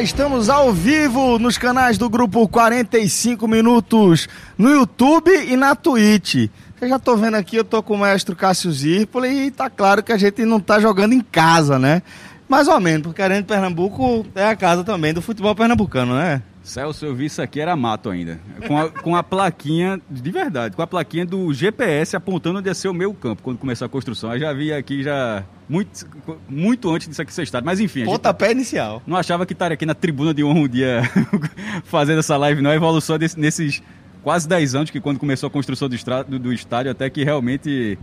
Estamos 0.00 0.48
ao 0.48 0.72
vivo 0.72 1.40
nos 1.40 1.58
canais 1.58 1.98
do 1.98 2.08
grupo 2.08 2.46
45 2.46 3.48
Minutos 3.48 4.28
no 4.56 4.70
YouTube 4.70 5.28
e 5.48 5.56
na 5.56 5.74
Twitch. 5.74 6.48
Eu 6.80 6.88
já 6.88 7.00
tô 7.00 7.16
vendo 7.16 7.34
aqui, 7.34 7.56
eu 7.56 7.64
tô 7.64 7.82
com 7.82 7.94
o 7.94 7.98
mestre 7.98 8.32
Cássio 8.36 8.70
Zirpoli 8.70 9.46
e 9.46 9.50
tá 9.50 9.68
claro 9.68 10.00
que 10.00 10.12
a 10.12 10.16
gente 10.16 10.44
não 10.44 10.60
tá 10.60 10.78
jogando 10.78 11.14
em 11.14 11.20
casa, 11.20 11.80
né? 11.80 12.02
Mais 12.48 12.68
ou 12.68 12.80
menos, 12.80 13.08
porque 13.08 13.20
a 13.20 13.24
Arena 13.24 13.40
de 13.40 13.48
Pernambuco 13.48 14.24
é 14.36 14.46
a 14.46 14.54
casa 14.54 14.84
também 14.84 15.12
do 15.12 15.20
futebol 15.20 15.54
pernambucano, 15.56 16.14
né? 16.14 16.42
Celso, 16.68 17.04
eu 17.04 17.14
vi 17.14 17.26
isso 17.26 17.42
aqui, 17.42 17.60
era 17.60 17.74
mato 17.74 18.10
ainda. 18.10 18.38
Com 18.66 18.78
a, 18.78 18.90
com 18.90 19.16
a 19.16 19.22
plaquinha, 19.22 20.00
de 20.08 20.30
verdade, 20.30 20.76
com 20.76 20.82
a 20.82 20.86
plaquinha 20.86 21.26
do 21.26 21.52
GPS 21.52 22.14
apontando 22.14 22.58
onde 22.58 22.68
ia 22.68 22.74
ser 22.74 22.88
o 22.88 22.94
meu 22.94 23.12
campo 23.14 23.42
quando 23.42 23.58
começou 23.58 23.86
a 23.86 23.88
construção. 23.88 24.32
Eu 24.34 24.40
já 24.40 24.52
vi 24.52 24.72
aqui 24.72 25.02
já 25.02 25.44
muito, 25.68 26.06
muito 26.48 26.90
antes 26.90 27.08
disso 27.08 27.22
aqui 27.22 27.32
ser 27.32 27.42
estado. 27.42 27.64
Mas 27.64 27.80
enfim. 27.80 28.04
Pontapé 28.04 28.52
inicial. 28.52 29.02
Não 29.06 29.16
achava 29.16 29.44
que 29.44 29.52
estaria 29.52 29.74
aqui 29.74 29.86
na 29.86 29.94
tribuna 29.94 30.32
de 30.32 30.44
honra 30.44 30.60
um 30.60 30.68
dia 30.68 31.02
fazendo 31.84 32.20
essa 32.20 32.36
live, 32.36 32.62
não. 32.62 32.70
A 32.70 32.76
evolução 32.76 33.18
desse, 33.18 33.38
nesses 33.38 33.82
quase 34.22 34.48
10 34.48 34.74
anos 34.74 34.90
que 34.90 35.00
quando 35.00 35.18
começou 35.18 35.46
a 35.46 35.50
construção 35.50 35.88
do, 35.88 35.96
do, 36.28 36.38
do 36.38 36.52
estádio, 36.52 36.90
até 36.90 37.08
que 37.08 37.24
realmente 37.24 37.98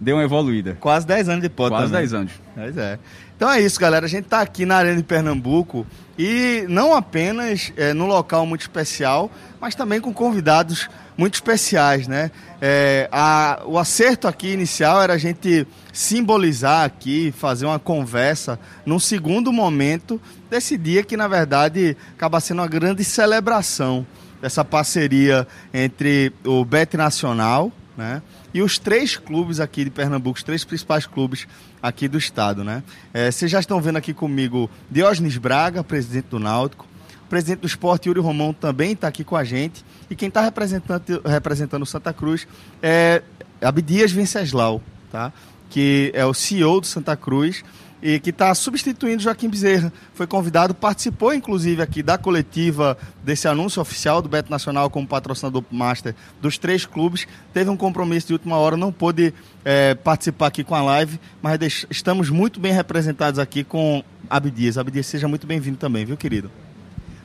deu 0.00 0.16
uma 0.16 0.22
evoluída. 0.22 0.76
Quase 0.80 1.06
10 1.06 1.28
anos 1.28 1.42
de 1.42 1.48
ponta. 1.48 1.70
Quase 1.70 1.92
10 1.92 2.14
anos. 2.14 2.32
Pois 2.54 2.76
é. 2.76 2.98
Então 3.38 3.48
é 3.48 3.60
isso, 3.60 3.78
galera. 3.78 4.04
A 4.04 4.08
gente 4.08 4.24
está 4.24 4.40
aqui 4.40 4.66
na 4.66 4.78
Arena 4.78 4.96
de 4.96 5.04
Pernambuco 5.04 5.86
e 6.18 6.64
não 6.68 6.92
apenas 6.92 7.72
é, 7.76 7.94
num 7.94 8.08
local 8.08 8.44
muito 8.44 8.62
especial, 8.62 9.30
mas 9.60 9.76
também 9.76 10.00
com 10.00 10.12
convidados 10.12 10.90
muito 11.16 11.34
especiais, 11.34 12.08
né? 12.08 12.32
É, 12.60 13.08
a, 13.12 13.62
o 13.64 13.78
acerto 13.78 14.26
aqui 14.26 14.48
inicial 14.48 15.00
era 15.00 15.12
a 15.12 15.18
gente 15.18 15.64
simbolizar 15.92 16.84
aqui, 16.84 17.30
fazer 17.30 17.66
uma 17.66 17.78
conversa 17.78 18.58
num 18.84 18.98
segundo 18.98 19.52
momento 19.52 20.20
desse 20.50 20.76
dia 20.76 21.04
que, 21.04 21.16
na 21.16 21.28
verdade, 21.28 21.96
acaba 22.16 22.40
sendo 22.40 22.60
uma 22.60 22.66
grande 22.66 23.04
celebração 23.04 24.04
dessa 24.42 24.64
parceria 24.64 25.46
entre 25.72 26.32
o 26.44 26.64
Bet 26.64 26.96
Nacional, 26.96 27.70
né? 27.96 28.20
E 28.58 28.60
os 28.60 28.76
três 28.76 29.16
clubes 29.16 29.60
aqui 29.60 29.84
de 29.84 29.90
Pernambuco, 29.90 30.36
os 30.36 30.42
três 30.42 30.64
principais 30.64 31.06
clubes 31.06 31.46
aqui 31.80 32.08
do 32.08 32.18
estado, 32.18 32.64
né? 32.64 32.82
É, 33.14 33.30
vocês 33.30 33.48
já 33.48 33.60
estão 33.60 33.80
vendo 33.80 33.98
aqui 33.98 34.12
comigo 34.12 34.68
Diógenes 34.90 35.36
Braga, 35.36 35.84
presidente 35.84 36.24
do 36.24 36.40
Náutico, 36.40 36.84
presidente 37.30 37.60
do 37.60 37.68
esporte 37.68 38.08
Yuri 38.08 38.18
Romão 38.18 38.52
também 38.52 38.94
está 38.94 39.06
aqui 39.06 39.22
com 39.22 39.36
a 39.36 39.44
gente, 39.44 39.84
e 40.10 40.16
quem 40.16 40.26
está 40.26 40.40
representando, 40.40 41.22
representando 41.24 41.86
Santa 41.86 42.12
Cruz 42.12 42.48
é 42.82 43.22
Abdias 43.62 44.10
Venceslau, 44.10 44.82
tá? 45.12 45.32
que 45.70 46.10
é 46.12 46.26
o 46.26 46.34
CEO 46.34 46.80
do 46.80 46.86
Santa 46.88 47.16
Cruz, 47.16 47.62
e 48.02 48.18
que 48.20 48.30
está 48.30 48.54
substituindo 48.54 49.22
Joaquim 49.22 49.48
Bezerra. 49.48 49.92
Foi 50.14 50.26
convidado, 50.26 50.74
participou 50.74 51.32
inclusive 51.34 51.82
aqui 51.82 52.02
da 52.02 52.16
coletiva 52.16 52.96
desse 53.24 53.48
anúncio 53.48 53.80
oficial 53.82 54.22
do 54.22 54.28
Beto 54.28 54.50
Nacional 54.50 54.88
como 54.90 55.06
patrocinador 55.06 55.64
master 55.70 56.14
dos 56.40 56.58
três 56.58 56.86
clubes. 56.86 57.26
Teve 57.52 57.70
um 57.70 57.76
compromisso 57.76 58.28
de 58.28 58.32
última 58.34 58.56
hora, 58.56 58.76
não 58.76 58.92
pôde 58.92 59.34
é, 59.64 59.94
participar 59.94 60.46
aqui 60.46 60.62
com 60.62 60.74
a 60.74 60.82
live, 60.82 61.18
mas 61.42 61.86
estamos 61.90 62.30
muito 62.30 62.60
bem 62.60 62.72
representados 62.72 63.38
aqui 63.38 63.64
com 63.64 64.02
Abdias. 64.28 64.78
Abdias, 64.78 65.06
seja 65.06 65.28
muito 65.28 65.46
bem-vindo 65.46 65.76
também, 65.76 66.04
viu, 66.04 66.16
querido? 66.16 66.50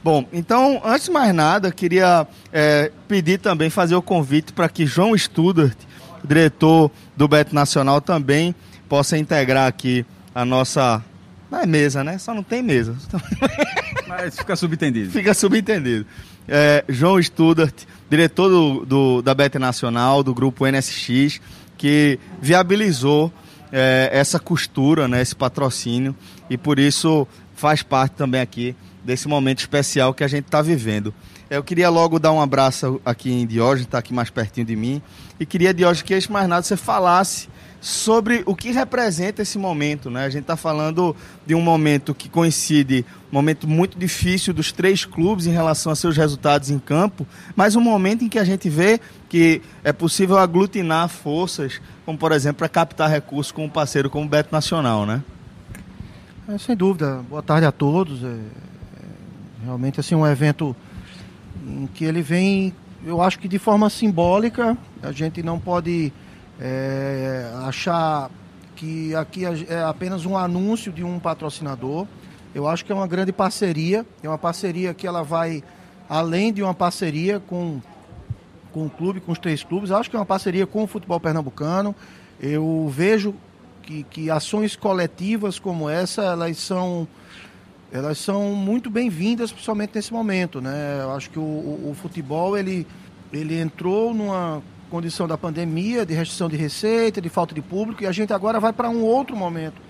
Bom, 0.04 0.28
então, 0.34 0.82
antes 0.84 1.06
de 1.06 1.12
mais 1.12 1.34
nada, 1.34 1.72
queria 1.72 2.28
é, 2.52 2.92
pedir 3.08 3.40
também, 3.40 3.70
fazer 3.70 3.96
o 3.96 4.02
convite 4.02 4.52
para 4.52 4.68
que 4.68 4.86
João 4.86 5.18
Studart, 5.18 5.78
diretor 6.22 6.92
do 7.16 7.26
Beto 7.26 7.56
Nacional, 7.56 8.02
também 8.02 8.54
possa 8.90 9.18
integrar 9.18 9.66
aqui 9.66 10.06
a 10.34 10.46
nossa. 10.46 11.04
Não 11.50 11.60
é 11.60 11.66
mesa, 11.66 12.04
né? 12.04 12.18
Só 12.18 12.34
não 12.34 12.44
tem 12.44 12.64
mesa. 12.64 12.96
Mas 14.08 14.38
fica 14.38 14.56
subentendido. 14.56 15.12
Fica 15.12 15.34
subentendido. 15.34 16.06
É, 16.48 16.84
João 16.90 17.22
Studart, 17.22 17.84
diretor 18.10 18.50
do, 18.50 18.86
do, 18.86 19.22
da 19.22 19.34
BT 19.34 19.60
Nacional, 19.60 20.24
do 20.24 20.34
grupo 20.34 20.66
NSX, 20.66 21.40
que 21.78 22.20
viabilizou 22.42 23.32
é, 23.72 24.10
essa 24.12 24.40
costura, 24.40 25.08
né, 25.08 25.22
esse 25.22 25.36
patrocínio, 25.36 26.16
e 26.50 26.58
por 26.58 26.80
isso 26.80 27.28
faz 27.56 27.82
parte 27.82 28.14
também 28.14 28.42
aqui 28.42 28.76
desse 29.04 29.28
momento 29.28 29.60
especial 29.60 30.14
que 30.14 30.24
a 30.24 30.28
gente 30.28 30.46
está 30.46 30.62
vivendo. 30.62 31.14
Eu 31.50 31.64
queria 31.64 31.90
logo 31.90 32.20
dar 32.20 32.32
um 32.32 32.42
abraço 32.42 33.00
aqui 33.06 33.32
em 33.32 33.46
Diógenes, 33.46 33.86
está 33.86 34.00
aqui 34.00 34.14
mais 34.14 34.30
pertinho 34.30 34.66
de 34.66 34.76
mim, 34.76 35.02
e 35.40 35.46
queria, 35.46 35.74
Diógenes, 35.74 36.02
que 36.02 36.14
antes 36.14 36.28
mais 36.28 36.48
nada 36.48 36.64
você 36.64 36.76
falasse 36.76 37.48
sobre 37.84 38.44
o 38.46 38.56
que 38.56 38.72
representa 38.72 39.42
esse 39.42 39.58
momento. 39.58 40.10
Né? 40.10 40.24
A 40.24 40.30
gente 40.30 40.44
está 40.44 40.56
falando 40.56 41.14
de 41.46 41.54
um 41.54 41.60
momento 41.60 42.16
que 42.16 42.30
coincide, 42.30 43.06
um 43.30 43.36
momento 43.36 43.68
muito 43.68 44.00
difícil 44.00 44.54
dos 44.54 44.72
três 44.72 45.04
clubes 45.04 45.48
em 45.48 45.52
relação 45.52 45.92
a 45.92 45.96
seus 45.96 46.16
resultados 46.16 46.70
em 46.70 46.80
campo, 46.80 47.28
mas 47.58 47.76
um 47.76 47.82
momento 47.82 48.24
em 48.24 48.30
que 48.30 48.40
a 48.40 48.46
gente 48.46 48.70
vê 48.70 49.02
que 49.28 49.62
é 49.84 49.92
possível 49.92 50.38
aglutinar 50.38 51.10
forças, 51.10 51.82
como 52.06 52.18
por 52.18 52.32
exemplo, 52.32 52.60
para 52.60 52.70
captar 52.70 53.10
recursos 53.10 53.52
com 53.52 53.66
um 53.66 53.70
parceiro 53.70 54.10
como 54.10 54.26
o 54.26 54.30
Beto 54.30 54.54
Nacional, 54.54 55.06
né? 55.06 55.22
É, 56.48 56.58
sem 56.58 56.78
dúvida. 56.78 57.18
Boa 57.30 57.44
tarde 57.44 57.66
a 57.66 57.72
todos. 57.74 58.24
É, 58.24 58.28
é, 58.28 58.40
realmente 59.66 60.00
assim 60.00 60.16
um 60.16 60.26
evento 60.26 60.74
em 61.68 61.86
que 61.88 62.06
ele 62.06 62.22
vem, 62.22 62.74
eu 63.06 63.22
acho 63.22 63.38
que 63.38 63.50
de 63.50 63.60
forma 63.60 63.90
simbólica. 63.90 64.78
A 65.02 65.12
gente 65.12 65.44
não 65.44 65.60
pode 65.60 66.14
é, 66.60 67.52
achar 67.66 68.30
que 68.76 69.16
aqui 69.16 69.44
é 69.46 69.84
apenas 69.84 70.26
um 70.26 70.38
anúncio 70.38 70.92
de 70.92 71.04
um 71.04 71.20
patrocinador. 71.20 72.08
Eu 72.54 72.68
acho 72.68 72.86
que 72.86 72.92
é 72.92 72.96
uma 72.96 73.08
grande 73.08 73.32
parceria, 73.32 74.06
é 74.22 74.28
uma 74.28 74.38
parceria 74.38 74.94
que 74.94 75.08
ela 75.08 75.24
vai 75.24 75.64
além 76.10 76.54
de 76.54 76.62
uma 76.62 76.74
parceria 76.74 77.40
com, 77.40 77.82
com 78.72 78.86
o 78.86 78.90
clube, 78.90 79.20
com 79.20 79.32
os 79.32 79.40
três 79.40 79.64
clubes, 79.64 79.92
acho 79.92 80.10
que 80.10 80.16
é 80.16 80.20
uma 80.20 80.26
parceria 80.26 80.68
com 80.68 80.84
o 80.84 80.88
futebol 80.88 81.20
pernambucano. 81.20 81.96
Eu 82.40 82.92
vejo 82.94 83.34
que, 83.82 84.04
que 84.04 84.30
ações 84.30 84.76
coletivas 84.76 85.60
como 85.60 85.90
essa, 85.90 86.24
elas 86.24 86.58
são 86.58 87.08
elas 87.92 88.18
são 88.18 88.56
muito 88.56 88.90
bem-vindas, 88.90 89.52
principalmente 89.52 89.92
nesse 89.94 90.12
momento, 90.12 90.60
né? 90.60 91.00
Eu 91.04 91.12
acho 91.12 91.30
que 91.30 91.38
o, 91.38 91.44
o, 91.44 91.92
o 91.92 91.94
futebol 91.94 92.58
ele, 92.58 92.88
ele 93.32 93.60
entrou 93.60 94.16
numa 94.16 94.64
condição 94.94 95.28
da 95.28 95.36
pandemia, 95.36 96.06
de 96.06 96.14
restrição 96.14 96.48
de 96.48 96.56
receita, 96.56 97.20
de 97.20 97.28
falta 97.28 97.56
de 97.56 97.64
público, 97.64 98.04
e 98.04 98.06
a 98.06 98.12
gente 98.12 98.32
agora 98.32 98.60
vai 98.60 98.72
para 98.72 98.92
um 98.92 99.02
outro 99.02 99.36
momento, 99.36 99.82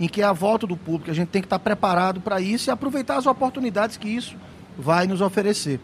em 0.00 0.08
que 0.08 0.22
é 0.22 0.24
a 0.24 0.32
volta 0.32 0.66
do 0.66 0.76
público. 0.76 1.08
A 1.08 1.14
gente 1.14 1.28
tem 1.28 1.40
que 1.40 1.46
estar 1.46 1.60
preparado 1.60 2.20
para 2.20 2.40
isso 2.40 2.68
e 2.68 2.70
aproveitar 2.72 3.16
as 3.16 3.26
oportunidades 3.26 3.96
que 3.96 4.08
isso 4.08 4.34
vai 4.76 5.06
nos 5.06 5.20
oferecer. 5.20 5.78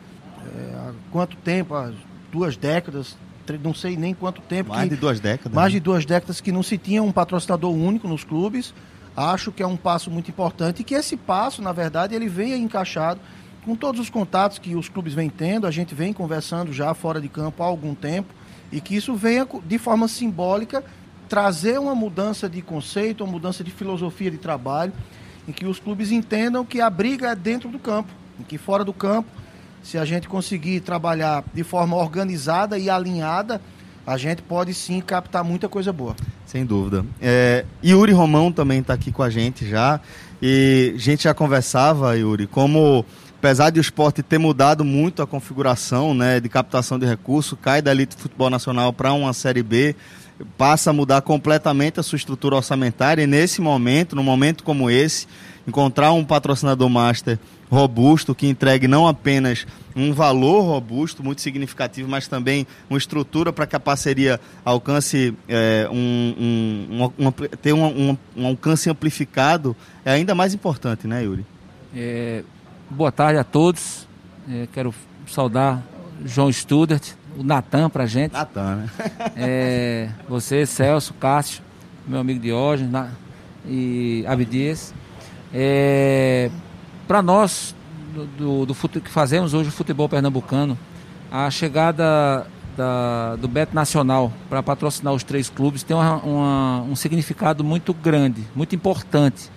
É, 0.44 0.75
há 0.75 0.93
quanto 1.12 1.37
tempo? 1.37 1.76
Há 1.76 1.93
duas 2.32 2.56
décadas, 2.56 3.17
não 3.62 3.73
sei 3.73 3.96
nem 3.96 4.12
quanto 4.12 4.43
tempo. 4.43 4.70
Mais 4.70 4.82
que, 4.82 4.96
de 4.96 5.00
duas 5.00 5.20
décadas. 5.20 5.52
Mais 5.52 5.73
né? 5.73 5.79
de 5.79 5.81
duas 5.85 6.05
décadas 6.05 6.41
que 6.41 6.50
não 6.50 6.64
se 6.64 6.76
tinha 6.76 7.00
um 7.05 7.12
patrocinador 7.12 7.73
único 7.73 8.08
nos 8.08 8.25
clubes. 8.25 8.75
Acho 9.17 9.52
que 9.52 9.62
é 9.62 9.67
um 9.67 9.76
passo 9.76 10.11
muito 10.11 10.29
importante 10.29 10.81
e 10.81 10.85
que 10.85 10.94
esse 10.96 11.17
passo, 11.17 11.62
na 11.62 11.70
verdade, 11.70 12.17
ele 12.17 12.29
venha 12.29 12.56
encaixado 12.56 13.20
com 13.64 13.76
todos 13.76 14.00
os 14.00 14.11
contatos 14.11 14.58
que 14.58 14.75
os 14.75 14.88
clubes 14.88 15.14
vêm 15.14 15.31
tendo. 15.31 15.69
A 15.69 15.70
gente 15.70 15.94
vem 15.94 16.12
conversando 16.12 16.73
já 16.73 16.93
fora 16.94 17.20
de 17.20 17.29
campo 17.29 17.62
há 17.62 17.67
algum 17.67 17.94
tempo 17.94 18.35
e 18.71 18.81
que 18.81 18.97
isso 18.97 19.15
venha 19.15 19.47
de 19.65 19.79
forma 19.79 20.09
simbólica 20.09 20.85
trazer 21.29 21.79
uma 21.79 21.95
mudança 21.95 22.49
de 22.49 22.63
conceito, 22.63 23.25
uma 23.25 23.33
mudança 23.33 23.65
de 23.65 23.71
filosofia 23.71 24.31
de 24.31 24.39
trabalho, 24.39 24.93
em 25.49 25.53
que 25.53 25.67
os 25.67 25.79
clubes 25.79 26.11
entendam 26.11 26.65
que 26.65 26.81
a 26.81 26.89
briga 26.89 27.31
é 27.31 27.35
dentro 27.35 27.69
do 27.69 27.79
campo, 27.79 28.13
em 28.39 28.43
que 28.43 28.59
fora 28.59 28.85
do 28.85 28.93
campo, 28.93 29.29
se 29.83 29.99
a 29.99 30.05
gente 30.05 30.29
conseguir 30.29 30.81
trabalhar 30.81 31.45
de 31.55 31.63
forma 31.63 31.97
organizada 31.97 32.79
e 32.79 32.91
alinhada, 32.91 33.61
a 34.07 34.17
gente 34.17 34.43
pode 34.43 34.73
sim 34.73 35.01
captar 35.01 35.43
muita 35.43 35.69
coisa 35.69 35.93
boa. 35.93 36.15
Sem 36.45 36.65
dúvida. 36.65 37.05
É, 37.21 37.65
Yuri 37.85 38.13
Romão 38.13 38.53
também 38.53 38.81
está 38.81 38.95
aqui 38.95 39.11
com 39.11 39.23
a 39.23 39.31
gente 39.31 39.69
já. 39.69 40.01
E 40.41 40.93
a 40.95 40.99
gente 40.99 41.25
já 41.25 41.35
conversava, 41.35 42.17
Yuri, 42.17 42.47
como 42.47 43.05
apesar 43.46 43.70
de 43.70 43.78
o 43.78 43.81
esporte 43.81 44.25
ter 44.25 44.38
mudado 44.38 44.84
muito 44.84 45.22
a 45.22 45.26
configuração 45.26 46.12
né, 46.12 46.40
de 46.40 46.48
captação 46.48 46.98
de 46.98 47.06
recursos, 47.06 47.56
cai 47.62 47.81
da 47.81 47.93
elite 47.93 48.16
futebol 48.16 48.50
nacional 48.50 48.93
para 48.93 49.12
uma 49.12 49.32
Série 49.32 49.62
B, 49.62 49.94
passa 50.58 50.90
a 50.90 50.93
mudar 50.93 51.22
completamente 51.22 52.00
a 52.00 52.02
sua 52.02 52.16
estrutura 52.16 52.56
orçamentária 52.56 53.22
e 53.22 53.26
nesse 53.26 53.60
momento, 53.60 54.16
num 54.16 54.25
momento 54.25 54.64
como 54.64 54.90
esse, 54.90 55.28
encontrar 55.64 56.12
um 56.12 56.25
patrocinador 56.25 56.88
master 56.90 57.38
robusto 57.70 58.34
que 58.34 58.48
entregue 58.48 58.88
não 58.88 59.06
apenas 59.06 59.64
um 59.94 60.12
valor 60.12 60.62
robusto, 60.62 61.22
muito 61.22 61.40
significativo, 61.40 62.08
mas 62.10 62.26
também 62.26 62.66
uma 62.90 62.98
estrutura 62.98 63.52
para 63.52 63.64
que 63.64 63.76
a 63.76 63.81
parceria 63.81 64.40
alcance 64.64 65.32
é, 65.48 65.88
um, 65.88 66.34
um, 66.98 67.26
um, 67.28 67.31
ter 67.31 67.72
um, 67.72 68.19
um, 68.37 68.46
alcance 68.48 68.90
amplificado 68.90 69.76
é 70.04 70.10
ainda 70.10 70.34
mais 70.34 70.52
importante, 70.52 71.06
né, 71.06 71.22
Yuri? 71.22 71.46
É, 71.94 72.43
boa 72.91 73.11
tarde 73.11 73.38
a 73.38 73.44
todos. 73.44 74.06
É, 74.49 74.69
quero 74.73 74.94
saudar 75.27 75.83
João 76.25 76.50
Studert, 76.50 77.15
o 77.37 77.43
Natan 77.43 77.91
para 77.91 78.06
gente. 78.06 78.33
Natan, 78.33 78.77
né? 78.77 78.91
é, 79.37 80.09
você, 80.29 80.65
Celso, 80.65 81.15
Cássio, 81.15 81.62
meu 82.06 82.21
amigo 82.21 82.41
Diógenes 82.41 82.91
na, 82.91 83.11
e 83.67 84.25
Abdias. 84.27 84.94
É, 85.53 86.50
para 87.06 87.23
nós, 87.23 87.75
do, 88.15 88.67
do, 88.67 88.67
do, 88.67 89.00
que 89.00 89.11
fazemos 89.11 89.55
hoje 89.55 89.69
o 89.69 89.73
futebol 89.73 90.09
pernambucano, 90.09 90.79
a 91.31 91.50
chegada 91.50 92.47
da, 92.77 93.37
do 93.37 93.49
Beto 93.49 93.75
Nacional 93.75 94.32
para 94.49 94.62
patrocinar 94.62 95.12
os 95.12 95.25
três 95.25 95.49
clubes 95.49 95.82
tem 95.82 95.97
uma, 95.97 96.17
uma, 96.17 96.82
um 96.82 96.94
significado 96.94 97.65
muito 97.65 97.93
grande, 97.93 98.43
muito 98.55 98.75
importante. 98.75 99.50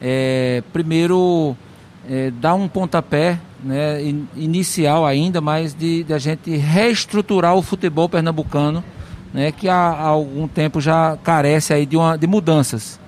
É, 0.00 0.62
primeiro, 0.72 1.56
é, 2.08 2.30
dar 2.30 2.54
um 2.54 2.68
pontapé 2.68 3.38
né, 3.62 4.00
inicial 4.36 5.04
ainda, 5.04 5.40
mas 5.40 5.74
de, 5.74 6.04
de, 6.04 6.12
a 6.12 6.18
gente 6.18 6.56
reestruturar 6.56 7.54
o 7.54 7.62
futebol 7.62 8.08
pernambucano, 8.08 8.82
né, 9.32 9.50
que 9.50 9.68
há, 9.68 9.74
há 9.74 10.06
algum 10.06 10.46
tempo 10.46 10.80
já 10.80 11.18
carece 11.22 11.72
aí 11.72 11.84
de, 11.84 11.96
uma, 11.96 12.16
de 12.16 12.26
mudanças. 12.26 13.00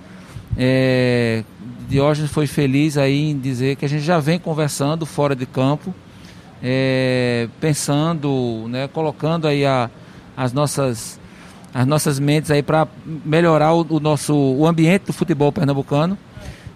É, 0.57 1.45
Diógenes 1.89 2.31
foi 2.31 2.47
feliz 2.47 2.99
aí 2.99 3.31
em 3.31 3.39
dizer 3.39 3.77
que 3.77 3.85
a 3.85 3.89
gente 3.89 4.03
já 4.03 4.19
vem 4.19 4.39
conversando 4.39 5.07
fora 5.07 5.35
de 5.35 5.47
campo, 5.47 5.95
é, 6.63 7.49
pensando, 7.61 8.67
né, 8.69 8.89
colocando 8.89 9.47
aí 9.47 9.65
a, 9.65 9.89
as 10.37 10.53
nossas 10.53 11.19
as 11.73 11.87
nossas 11.87 12.19
mentes 12.19 12.51
aí 12.51 12.63
para 12.63 12.89
melhorar 13.05 13.75
o, 13.75 13.87
o, 13.91 14.01
nosso 14.01 14.35
o 14.35 14.67
ambiente 14.67 15.05
do 15.07 15.13
futebol 15.13 15.53
pernambucano 15.53 16.19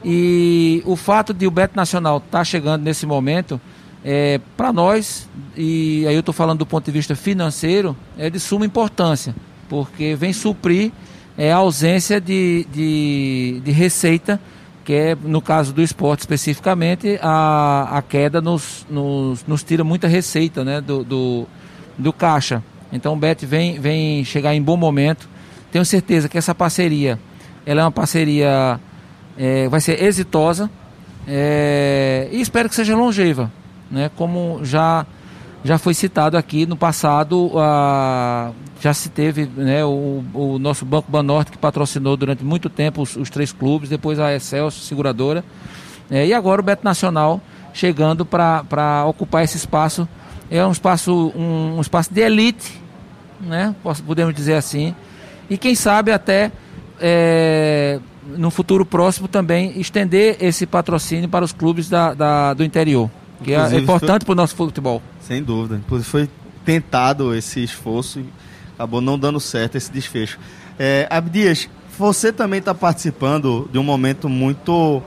e 0.04 0.82
o 0.84 0.96
fato 0.96 1.32
de 1.32 1.46
o 1.46 1.50
Beto 1.50 1.76
Nacional 1.76 2.19
estar 2.19 2.38
tá 2.38 2.44
chegando 2.44 2.82
nesse 2.82 3.06
momento 3.06 3.60
é, 4.04 4.40
para 4.56 4.72
nós 4.72 5.28
e 5.56 6.04
aí 6.08 6.14
eu 6.14 6.20
estou 6.20 6.32
falando 6.32 6.60
do 6.60 6.66
ponto 6.66 6.84
de 6.84 6.90
vista 6.90 7.14
financeiro 7.14 7.96
é 8.19 8.28
de 8.28 8.40
suma 8.40 8.66
importância 8.66 9.34
porque 9.69 10.14
vem 10.14 10.32
suprir 10.32 10.93
é, 11.37 11.52
a 11.52 11.56
ausência 11.56 12.20
de, 12.20 12.66
de, 12.72 13.62
de 13.64 13.70
receita 13.70 14.40
que 14.84 14.93
é, 14.93 15.16
no 15.22 15.40
caso 15.40 15.72
do 15.72 15.81
esporte 15.81 16.20
especificamente, 16.20 17.19
a, 17.22 17.99
a 17.99 18.02
queda 18.02 18.40
nos, 18.40 18.84
nos, 18.90 19.44
nos 19.46 19.62
tira 19.62 19.84
muita 19.84 20.08
receita 20.08 20.64
né, 20.64 20.81
do, 20.81 21.04
do, 21.04 21.46
do 21.96 22.12
caixa. 22.12 22.62
Então 22.93 23.14
o 23.14 23.16
Bet 23.16 23.46
vem, 23.46 23.78
vem 23.78 24.25
chegar 24.25 24.54
em 24.54 24.62
bom 24.62 24.76
momento. 24.76 25.28
Tenho 25.70 25.84
certeza 25.84 26.28
que 26.28 26.37
essa 26.37 26.54
parceria 26.54 27.19
ela 27.64 27.82
é 27.82 27.84
uma 27.84 27.93
parceria 27.93 28.78
é, 29.37 29.69
vai 29.69 29.81
ser 29.81 30.02
exitosa 30.02 30.70
é, 31.26 32.29
e 32.32 32.40
espero 32.40 32.69
que 32.69 32.75
seja 32.75 32.96
longeva, 32.96 33.50
né? 33.90 34.11
Como 34.17 34.61
já 34.64 35.06
já 35.64 35.79
foi 35.79 35.94
citado 35.94 36.37
aqui 36.37 36.67
no 36.67 36.76
passado, 36.76 37.52
a, 37.56 38.50
já 38.81 38.93
se 38.93 39.08
teve 39.08 39.46
né, 39.56 39.84
o, 39.84 40.25
o, 40.34 40.58
nosso 40.58 40.84
Banco 40.84 41.08
Banorte 41.08 41.52
que 41.52 41.58
patrocinou 41.58 42.17
durante 42.17 42.44
muito 42.44 42.69
tempo 42.69 43.00
os, 43.00 43.14
os 43.14 43.31
três 43.31 43.52
clubes, 43.52 43.88
depois 43.88 44.19
a 44.19 44.34
Excelsior, 44.34 44.73
seguradora, 44.73 45.44
é, 46.11 46.26
e 46.26 46.35
agora 46.35 46.61
o 46.61 46.64
Beto 46.64 46.85
Nacional 46.85 47.40
chegando 47.73 48.26
para 48.26 49.05
ocupar 49.06 49.44
esse 49.44 49.56
espaço. 49.56 50.08
É 50.50 50.67
um 50.67 50.73
espaço, 50.73 51.32
um, 51.37 51.76
um 51.76 51.81
espaço 51.81 52.12
de 52.12 52.20
elite, 52.20 52.82
né, 53.40 53.75
podemos 54.05 54.35
dizer 54.35 54.55
assim, 54.55 54.94
e 55.49 55.56
quem 55.56 55.76
sabe 55.76 56.11
até 56.11 56.50
é, 57.00 58.00
no 58.26 58.50
futuro 58.50 58.84
próximo 58.84 59.28
também 59.28 59.78
estender 59.80 60.36
esse 60.40 60.66
patrocínio 60.66 61.28
para 61.28 61.44
os 61.44 61.52
clubes 61.52 61.88
da, 61.88 62.14
da 62.14 62.54
do 62.54 62.64
interior, 62.64 63.10
que 63.42 63.52
é 63.52 63.56
Inclusive, 63.56 63.80
é 63.80 63.82
importante 63.82 64.24
para 64.24 64.32
o 64.32 64.36
nosso 64.36 64.54
futebol. 64.54 65.02
Sem 65.20 65.42
dúvida. 65.42 65.76
Inclusive 65.76 66.08
foi 66.08 66.28
tentado 66.64 67.34
esse 67.34 67.62
esforço 67.62 68.20
acabou 68.82 69.00
não 69.00 69.19
dando 69.19 69.38
certo 69.38 69.76
esse 69.76 69.92
desfecho. 69.92 70.38
É, 70.78 71.06
Abdias, 71.08 71.69
você 71.96 72.32
também 72.32 72.58
está 72.58 72.74
participando 72.74 73.69
de 73.72 73.78
um 73.78 73.82
momento 73.82 74.28
muito 74.28 75.02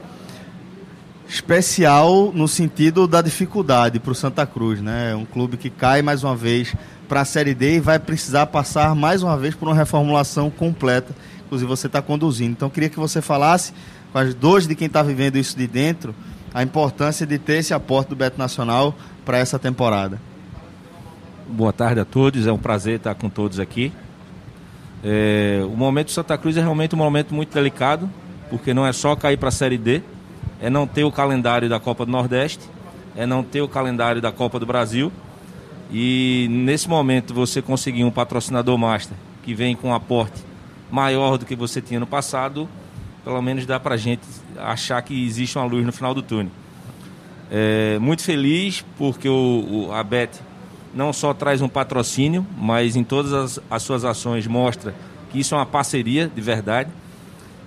especial 1.27 2.31
no 2.33 2.47
sentido 2.47 3.07
da 3.07 3.21
dificuldade 3.21 3.99
para 3.99 4.11
o 4.11 4.15
Santa 4.15 4.45
Cruz, 4.45 4.81
né? 4.81 5.15
Um 5.15 5.25
clube 5.25 5.57
que 5.57 5.69
cai 5.69 6.01
mais 6.01 6.23
uma 6.23 6.35
vez 6.35 6.73
para 7.09 7.21
a 7.21 7.25
Série 7.25 7.53
D 7.53 7.77
e 7.77 7.79
vai 7.79 7.99
precisar 7.99 8.45
passar 8.47 8.95
mais 8.95 9.23
uma 9.23 9.37
vez 9.37 9.55
por 9.55 9.67
uma 9.67 9.75
reformulação 9.75 10.49
completa. 10.49 11.13
Inclusive 11.55 11.69
você 11.69 11.87
está 11.87 12.01
conduzindo. 12.01 12.51
Então 12.51 12.69
queria 12.69 12.89
que 12.89 12.99
você 12.99 13.21
falasse 13.21 13.71
com 14.11 14.17
as 14.17 14.33
dores 14.33 14.67
de 14.67 14.75
quem 14.75 14.87
está 14.87 15.01
vivendo 15.01 15.37
isso 15.37 15.57
de 15.57 15.65
dentro, 15.67 16.13
a 16.53 16.61
importância 16.61 17.25
de 17.25 17.39
ter 17.39 17.59
esse 17.59 17.73
aporte 17.73 18.09
do 18.09 18.15
Beto 18.15 18.37
Nacional 18.37 18.93
para 19.23 19.37
essa 19.37 19.57
temporada. 19.57 20.19
Boa 21.47 21.71
tarde 21.71 22.01
a 22.01 22.05
todos, 22.05 22.45
é 22.45 22.51
um 22.51 22.57
prazer 22.57 22.97
estar 22.97 23.15
com 23.15 23.29
todos 23.29 23.57
aqui. 23.57 23.93
É, 25.01 25.61
o 25.63 25.77
momento 25.77 26.07
de 26.07 26.13
Santa 26.13 26.37
Cruz 26.37 26.57
é 26.57 26.61
realmente 26.61 26.93
um 26.93 26.97
momento 26.97 27.33
muito 27.33 27.53
delicado, 27.53 28.09
porque 28.49 28.73
não 28.73 28.85
é 28.85 28.91
só 28.91 29.15
cair 29.15 29.37
para 29.37 29.47
a 29.47 29.51
Série 29.51 29.77
D, 29.77 30.01
é 30.61 30.69
não 30.69 30.85
ter 30.85 31.05
o 31.05 31.11
calendário 31.11 31.69
da 31.69 31.79
Copa 31.79 32.05
do 32.05 32.11
Nordeste, 32.11 32.69
é 33.15 33.25
não 33.25 33.43
ter 33.43 33.61
o 33.61 33.67
calendário 33.67 34.21
da 34.21 34.31
Copa 34.31 34.59
do 34.59 34.65
Brasil. 34.65 35.09
E 35.89 36.47
nesse 36.49 36.89
momento 36.89 37.33
você 37.33 37.61
conseguir 37.61 38.03
um 38.03 38.11
patrocinador 38.11 38.77
master 38.77 39.15
que 39.43 39.53
vem 39.53 39.73
com 39.75 39.89
um 39.89 39.93
aporte 39.93 40.54
maior 40.95 41.37
do 41.37 41.45
que 41.45 41.57
você 41.57 41.81
tinha 41.81 41.99
no 41.99 42.07
passado, 42.07 42.69
pelo 43.21 43.41
menos 43.41 43.65
dá 43.65 43.77
para 43.77 43.95
a 43.95 43.97
gente 43.97 44.21
achar 44.57 45.01
que 45.01 45.25
existe 45.25 45.57
uma 45.57 45.65
luz 45.65 45.85
no 45.85 45.91
final 45.91 46.13
do 46.13 46.21
túnel. 46.21 46.51
É, 47.51 47.99
muito 47.99 48.23
feliz 48.23 48.83
porque 48.97 49.27
o, 49.27 49.87
o 49.89 49.93
a 49.93 50.01
Bet 50.01 50.39
não 50.93 51.11
só 51.11 51.33
traz 51.33 51.61
um 51.61 51.67
patrocínio, 51.67 52.47
mas 52.57 52.95
em 52.95 53.03
todas 53.03 53.33
as, 53.33 53.59
as 53.69 53.83
suas 53.83 54.05
ações 54.05 54.47
mostra 54.47 54.95
que 55.29 55.37
isso 55.37 55.53
é 55.53 55.57
uma 55.57 55.65
parceria 55.65 56.31
de 56.33 56.39
verdade. 56.39 56.89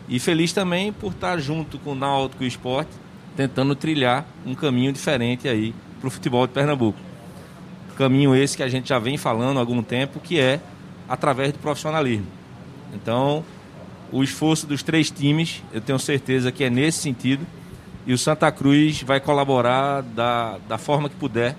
E 0.08 0.18
feliz 0.18 0.54
também 0.54 0.90
por 0.90 1.12
estar 1.12 1.38
junto 1.38 1.78
com 1.78 1.92
o 1.92 1.94
Náutico 1.94 2.42
e 2.42 2.46
o 2.46 2.48
Esporte, 2.48 2.90
tentando 3.36 3.74
trilhar 3.74 4.26
um 4.46 4.54
caminho 4.54 4.90
diferente 4.90 5.46
aí 5.46 5.74
para 6.00 6.08
o 6.08 6.10
futebol 6.10 6.46
de 6.46 6.54
Pernambuco. 6.54 6.98
Caminho 7.94 8.34
esse 8.34 8.56
que 8.56 8.62
a 8.62 8.68
gente 8.68 8.88
já 8.88 8.98
vem 8.98 9.18
falando 9.18 9.58
há 9.58 9.60
algum 9.60 9.82
tempo, 9.82 10.18
que 10.18 10.40
é 10.40 10.60
através 11.06 11.52
do 11.52 11.58
profissionalismo. 11.58 12.37
Então, 12.94 13.44
o 14.10 14.22
esforço 14.22 14.66
dos 14.66 14.82
três 14.82 15.10
times, 15.10 15.62
eu 15.72 15.80
tenho 15.80 15.98
certeza 15.98 16.50
que 16.50 16.64
é 16.64 16.70
nesse 16.70 16.98
sentido, 16.98 17.46
e 18.06 18.12
o 18.12 18.18
Santa 18.18 18.50
Cruz 18.50 19.02
vai 19.02 19.20
colaborar 19.20 20.02
da, 20.02 20.56
da 20.66 20.78
forma 20.78 21.08
que 21.08 21.16
puder 21.16 21.54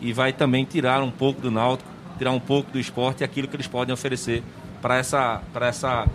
e 0.00 0.12
vai 0.12 0.32
também 0.32 0.64
tirar 0.64 1.02
um 1.02 1.10
pouco 1.10 1.40
do 1.40 1.50
Náutico, 1.50 1.88
tirar 2.16 2.30
um 2.30 2.40
pouco 2.40 2.70
do 2.70 2.78
esporte 2.78 3.22
e 3.22 3.24
aquilo 3.24 3.48
que 3.48 3.56
eles 3.56 3.66
podem 3.66 3.92
oferecer 3.92 4.42
para 4.80 4.96
essa, 4.96 5.42
essa 5.60 6.06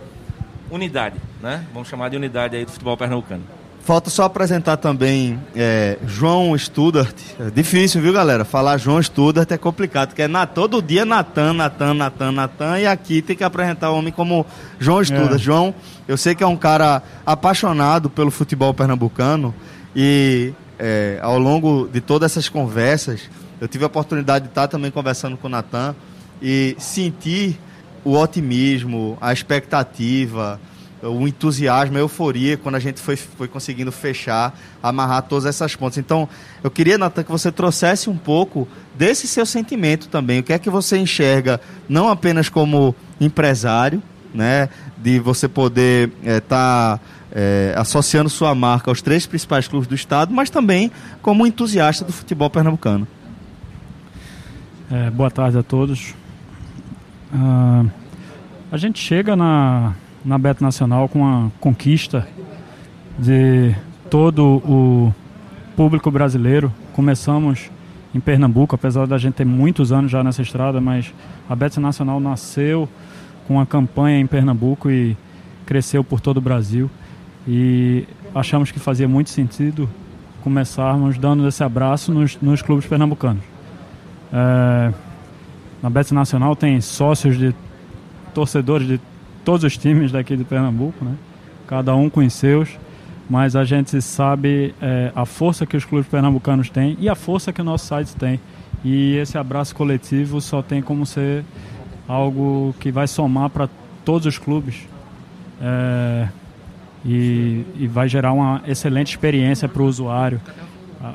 unidade, 0.70 1.16
né? 1.42 1.66
Vamos 1.72 1.88
chamar 1.88 2.08
de 2.08 2.16
unidade 2.16 2.56
aí 2.56 2.64
do 2.64 2.70
futebol 2.70 2.96
pernambucano. 2.96 3.44
Falta 3.86 4.10
só 4.10 4.24
apresentar 4.24 4.78
também 4.78 5.38
é, 5.54 5.96
João 6.08 6.58
Studart. 6.58 7.14
É 7.38 7.50
difícil, 7.50 8.02
viu, 8.02 8.12
galera? 8.12 8.44
Falar 8.44 8.78
João 8.78 9.00
Studart 9.00 9.48
é 9.52 9.56
complicado, 9.56 10.08
porque 10.08 10.22
é 10.22 10.26
na, 10.26 10.44
todo 10.44 10.82
dia 10.82 11.04
Natan, 11.04 11.52
Natan, 11.52 11.94
Natan, 11.94 12.32
Natan, 12.32 12.80
e 12.80 12.86
aqui 12.88 13.22
tem 13.22 13.36
que 13.36 13.44
apresentar 13.44 13.92
o 13.92 13.96
homem 13.96 14.12
como 14.12 14.44
João 14.80 15.04
Studart. 15.04 15.36
É. 15.36 15.38
João, 15.38 15.72
eu 16.08 16.16
sei 16.16 16.34
que 16.34 16.42
é 16.42 16.46
um 16.48 16.56
cara 16.56 17.00
apaixonado 17.24 18.10
pelo 18.10 18.32
futebol 18.32 18.74
pernambucano 18.74 19.54
e 19.94 20.52
é, 20.80 21.20
ao 21.22 21.38
longo 21.38 21.86
de 21.86 22.00
todas 22.00 22.32
essas 22.32 22.48
conversas, 22.48 23.30
eu 23.60 23.68
tive 23.68 23.84
a 23.84 23.86
oportunidade 23.86 24.46
de 24.46 24.50
estar 24.50 24.66
também 24.66 24.90
conversando 24.90 25.36
com 25.36 25.46
o 25.46 25.50
Natan 25.50 25.94
e 26.42 26.74
sentir 26.80 27.56
o 28.02 28.18
otimismo, 28.18 29.16
a 29.20 29.32
expectativa, 29.32 30.60
o 31.08 31.26
entusiasmo, 31.26 31.96
a 31.96 32.00
euforia 32.00 32.56
quando 32.56 32.74
a 32.74 32.78
gente 32.78 33.00
foi, 33.00 33.16
foi 33.16 33.48
conseguindo 33.48 33.92
fechar, 33.92 34.58
amarrar 34.82 35.22
todas 35.22 35.46
essas 35.46 35.74
pontas. 35.74 35.98
Então, 35.98 36.28
eu 36.62 36.70
queria, 36.70 36.98
Natan, 36.98 37.22
que 37.22 37.30
você 37.30 37.50
trouxesse 37.50 38.10
um 38.10 38.16
pouco 38.16 38.68
desse 38.94 39.26
seu 39.26 39.46
sentimento 39.46 40.08
também. 40.08 40.40
O 40.40 40.42
que 40.42 40.52
é 40.52 40.58
que 40.58 40.70
você 40.70 40.98
enxerga, 40.98 41.60
não 41.88 42.08
apenas 42.08 42.48
como 42.48 42.94
empresário, 43.20 44.02
né, 44.34 44.68
de 44.98 45.18
você 45.18 45.48
poder 45.48 46.10
estar 46.22 46.30
é, 46.30 46.40
tá, 46.40 47.00
é, 47.32 47.74
associando 47.76 48.28
sua 48.28 48.54
marca 48.54 48.90
aos 48.90 49.00
três 49.00 49.26
principais 49.26 49.66
clubes 49.66 49.88
do 49.88 49.94
estado, 49.94 50.32
mas 50.34 50.50
também 50.50 50.90
como 51.22 51.46
entusiasta 51.46 52.04
do 52.04 52.12
futebol 52.12 52.50
pernambucano. 52.50 53.06
É, 54.90 55.10
boa 55.10 55.30
tarde 55.30 55.58
a 55.58 55.62
todos. 55.62 56.14
Uh, 57.32 57.90
a 58.70 58.76
gente 58.76 59.00
chega 59.00 59.34
na, 59.34 59.94
na 60.26 60.36
Beto 60.36 60.62
Nacional 60.62 61.08
com 61.08 61.24
a 61.24 61.48
conquista 61.60 62.26
de 63.16 63.72
todo 64.10 64.56
o 64.64 65.14
público 65.76 66.10
brasileiro. 66.10 66.72
Começamos 66.92 67.70
em 68.12 68.18
Pernambuco, 68.18 68.74
apesar 68.74 69.06
da 69.06 69.16
gente 69.18 69.34
ter 69.34 69.44
muitos 69.44 69.92
anos 69.92 70.10
já 70.10 70.24
nessa 70.24 70.42
estrada, 70.42 70.80
mas 70.80 71.14
a 71.48 71.54
Beto 71.54 71.80
Nacional 71.80 72.18
nasceu 72.18 72.88
com 73.46 73.60
a 73.60 73.64
campanha 73.64 74.18
em 74.18 74.26
Pernambuco 74.26 74.90
e 74.90 75.16
cresceu 75.64 76.02
por 76.02 76.20
todo 76.20 76.38
o 76.38 76.40
Brasil. 76.40 76.90
E 77.46 78.04
achamos 78.34 78.72
que 78.72 78.80
fazia 78.80 79.06
muito 79.06 79.30
sentido 79.30 79.88
começarmos 80.42 81.18
dando 81.18 81.46
esse 81.46 81.62
abraço 81.62 82.12
nos, 82.12 82.36
nos 82.40 82.62
clubes 82.62 82.84
pernambucanos. 82.86 83.44
É, 84.32 84.92
na 85.80 85.88
Beto 85.88 86.12
Nacional 86.12 86.56
tem 86.56 86.80
sócios 86.80 87.38
de 87.38 87.54
torcedores 88.34 88.88
de 88.88 89.00
todos 89.46 89.62
os 89.62 89.78
times 89.78 90.10
daqui 90.10 90.36
de 90.36 90.42
Pernambuco, 90.42 91.04
né? 91.04 91.14
cada 91.68 91.94
um 91.94 92.10
com 92.10 92.18
os 92.18 92.32
seus, 92.32 92.68
mas 93.30 93.54
a 93.54 93.64
gente 93.64 94.02
sabe 94.02 94.74
é, 94.82 95.12
a 95.14 95.24
força 95.24 95.64
que 95.64 95.76
os 95.76 95.84
clubes 95.84 96.08
pernambucanos 96.08 96.68
têm 96.68 96.96
e 96.98 97.08
a 97.08 97.14
força 97.14 97.52
que 97.52 97.60
o 97.60 97.64
nosso 97.64 97.86
site 97.86 98.16
tem. 98.16 98.40
E 98.84 99.14
esse 99.16 99.38
abraço 99.38 99.72
coletivo 99.72 100.40
só 100.40 100.62
tem 100.62 100.82
como 100.82 101.06
ser 101.06 101.44
algo 102.08 102.74
que 102.80 102.90
vai 102.90 103.06
somar 103.06 103.48
para 103.48 103.68
todos 104.04 104.26
os 104.26 104.36
clubes 104.36 104.84
é, 105.62 106.28
e, 107.04 107.64
e, 107.76 107.86
vai 107.86 108.08
gerar 108.08 108.32
uma 108.32 108.62
excelente 108.66 109.10
experiência 109.10 109.68
para 109.68 109.82
o 109.82 109.86
usuário, 109.86 110.40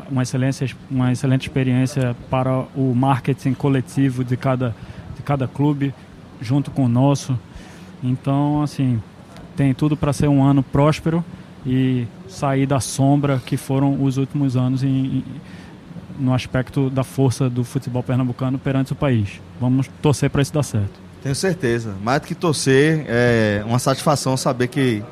uma 0.09 0.23
excelente, 0.23 0.75
uma 0.89 1.11
excelente 1.11 1.47
experiência 1.47 2.15
para 2.29 2.59
o 2.75 2.93
marketing 2.95 3.53
coletivo 3.53 4.23
de 4.23 4.37
cada, 4.37 4.73
de 5.17 5.21
cada 5.21 5.49
clube, 5.49 5.93
junto 6.41 6.71
com 6.71 6.85
o 6.85 6.89
nosso. 6.89 7.37
Então, 8.03 8.61
assim, 8.61 9.01
tem 9.55 9.73
tudo 9.73 9.95
para 9.95 10.13
ser 10.13 10.27
um 10.27 10.43
ano 10.43 10.63
próspero 10.63 11.23
e 11.65 12.07
sair 12.27 12.65
da 12.65 12.79
sombra 12.79 13.41
que 13.45 13.57
foram 13.57 14.03
os 14.03 14.17
últimos 14.17 14.57
anos 14.57 14.83
em, 14.83 14.87
em, 14.87 15.25
no 16.19 16.33
aspecto 16.33 16.89
da 16.89 17.03
força 17.03 17.49
do 17.49 17.63
futebol 17.63 18.01
pernambucano 18.01 18.57
perante 18.57 18.93
o 18.93 18.95
país. 18.95 19.41
Vamos 19.59 19.87
torcer 20.01 20.29
para 20.29 20.41
isso 20.41 20.53
dar 20.53 20.63
certo. 20.63 20.99
Tenho 21.21 21.35
certeza. 21.35 21.95
Mais 22.01 22.21
do 22.21 22.27
que 22.27 22.33
torcer, 22.33 23.05
é 23.07 23.63
uma 23.65 23.77
satisfação 23.77 24.35
saber 24.35 24.67
que 24.67 25.03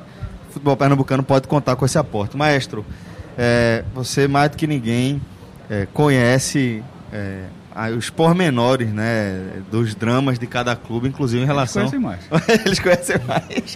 o 0.50 0.54
futebol 0.54 0.76
pernambucano 0.76 1.22
pode 1.22 1.48
contar 1.48 1.76
com 1.76 1.86
esse 1.86 1.98
aporte. 1.98 2.36
Maestro, 2.36 2.84
é, 3.38 3.84
você 3.94 4.28
mais 4.28 4.50
do 4.50 4.58
que 4.58 4.66
ninguém 4.66 5.22
é, 5.70 5.88
conhece 5.94 6.84
é, 7.14 7.46
os 7.96 8.10
pormenores, 8.10 8.92
né, 8.92 9.62
dos 9.72 9.96
dramas 9.96 10.38
de 10.38 10.48
cada 10.48 10.76
clube, 10.76 11.08
inclusive 11.08 11.42
em 11.42 11.46
relação. 11.46 11.84
Eles 11.92 12.00
conhecem 12.00 12.00
mais. 12.00 12.66
Eles 12.66 12.80
conhecem 12.80 13.16
mais. 13.28 13.76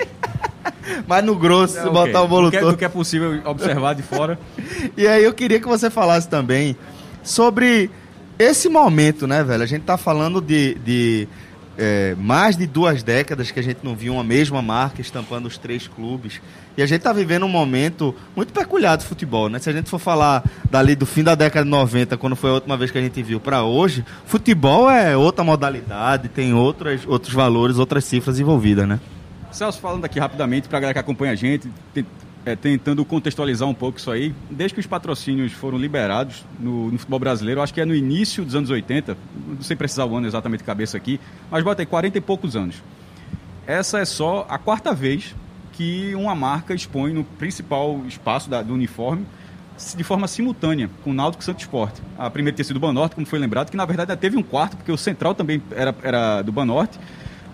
Mas 1.08 1.24
no 1.24 1.36
grosso, 1.36 1.78
é, 1.78 1.90
botar 1.90 2.22
o 2.22 2.28
bolo 2.28 2.52
todo. 2.52 2.72
Do 2.72 2.78
que 2.78 2.86
é 2.86 2.90
possível 2.90 3.42
observar 3.46 3.96
de 3.96 4.04
fora. 4.04 4.38
e 4.98 5.08
aí 5.08 5.24
eu 5.24 5.34
queria 5.34 5.60
que 5.60 5.68
você 5.68 5.90
falasse 5.90 6.28
também 6.28 6.76
sobre 7.22 7.90
esse 8.38 8.68
momento, 8.68 9.26
né, 9.28 9.44
velho? 9.44 9.64
A 9.64 9.66
gente 9.66 9.84
tá 9.84 9.98
falando 9.98 10.42
de, 10.42 10.76
de 10.76 11.28
é, 11.78 12.16
mais 12.18 12.56
de 12.56 12.68
duas 12.68 13.04
décadas 13.04 13.52
que 13.52 13.60
a 13.60 13.64
gente 13.64 13.80
não 13.84 13.96
viu 13.96 14.14
uma 14.14 14.24
mesma 14.24 14.62
marca 14.62 15.02
estampando 15.02 15.48
os 15.48 15.58
três 15.58 15.88
clubes. 15.88 16.42
E 16.78 16.82
a 16.82 16.86
gente 16.86 17.00
está 17.00 17.14
vivendo 17.14 17.46
um 17.46 17.50
momento 17.50 18.16
muito 18.36 18.54
peculiar 18.54 18.96
do 18.96 19.04
futebol, 19.04 19.50
né? 19.50 19.60
Se 19.60 19.70
a 19.70 19.74
gente 19.74 19.90
for 19.90 20.00
falar 20.00 20.44
dali 20.70 20.96
do 20.96 21.06
fim 21.06 21.24
da 21.24 21.36
década 21.36 21.64
de 21.64 21.72
90, 21.72 22.18
quando 22.18 22.36
foi 22.36 22.50
a 22.50 22.54
última 22.54 22.78
vez 22.78 22.92
que 22.92 22.98
a 22.98 23.02
gente 23.02 23.22
viu, 23.22 23.40
para 23.40 23.64
hoje, 23.64 24.06
futebol 24.26 24.90
é 24.90 25.16
outra 25.16 25.44
modalidade, 25.44 26.30
tem 26.30 26.54
outras, 26.54 27.02
outros 27.08 27.34
valores, 27.34 27.78
outras 27.78 28.04
cifras 28.06 28.40
envolvidas, 28.40 28.88
né? 28.88 29.00
Celso, 29.52 29.80
falando 29.80 30.04
aqui 30.06 30.20
rapidamente 30.20 30.68
para 30.68 30.80
a 30.80 30.82
galera 30.82 30.94
que 30.94 31.00
acompanha 31.00 31.34
a 31.34 31.36
gente, 31.36 31.70
é, 32.46 32.56
tentando 32.56 33.04
contextualizar 33.06 33.68
um 33.68 33.74
pouco 33.74 33.98
isso 33.98 34.12
aí, 34.12 34.34
desde 34.50 34.74
que 34.76 34.80
os 34.80 34.88
patrocínios 34.88 35.54
foram 35.54 35.78
liberados 35.78 36.44
no, 36.60 36.92
no, 36.92 36.98
futebol 36.98 37.20
brasileiro, 37.20 37.62
acho 37.62 37.74
que 37.74 37.82
é 37.82 37.86
no 37.86 37.96
início 37.96 38.44
dos 38.44 38.56
anos 38.56 38.70
80, 38.70 39.18
não 39.48 39.62
sei 39.62 39.76
precisar 39.76 40.06
o 40.06 40.16
ano 40.16 40.28
exatamente 40.28 40.60
de 40.60 40.66
cabeça 40.66 40.98
aqui, 40.98 41.20
mas 41.50 41.64
bota 41.64 41.82
aí 41.82 41.86
40 41.86 42.18
e 42.18 42.22
poucos 42.22 42.56
anos. 42.56 42.76
Essa 43.66 44.00
é 44.00 44.06
só 44.06 44.46
a 44.50 44.58
quarta 44.58 44.94
vez 44.94 45.34
que 45.72 46.14
uma 46.16 46.36
marca 46.36 46.74
expõe 46.74 47.14
no 47.14 47.24
principal 47.24 48.02
espaço 48.08 48.50
da, 48.50 48.62
do 48.62 48.74
uniforme 48.74 49.26
de 49.96 50.04
forma 50.04 50.28
simultânea 50.28 50.90
com 51.04 51.10
o 51.10 51.14
Náutico 51.14 51.44
Santo 51.44 51.62
Esporte. 51.62 52.02
A 52.18 52.30
primeira 52.30 52.56
ter 52.56 52.64
sido 52.64 52.78
o 52.78 52.80
Banorte, 52.80 53.16
como 53.16 53.26
foi 53.26 53.40
lembrado, 53.40 53.72
que 53.72 53.78
na 53.78 53.86
verdade 53.86 54.16
teve 54.18 54.38
um 54.38 54.44
quarto, 54.44 54.78
porque 54.78 54.92
o 54.92 54.98
Central 54.98 55.34
também 55.34 55.62
era, 55.72 55.96
era 56.04 56.42
do 56.42 56.52
Banorte, 56.52 57.00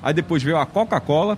Aí 0.02 0.14
depois 0.14 0.42
veio 0.42 0.58
a 0.58 0.66
Coca-Cola, 0.66 1.38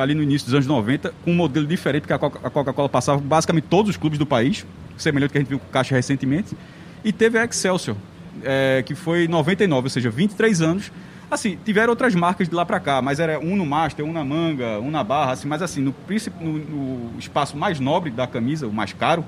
ali 0.00 0.14
no 0.14 0.22
início 0.22 0.46
dos 0.46 0.54
anos 0.54 0.66
90, 0.66 1.14
com 1.24 1.30
um 1.30 1.34
modelo 1.34 1.66
diferente, 1.66 2.02
porque 2.02 2.12
a 2.12 2.18
Coca-Cola 2.50 2.88
passava 2.88 3.20
basicamente 3.20 3.64
todos 3.64 3.90
os 3.90 3.96
clubes 3.96 4.18
do 4.18 4.26
país, 4.26 4.66
semelhante 4.96 5.30
ao 5.30 5.32
que 5.32 5.38
a 5.38 5.40
gente 5.40 5.48
viu 5.48 5.58
com 5.58 5.66
o 5.66 5.70
Caixa 5.70 5.94
recentemente. 5.94 6.54
E 7.02 7.12
teve 7.12 7.38
a 7.38 7.44
Excelsior, 7.44 7.96
é, 8.42 8.82
que 8.84 8.94
foi 8.94 9.26
99, 9.26 9.86
ou 9.86 9.90
seja, 9.90 10.10
23 10.10 10.60
anos. 10.60 10.92
Assim, 11.30 11.58
tiveram 11.64 11.90
outras 11.90 12.14
marcas 12.14 12.48
de 12.48 12.54
lá 12.54 12.64
para 12.64 12.78
cá, 12.78 13.00
mas 13.00 13.18
era 13.18 13.40
um 13.40 13.56
no 13.56 13.64
Master, 13.64 14.04
um 14.04 14.12
na 14.12 14.22
Manga, 14.22 14.78
um 14.80 14.90
na 14.90 15.02
Barra, 15.02 15.32
assim, 15.32 15.48
mas 15.48 15.62
assim, 15.62 15.80
no, 15.80 15.94
no, 16.40 16.58
no 16.58 17.18
espaço 17.18 17.56
mais 17.56 17.80
nobre 17.80 18.10
da 18.10 18.26
camisa, 18.26 18.66
o 18.66 18.72
mais 18.72 18.92
caro, 18.92 19.24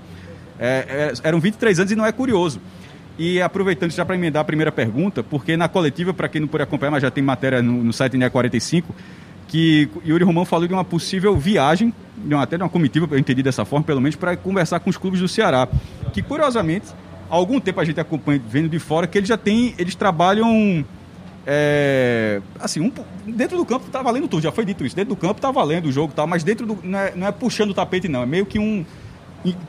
é, 0.59 1.13
é, 1.13 1.29
eram 1.29 1.41
23 1.41 1.81
anos 1.81 1.93
e 1.93 1.97
não 1.97 2.05
é 2.05 2.13
curioso. 2.13 2.61
E 3.19 3.41
aproveitando 3.41 3.91
já 3.91 4.05
para 4.05 4.15
emendar 4.15 4.43
a 4.43 4.45
primeira 4.45 4.71
pergunta, 4.71 5.23
porque 5.23 5.57
na 5.57 5.69
coletiva, 5.69 6.13
para 6.13 6.29
quem 6.29 6.41
não 6.41 6.49
pôde 6.49 6.63
acompanhar, 6.63 6.91
mas 6.91 7.03
já 7.03 7.11
tem 7.11 7.25
matéria 7.25 7.63
no, 7.63 7.83
no 7.83 7.93
site 7.93 8.17
NE45, 8.17 8.85
que 9.49 9.89
Yuri 10.07 10.23
Romão 10.23 10.45
falou 10.45 10.69
de 10.69 10.75
uma 10.75 10.85
possível 10.85 11.35
viagem, 11.37 11.95
de 12.17 12.35
uma, 12.35 12.43
até 12.43 12.57
de 12.59 12.63
uma 12.63 12.69
comitiva, 12.69 13.09
eu 13.11 13.19
entendi 13.19 13.43
dessa 13.43 13.65
forma, 13.65 13.85
pelo 13.85 14.01
menos, 14.01 14.17
para 14.17 14.37
conversar 14.37 14.81
com 14.81 14.91
os 14.91 14.99
clubes 14.99 15.21
do 15.21 15.29
Ceará. 15.29 15.67
Que, 16.13 16.21
curiosamente, 16.21 16.89
há 17.31 17.35
algum 17.35 17.59
tempo 17.59 17.81
a 17.81 17.85
gente 17.85 17.99
acompanha, 17.99 18.41
vendo 18.47 18.69
de 18.69 18.79
fora, 18.79 19.07
que 19.07 19.17
eles 19.17 19.29
já 19.29 19.39
têm, 19.39 19.75
eles 19.79 19.95
trabalham. 19.95 20.85
É, 21.49 22.43
assim, 22.59 22.81
um, 22.81 22.93
dentro 23.25 23.57
do 23.57 23.65
campo 23.65 23.87
está 23.87 24.03
valendo 24.03 24.29
tudo, 24.29 24.43
já 24.43 24.53
foi 24.53 24.65
dito 24.65 24.85
isso. 24.85 24.97
Dentro 24.97 25.15
do 25.15 25.17
campo 25.17 25.37
está 25.37 25.51
valendo 25.51 25.87
o 25.87 25.93
jogo 25.93 26.13
tal, 26.15 26.27
mas 26.27 26.45
dentro 26.45 26.67
do. 26.67 26.79
Não 26.83 26.99
é, 26.99 27.13
não 27.15 27.27
é 27.27 27.33
puxando 27.33 27.71
o 27.71 27.75
tapete, 27.75 28.09
não. 28.09 28.23
É 28.23 28.27
meio 28.27 28.45
que 28.45 28.59
um. 28.59 28.85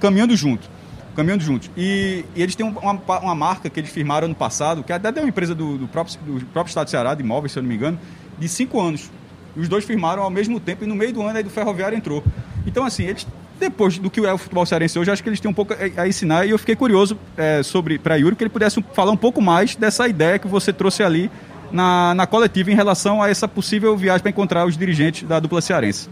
caminhando 0.02 0.36
junto 0.36 0.77
caminhando 1.18 1.44
juntos. 1.44 1.72
E, 1.76 2.24
e 2.36 2.44
eles 2.44 2.56
têm 2.56 2.64
uma, 2.64 2.92
uma, 2.94 3.34
marca 3.34 3.72
que 3.72 3.80
eles 3.80 3.90
firmaram 3.90 4.26
ano 4.26 4.36
passado, 4.36 4.84
que 4.84 4.94
até 4.94 5.10
é 5.10 5.22
uma 5.24 5.28
empresa 5.28 5.56
do, 5.56 5.76
do, 5.76 5.88
próprio, 5.88 6.16
do 6.22 6.46
próprio 6.46 6.70
estado 6.70 6.86
de 6.86 6.92
Ceará, 6.92 7.16
de 7.16 7.24
imóveis, 7.24 7.52
se 7.52 7.58
eu 7.58 7.64
não 7.64 7.68
me 7.68 7.76
engano, 7.76 8.00
de 8.38 8.48
cinco 8.48 8.80
anos. 8.80 9.10
Os 9.56 9.68
dois 9.68 9.84
firmaram 9.84 10.22
ao 10.22 10.30
mesmo 10.30 10.60
tempo 10.60 10.84
e 10.84 10.88
no 10.88 10.94
meio 10.94 11.12
do 11.12 11.24
ano 11.24 11.36
aí 11.36 11.44
do 11.44 11.50
Ferroviário 11.50 11.98
entrou. 11.98 12.24
Então, 12.68 12.86
assim, 12.86 13.06
eles, 13.06 13.26
depois 13.60 13.98
do 13.98 14.12
que 14.12 14.24
é 14.24 14.32
o 14.32 14.38
futebol 14.38 14.64
cearense 14.64 15.00
hoje, 15.00 15.10
acho 15.10 15.24
que 15.24 15.30
eles 15.30 15.40
têm 15.40 15.50
um 15.50 15.54
pouco 15.56 15.74
a, 15.74 16.08
ensinar 16.08 16.46
e 16.46 16.52
eu 16.52 16.60
fiquei 16.60 16.76
curioso 16.76 17.18
é, 17.36 17.64
sobre, 17.64 17.98
para 17.98 18.16
Yuri, 18.16 18.36
que 18.36 18.44
ele 18.44 18.52
pudesse 18.52 18.80
falar 18.94 19.12
um 19.12 19.18
pouco 19.18 19.42
mais 19.42 19.76
dessa 19.76 20.08
ideia 20.08 20.38
que 20.38 20.48
você 20.48 20.72
trouxe 20.72 21.02
ali 21.02 21.32
na, 21.72 22.14
na 22.14 22.28
coletiva 22.28 22.72
em 22.72 22.76
relação 22.76 23.24
a 23.24 23.28
essa 23.28 23.48
possível 23.48 23.98
viagem 23.98 24.22
para 24.22 24.30
encontrar 24.30 24.68
os 24.68 24.78
dirigentes 24.78 25.28
da 25.28 25.40
dupla 25.40 25.62
cearense. 25.62 26.08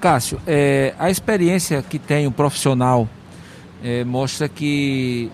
Cássio, 0.00 0.40
é, 0.46 0.94
a 0.96 1.10
experiência 1.10 1.82
que 1.82 1.98
tem 1.98 2.28
o 2.28 2.30
profissional 2.30 3.08
é, 3.84 4.02
mostra 4.02 4.48
que 4.48 5.30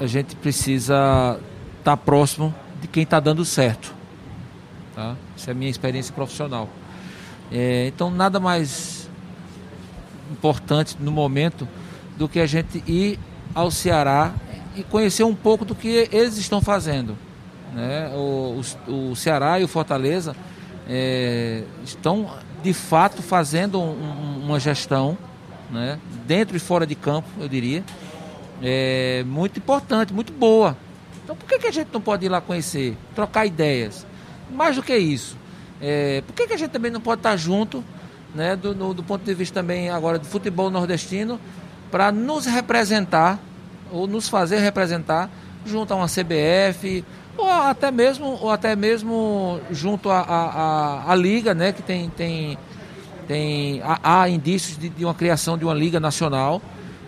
a 0.00 0.06
gente 0.06 0.34
precisa 0.34 1.38
estar 1.78 1.90
tá 1.90 1.96
próximo 1.96 2.54
de 2.80 2.88
quem 2.88 3.02
está 3.02 3.20
dando 3.20 3.44
certo. 3.44 3.94
Tá? 4.94 5.14
Essa 5.36 5.50
é 5.50 5.52
a 5.52 5.54
minha 5.54 5.70
experiência 5.70 6.12
profissional. 6.14 6.70
É, 7.52 7.86
então, 7.88 8.10
nada 8.10 8.40
mais 8.40 9.10
importante 10.30 10.96
no 10.98 11.12
momento 11.12 11.68
do 12.16 12.26
que 12.26 12.40
a 12.40 12.46
gente 12.46 12.82
ir 12.86 13.18
ao 13.54 13.70
Ceará 13.70 14.32
e 14.74 14.82
conhecer 14.82 15.24
um 15.24 15.34
pouco 15.34 15.62
do 15.62 15.74
que 15.74 16.08
eles 16.10 16.38
estão 16.38 16.62
fazendo. 16.62 17.14
Né? 17.74 18.10
O, 18.14 18.62
o, 18.88 19.10
o 19.10 19.16
Ceará 19.16 19.60
e 19.60 19.64
o 19.64 19.68
Fortaleza 19.68 20.34
é, 20.88 21.64
estão 21.84 22.30
de 22.62 22.72
fato 22.72 23.20
fazendo 23.22 23.78
um, 23.78 24.44
uma 24.44 24.58
gestão 24.58 25.18
né? 25.72 25.98
dentro 26.26 26.56
e 26.56 26.60
fora 26.60 26.86
de 26.86 26.94
campo, 26.94 27.28
eu 27.40 27.48
diria, 27.48 27.82
é 28.62 29.24
muito 29.26 29.58
importante, 29.58 30.12
muito 30.12 30.32
boa. 30.32 30.76
Então 31.24 31.34
por 31.34 31.48
que, 31.48 31.58
que 31.58 31.66
a 31.66 31.72
gente 31.72 31.88
não 31.92 32.00
pode 32.00 32.26
ir 32.26 32.28
lá 32.28 32.40
conhecer, 32.40 32.96
trocar 33.14 33.46
ideias? 33.46 34.06
Mais 34.50 34.76
do 34.76 34.82
que 34.82 34.96
isso, 34.96 35.36
é, 35.80 36.22
por 36.26 36.34
que, 36.34 36.46
que 36.46 36.52
a 36.52 36.58
gente 36.58 36.70
também 36.70 36.90
não 36.90 37.00
pode 37.00 37.20
estar 37.20 37.36
junto 37.36 37.82
né, 38.34 38.54
do, 38.54 38.74
no, 38.74 38.94
do 38.94 39.02
ponto 39.02 39.24
de 39.24 39.34
vista 39.34 39.60
também 39.60 39.90
agora 39.90 40.18
do 40.18 40.26
futebol 40.26 40.70
nordestino, 40.70 41.40
para 41.90 42.12
nos 42.12 42.46
representar 42.46 43.38
ou 43.90 44.06
nos 44.06 44.28
fazer 44.28 44.58
representar 44.58 45.30
junto 45.66 45.92
a 45.92 45.96
uma 45.96 46.06
CBF 46.06 47.04
ou 47.36 47.48
até 47.48 47.90
mesmo 47.90 48.38
ou 48.40 48.50
até 48.50 48.74
mesmo 48.74 49.60
junto 49.70 50.10
à 50.10 51.14
liga, 51.16 51.54
né, 51.54 51.72
que 51.72 51.82
tem 51.82 52.08
tem 52.10 52.58
tem 53.26 53.80
há, 53.82 54.22
há 54.22 54.28
indícios 54.28 54.78
de, 54.78 54.88
de, 54.88 55.04
uma 55.04 55.14
criação 55.14 55.56
de 55.56 55.64
uma 55.64 55.74
liga 55.74 55.98
nacional. 55.98 56.60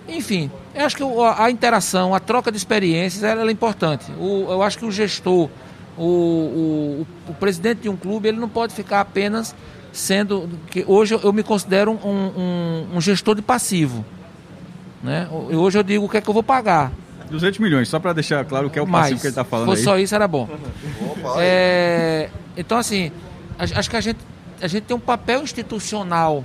Enfim, 0.08 0.50
eu 0.74 0.84
acho 0.84 0.96
que 0.96 1.02
a, 1.02 1.44
a 1.44 1.50
interação, 1.50 2.14
a 2.14 2.20
troca 2.20 2.50
de 2.50 2.56
experiências, 2.56 3.22
ela, 3.22 3.40
ela 3.40 3.50
é 3.50 3.52
importante. 3.52 4.10
O, 4.18 4.46
eu 4.50 4.62
acho 4.62 4.78
que 4.78 4.84
o 4.84 4.92
gestor, 4.92 5.48
o, 5.96 6.04
o, 6.04 7.06
o, 7.28 7.34
presidente 7.34 7.82
de 7.82 7.88
um 7.88 7.96
clube, 7.96 8.28
ele 8.28 8.38
não 8.38 8.48
pode 8.48 8.74
ficar 8.74 9.00
apenas 9.00 9.54
sendo 9.92 10.48
que 10.70 10.84
hoje 10.86 11.18
eu 11.22 11.32
me 11.32 11.42
considero 11.42 11.92
um, 11.92 12.08
um, 12.08 12.96
um 12.96 13.00
gestor 13.00 13.34
de 13.34 13.42
passivo. 13.42 14.04
Né? 15.02 15.28
Hoje 15.30 15.78
eu 15.78 15.82
digo 15.82 16.06
o 16.06 16.08
que 16.08 16.16
é 16.16 16.20
que 16.20 16.28
eu 16.28 16.34
vou 16.34 16.42
pagar. 16.42 16.90
200 17.30 17.58
milhões, 17.58 17.88
só 17.88 17.98
para 17.98 18.12
deixar 18.12 18.44
claro 18.44 18.66
o 18.66 18.70
que 18.70 18.78
é 18.78 18.82
o 18.82 18.86
Mas, 18.86 19.02
passivo 19.02 19.20
que 19.20 19.26
ele 19.26 19.32
está 19.32 19.44
falando 19.44 19.70
aí. 19.70 19.76
Se 19.76 19.84
só 19.84 19.98
isso, 19.98 20.14
era 20.14 20.28
bom. 20.28 20.48
é, 21.38 22.28
então, 22.56 22.78
assim, 22.78 23.10
acho 23.58 23.88
que 23.90 23.96
a 23.96 24.00
gente, 24.00 24.18
a 24.60 24.66
gente 24.66 24.84
tem 24.84 24.96
um 24.96 25.00
papel 25.00 25.42
institucional 25.42 26.44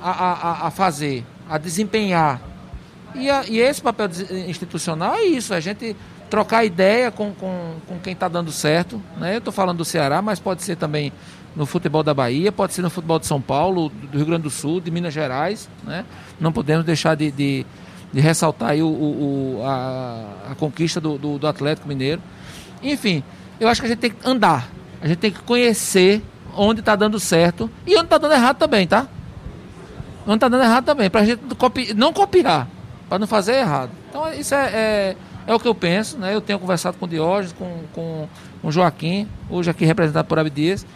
a, 0.00 0.10
a, 0.10 0.66
a 0.66 0.70
fazer, 0.70 1.24
a 1.48 1.58
desempenhar. 1.58 2.40
E, 3.14 3.28
a, 3.28 3.44
e 3.46 3.58
esse 3.58 3.82
papel 3.82 4.08
institucional 4.46 5.14
é 5.16 5.24
isso, 5.24 5.52
a 5.52 5.60
gente 5.60 5.96
trocar 6.30 6.64
ideia 6.64 7.10
com, 7.10 7.32
com, 7.34 7.74
com 7.86 7.98
quem 7.98 8.12
está 8.12 8.28
dando 8.28 8.52
certo. 8.52 9.02
Né? 9.18 9.34
Eu 9.34 9.38
estou 9.38 9.52
falando 9.52 9.78
do 9.78 9.84
Ceará, 9.84 10.22
mas 10.22 10.38
pode 10.38 10.62
ser 10.62 10.76
também 10.76 11.12
no 11.54 11.66
futebol 11.66 12.04
da 12.04 12.14
Bahia, 12.14 12.52
pode 12.52 12.72
ser 12.72 12.82
no 12.82 12.88
futebol 12.88 13.18
de 13.18 13.26
São 13.26 13.40
Paulo, 13.40 13.88
do 13.88 14.16
Rio 14.16 14.26
Grande 14.26 14.44
do 14.44 14.50
Sul, 14.50 14.80
de 14.80 14.90
Minas 14.90 15.12
Gerais. 15.12 15.68
Né? 15.82 16.04
Não 16.38 16.52
podemos 16.52 16.86
deixar 16.86 17.16
de, 17.16 17.32
de, 17.32 17.66
de 18.12 18.20
ressaltar 18.20 18.70
aí 18.70 18.82
o, 18.82 18.86
o 18.86 19.62
a, 19.64 20.52
a, 20.52 20.54
conquista 20.54 21.00
do, 21.00 21.18
do, 21.18 21.38
do, 21.38 21.46
Atlético 21.48 21.88
Mineiro. 21.88 22.22
Enfim, 22.80 23.24
eu 23.58 23.68
acho 23.68 23.80
que 23.80 23.86
a 23.86 23.90
gente 23.90 23.98
tem 23.98 24.10
que 24.10 24.28
andar, 24.28 24.68
a 25.02 25.08
gente 25.08 25.18
tem 25.18 25.32
que 25.32 25.40
conhecer 25.40 26.22
onde 26.56 26.80
está 26.80 26.96
dando 26.96 27.18
certo 27.18 27.70
e 27.86 27.94
onde 27.94 28.04
está 28.04 28.18
dando 28.18 28.34
errado 28.34 28.56
também, 28.56 28.86
tá? 28.86 29.06
Onde 30.26 30.36
está 30.36 30.48
dando 30.48 30.62
errado 30.62 30.84
também, 30.84 31.10
para 31.10 31.20
a 31.22 31.24
gente 31.24 31.40
copi 31.56 31.94
não 31.94 32.12
copiar, 32.12 32.68
para 33.08 33.18
não 33.18 33.26
fazer 33.26 33.54
errado. 33.54 33.90
Então, 34.08 34.32
isso 34.32 34.54
é, 34.54 34.66
é, 34.72 35.16
é, 35.46 35.54
o 35.54 35.58
que 35.58 35.66
eu 35.66 35.74
penso, 35.74 36.18
né? 36.18 36.34
Eu 36.34 36.40
tenho 36.40 36.58
conversado 36.58 36.96
com 36.98 37.06
o 37.06 37.08
Diógenes, 37.08 37.52
com, 37.52 37.82
com, 37.92 38.28
com 38.60 38.68
o 38.68 38.72
Joaquim, 38.72 39.28
hoje 39.48 39.70
aqui 39.70 39.84
representado 39.84 40.28
por 40.28 40.38
Abdias, 40.38 40.86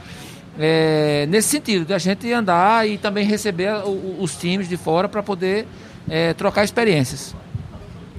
é, 0.59 1.27
nesse 1.29 1.49
sentido, 1.49 1.85
de 1.85 1.95
a 1.95 1.99
gente 1.99 2.31
andar 2.33 2.89
e 2.89 2.99
também 2.99 3.25
receber 3.25 3.73
os 4.21 4.37
times 4.37 4.69
de 4.69 4.77
fora 4.77 5.09
para 5.09 5.23
poder 5.23 5.67
é, 6.09 6.33
trocar 6.35 6.65
experiências. 6.65 7.35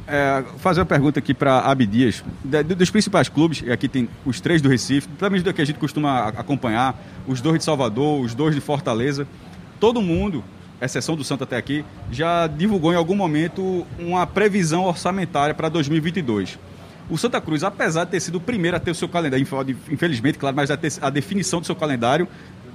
É, 0.07 0.43
fazer 0.59 0.81
uma 0.81 0.85
pergunta 0.85 1.17
aqui 1.17 1.33
para 1.33 1.59
Abdias, 1.59 2.24
dos 2.77 2.91
principais 2.91 3.27
clubes, 3.27 3.67
aqui 3.69 3.88
tem 3.88 4.07
os 4.24 4.39
três 4.39 4.62
do 4.62 4.69
Recife, 4.69 5.07
pelo 5.07 5.31
menos 5.31 5.43
do 5.43 5.51
que 5.51 5.62
a 5.62 5.65
gente 5.65 5.79
costuma 5.79 6.27
acompanhar, 6.27 6.95
os 7.27 7.41
dois 7.41 7.57
de 7.57 7.65
Salvador, 7.65 8.21
os 8.21 8.35
dois 8.35 8.53
de 8.53 8.62
Fortaleza, 8.62 9.27
todo 9.79 10.03
mundo, 10.03 10.43
exceção 10.79 11.15
do 11.15 11.24
Santo 11.24 11.43
até 11.43 11.57
aqui, 11.57 11.83
já 12.12 12.45
divulgou 12.45 12.93
em 12.93 12.95
algum 12.95 13.15
momento 13.15 13.85
uma 13.97 14.27
previsão 14.27 14.83
orçamentária 14.83 15.55
para 15.55 15.69
2022. 15.69 16.59
O 17.09 17.17
Santa 17.17 17.41
Cruz, 17.41 17.63
apesar 17.63 18.03
de 18.03 18.12
ter 18.12 18.19
sido 18.19 18.35
o 18.35 18.41
primeiro 18.41 18.77
a 18.77 18.79
ter 18.79 18.91
o 18.91 18.95
seu 18.95 19.09
calendário, 19.09 19.45
infelizmente, 19.91 20.38
claro, 20.38 20.55
mas 20.55 20.69
a, 20.69 20.77
ter, 20.77 20.91
a 21.01 21.09
definição 21.09 21.59
do 21.59 21.65
seu 21.65 21.75
calendário, 21.75 22.27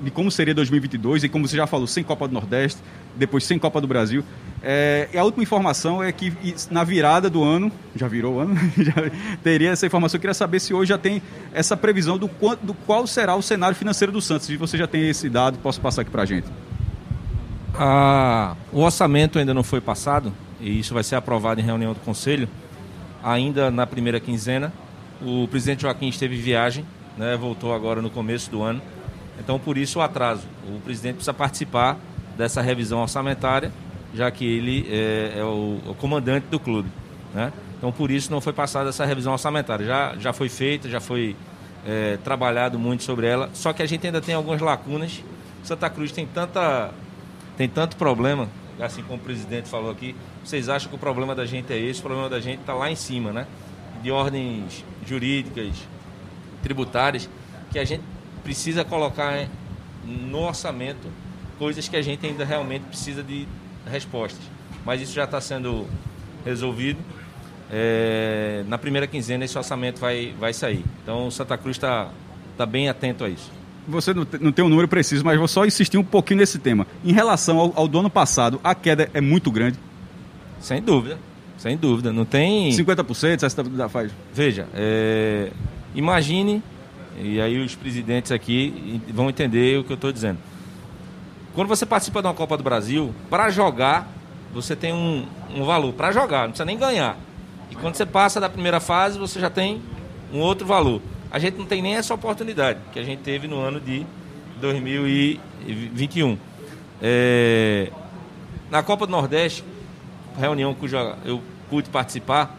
de 0.03 0.11
como 0.11 0.31
seria 0.31 0.55
2022, 0.55 1.25
e 1.25 1.29
como 1.29 1.47
você 1.47 1.57
já 1.57 1.67
falou, 1.67 1.87
sem 1.87 2.03
Copa 2.03 2.27
do 2.27 2.35
Nordeste, 2.35 2.81
depois 3.17 3.45
sem 3.45 3.59
Copa 3.59 3.81
do 3.81 3.87
Brasil. 3.87 4.25
É, 4.63 5.09
e 5.13 5.19
a 5.19 5.25
última 5.25 5.43
informação 5.43 6.03
é 6.03 6.11
que 6.13 6.33
na 6.71 6.85
virada 6.85 7.31
do 7.31 7.43
ano, 7.43 7.71
já 7.95 8.09
virou 8.09 8.37
o 8.37 8.41
ano, 8.41 8.55
já 8.77 8.95
teria 9.43 9.71
essa 9.71 9.87
informação. 9.87 10.19
Eu 10.19 10.21
queria 10.21 10.35
saber 10.35 10.61
se 10.61 10.73
hoje 10.75 10.89
já 10.91 10.99
tem 10.99 11.23
essa 11.53 11.77
previsão 11.77 12.19
do, 12.19 12.29
quanto, 12.29 12.65
do 12.65 12.75
qual 12.75 13.07
será 13.07 13.35
o 13.35 13.43
cenário 13.43 13.77
financeiro 13.77 14.13
do 14.13 14.21
Santos. 14.21 14.47
Se 14.47 14.57
você 14.57 14.77
já 14.77 14.87
tem 14.87 15.09
esse 15.09 15.29
dado, 15.29 15.59
posso 15.59 15.81
passar 15.81 16.03
aqui 16.03 16.11
para 16.11 16.23
a 16.23 16.27
gente. 16.27 16.47
Ah, 17.75 18.57
o 18.73 18.81
orçamento 18.81 19.39
ainda 19.39 19.55
não 19.55 19.63
foi 19.63 19.81
passado, 19.81 20.33
e 20.61 20.81
isso 20.81 20.93
vai 20.93 21.03
ser 21.03 21.17
aprovado 21.17 21.61
em 21.61 21.65
reunião 21.65 21.93
do 21.93 22.01
Conselho 22.01 22.49
ainda 23.23 23.71
na 23.71 23.87
primeira 23.87 24.19
quinzena. 24.19 24.73
O 25.23 25.47
presidente 25.49 25.83
Joaquim 25.83 26.09
esteve 26.09 26.37
em 26.37 26.41
viagem, 26.41 26.85
né, 27.17 27.37
voltou 27.37 27.75
agora 27.75 28.01
no 28.01 28.11
começo 28.11 28.51
do 28.51 28.63
ano. 28.63 28.81
Então, 29.41 29.59
por 29.59 29.77
isso 29.77 29.99
o 29.99 30.03
atraso. 30.03 30.47
O 30.69 30.81
presidente 30.81 31.15
precisa 31.15 31.35
participar 31.35 31.99
dessa 32.37 32.61
revisão 32.61 33.01
orçamentária, 33.01 33.73
já 34.15 34.31
que 34.31 34.45
ele 34.45 34.87
é, 34.91 35.39
é 35.39 35.45
o, 35.45 35.81
o, 35.87 35.95
comandante 35.95 36.47
do 36.49 36.61
clube. 36.61 36.89
Né? 37.35 37.53
Então, 37.79 37.91
por 37.91 38.11
isso 38.11 38.31
não 38.31 38.41
foi 38.41 38.53
passada 38.53 38.91
essa 38.91 39.05
revisão 39.05 39.33
orçamentária. 39.33 39.85
Já, 39.85 40.15
já 40.17 40.33
foi 40.33 40.49
feita, 40.49 40.89
já 40.89 41.01
foi 41.01 41.35
é, 41.87 42.19
trabalhado 42.23 42.79
muito 42.79 43.03
sobre 43.03 43.27
ela, 43.27 43.51
só 43.55 43.73
que 43.73 43.83
a 43.83 43.87
gente 43.87 44.07
ainda 44.07 44.21
tem 44.21 44.35
algumas 44.35 44.61
lacunas. 44.61 45.23
Santa 45.65 45.91
Cruz 45.91 46.13
tem, 46.13 46.27
tanta, 46.27 46.91
tem 47.57 47.69
tanto 47.69 47.97
problema 47.97 48.49
assim 48.85 49.03
como 49.03 49.19
o 49.19 49.23
presidente 49.23 49.69
falou 49.69 49.91
aqui, 49.91 50.15
vocês 50.45 50.69
acham 50.69 50.89
que 50.89 50.95
o 50.95 50.99
problema 50.99 51.35
da 51.35 51.45
gente 51.45 51.73
é 51.73 51.79
esse, 51.79 52.01
o 52.01 52.03
problema 52.03 52.29
da 52.29 52.41
gente 52.41 52.61
está 52.61 52.75
lá 52.75 52.91
em 52.91 52.97
cima, 52.97 53.33
né? 53.33 53.47
De 54.03 54.11
ordens 54.11 54.85
jurídicas, 55.07 55.75
tributárias, 56.63 57.29
que 57.71 57.79
a 57.79 57.85
gente 57.85 58.03
precisa 58.43 58.85
colocar 58.85 59.49
no 60.05 60.41
orçamento 60.41 61.09
coisas 61.59 61.89
que 61.89 61.97
a 61.97 62.03
gente 62.03 62.27
ainda 62.27 62.45
realmente 62.45 62.83
precisa 62.83 63.23
de 63.23 63.47
respostas. 63.91 64.43
Mas 64.85 65.01
isso 65.01 65.13
já 65.13 65.25
está 65.25 65.41
sendo 65.41 65.87
resolvido. 66.45 66.99
É, 67.71 68.65
na 68.67 68.79
primeira 68.79 69.07
quinzena 69.07 69.45
esse 69.45 69.57
orçamento 69.57 70.01
vai, 70.01 70.35
vai 70.39 70.53
sair. 70.53 70.85
Então 71.03 71.27
o 71.27 71.31
Santa 71.31 71.57
Cruz 71.57 71.77
está 71.77 72.11
tá 72.57 72.67
bem 72.67 72.89
atento 72.89 73.25
a 73.25 73.29
isso 73.29 73.61
você 73.91 74.15
não, 74.15 74.27
não 74.41 74.53
tem 74.53 74.65
um 74.65 74.69
número 74.69 74.89
preciso, 74.89 75.25
mas 75.25 75.39
vou 75.39 75.49
só 75.49 75.65
insistir 75.67 75.99
um 75.99 76.05
pouquinho 76.05 76.41
nesse 76.41 76.59
tema. 76.59 76.87
Em 77.05 77.13
relação 77.13 77.59
ao, 77.59 77.73
ao 77.75 77.89
do 77.89 77.99
ano 77.99 78.11
passado, 78.11 78.61
a 78.63 78.75
queda 78.75 79.11
é 79.13 79.21
muito 79.21 79.51
grande? 79.51 79.79
Sem 80.61 80.81
dúvida, 80.81 81.19
sem 81.59 81.77
dúvida. 81.77 82.13
Não 82.13 82.25
tem. 82.25 82.71
50%? 82.71 83.43
Essa 83.43 83.65
tá, 83.65 83.89
faz? 83.89 84.13
Veja, 84.33 84.69
é... 84.75 85.51
imagine, 85.95 86.63
e 87.23 87.41
aí 87.41 87.59
os 87.59 87.75
presidentes 87.75 88.33
aqui 88.33 89.01
vão 89.09 89.29
entender 89.29 89.79
o 89.79 89.85
que 89.85 89.93
eu 89.93 89.95
estou 89.95 90.13
dizendo. 90.13 90.39
Quando 91.55 91.69
você 91.69 91.85
participa 91.85 92.21
de 92.21 92.29
uma 92.29 92.35
Copa 92.35 92.57
do 92.57 92.63
Brasil, 92.63 93.15
para 93.29 93.51
jogar, 93.51 94.09
você 94.53 94.75
tem 94.75 94.93
um, 94.93 95.27
um 95.55 95.65
valor. 95.65 95.93
Para 95.93 96.13
jogar, 96.13 96.43
não 96.43 96.51
precisa 96.51 96.65
nem 96.65 96.79
ganhar. 96.79 97.17
E 97.71 97.75
quando 97.75 97.95
você 97.95 98.07
passa 98.07 98.41
da 98.41 98.49
primeira 98.49 98.81
fase, 98.81 99.19
você 99.19 99.41
já 99.41 99.51
tem 99.51 99.83
um 100.33 100.39
outro 100.39 100.67
valor 100.67 101.03
a 101.31 101.39
gente 101.39 101.57
não 101.57 101.65
tem 101.65 101.81
nem 101.81 101.95
essa 101.95 102.13
oportunidade 102.13 102.81
que 102.93 102.99
a 102.99 103.05
gente 103.05 103.21
teve 103.21 103.47
no 103.47 103.61
ano 103.61 103.81
de 103.81 104.05
2021. 104.61 106.37
É, 107.01 107.91
na 108.69 108.83
Copa 108.83 109.07
do 109.07 109.13
Nordeste, 109.13 109.65
reunião 110.37 110.75
cuja 110.75 111.17
eu 111.25 111.41
pude 111.69 111.89
participar, 111.89 112.57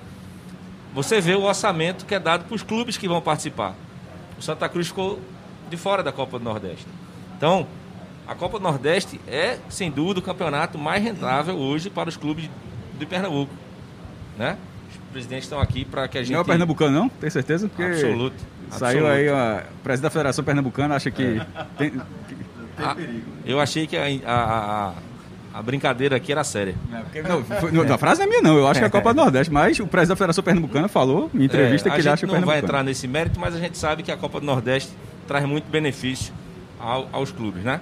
você 0.94 1.20
vê 1.20 1.36
o 1.36 1.44
orçamento 1.44 2.06
que 2.06 2.16
é 2.16 2.20
dado 2.20 2.46
para 2.46 2.56
os 2.56 2.64
clubes 2.64 2.98
que 2.98 3.08
vão 3.08 3.22
participar. 3.22 3.76
O 4.42 4.44
Santa 4.44 4.68
Cruz 4.68 4.88
ficou 4.88 5.20
de 5.70 5.78
fora 5.78 6.02
da 6.02 6.12
Copa 6.12 6.40
do 6.40 6.44
Nordeste. 6.44 6.88
Então, 7.38 7.68
a 8.28 8.34
Copa 8.34 8.58
do 8.58 8.64
Nordeste 8.64 9.22
é, 9.28 9.60
sem 9.70 9.92
dúvida, 9.92 10.20
o 10.20 10.24
campeonato 10.24 10.80
mais 10.80 11.04
rentável 11.04 11.56
hoje 11.56 11.92
para 11.92 12.10
os 12.10 12.18
clubes 12.18 12.50
de 12.98 13.06
Pernambuco. 13.06 13.54
Né? 14.36 14.58
Os 14.90 15.12
presidentes 15.12 15.46
estão 15.46 15.60
aqui 15.60 15.86
para 15.86 16.08
que 16.08 16.18
a 16.18 16.24
gente. 16.24 16.32
Não 16.32 16.40
é 16.40 16.42
o 16.42 16.46
Pernambucano, 16.46 16.92
não? 16.92 17.08
Tem 17.08 17.30
certeza? 17.30 17.68
Porque... 17.68 17.84
Absoluto. 17.84 18.36
Saiu 18.72 19.06
aí 19.06 19.30
o 19.30 19.62
presidente 19.84 20.06
da 20.06 20.10
Federação 20.10 20.44
Pernambucana, 20.44 20.96
acha 20.96 21.12
que 21.12 21.40
é. 21.40 21.46
tem, 21.78 21.92
tem 21.92 22.96
perigo. 22.96 23.26
Eu 23.46 23.60
achei 23.60 23.86
que 23.86 23.96
a, 23.96 24.06
a, 24.26 24.88
a, 24.88 24.94
a 25.54 25.62
brincadeira 25.62 26.16
aqui 26.16 26.32
era 26.32 26.44
séria. 26.44 26.76
Não, 27.28 27.44
foi, 27.44 27.72
não, 27.72 27.94
a 27.94 27.98
frase 27.98 28.20
não 28.20 28.28
é 28.28 28.30
minha, 28.30 28.42
não. 28.42 28.58
Eu 28.58 28.68
acho 28.68 28.80
que 28.80 28.84
é 28.84 28.88
a 28.88 28.92
Copa 28.92 29.14
do 29.14 29.18
Nordeste, 29.22 29.52
mas 29.52 29.80
o 29.80 29.88
presidente 29.88 30.10
da 30.10 30.16
Federação 30.16 30.44
Pernambucana 30.44 30.88
falou 30.88 31.30
em 31.34 31.44
entrevista 31.44 31.90
é, 31.90 31.92
que 31.92 32.02
ele 32.02 32.10
acha 32.10 32.26
que 32.26 32.34
não 32.34 32.42
vai 32.42 32.60
entrar 32.60 32.84
nesse 32.84 33.08
mérito, 33.08 33.40
mas 33.40 33.56
a 33.56 33.60
gente 33.60 33.78
sabe 33.78 34.04
que 34.04 34.12
a 34.12 34.18
Copa 34.18 34.40
do 34.40 34.46
Nordeste 34.46 34.92
traz 35.28 35.46
muito 35.46 35.70
benefício 35.70 36.34
ao, 36.80 37.08
aos 37.12 37.32
clubes, 37.32 37.64
né? 37.64 37.82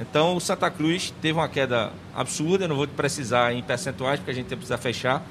Então 0.00 0.34
o 0.34 0.40
Santa 0.40 0.70
Cruz 0.70 1.12
teve 1.20 1.38
uma 1.38 1.48
queda 1.48 1.90
absurda, 2.16 2.64
eu 2.64 2.68
não 2.68 2.76
vou 2.76 2.88
precisar 2.88 3.52
em 3.52 3.62
percentuais 3.62 4.18
porque 4.18 4.30
a 4.30 4.34
gente 4.34 4.46
precisa 4.48 4.78
fechar, 4.78 5.22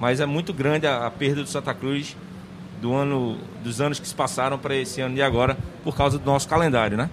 mas 0.00 0.20
é 0.20 0.26
muito 0.26 0.54
grande 0.54 0.86
a, 0.86 1.06
a 1.06 1.10
perda 1.10 1.42
do 1.42 1.48
Santa 1.48 1.74
Cruz 1.74 2.16
do 2.80 2.94
ano, 2.94 3.38
dos 3.62 3.80
anos 3.80 3.98
que 3.98 4.08
se 4.08 4.14
passaram 4.14 4.58
para 4.58 4.74
esse 4.74 5.00
ano 5.00 5.14
de 5.14 5.22
agora, 5.22 5.56
por 5.84 5.94
causa 5.94 6.18
do 6.18 6.24
nosso 6.24 6.48
calendário, 6.48 6.96
né? 6.96 7.10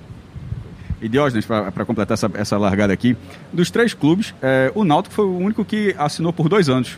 E 1.03 1.09
Diógenes, 1.09 1.45
para 1.45 1.85
completar 1.85 2.13
essa, 2.13 2.31
essa 2.33 2.57
largada 2.57 2.93
aqui, 2.93 3.17
dos 3.51 3.69
três 3.69 3.93
clubes, 3.93 4.33
é, 4.41 4.71
o 4.73 4.85
Náutico 4.85 5.13
foi 5.13 5.25
o 5.25 5.37
único 5.37 5.65
que 5.65 5.93
assinou 5.97 6.31
por 6.31 6.47
dois 6.47 6.69
anos. 6.69 6.97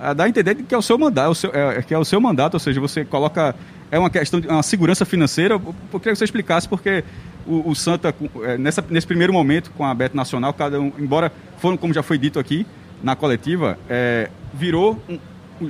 É, 0.00 0.14
dá 0.14 0.24
a 0.24 0.28
entender 0.28 0.54
que 0.54 0.74
é 0.74 0.78
o 0.78 0.80
seu 0.80 0.96
mandato, 0.96 1.26
é 1.26 1.28
o 1.28 1.34
seu, 1.34 1.50
é, 1.52 1.82
que 1.82 1.92
é 1.92 1.98
o 1.98 2.04
seu 2.04 2.18
mandato, 2.18 2.54
ou 2.54 2.60
seja, 2.60 2.80
você 2.80 3.04
coloca 3.04 3.54
é 3.90 3.98
uma 3.98 4.08
questão 4.08 4.40
de 4.40 4.48
uma 4.48 4.62
segurança 4.62 5.04
financeira. 5.04 5.54
Eu 5.54 6.00
queria 6.00 6.12
que 6.12 6.16
você 6.16 6.24
explicasse 6.24 6.66
porque 6.66 7.04
o, 7.46 7.70
o 7.70 7.74
Santa, 7.74 8.14
é, 8.42 8.56
nessa, 8.56 8.82
nesse 8.88 9.06
primeiro 9.06 9.34
momento 9.34 9.70
com 9.72 9.84
a 9.84 9.92
Beto 9.92 10.16
Nacional, 10.16 10.54
cada 10.54 10.80
um, 10.80 10.90
embora 10.98 11.30
foram, 11.58 11.76
como 11.76 11.92
já 11.92 12.02
foi 12.02 12.16
dito 12.16 12.38
aqui 12.38 12.66
na 13.02 13.14
coletiva, 13.14 13.78
é, 13.90 14.30
virou 14.54 14.98
um, 15.06 15.18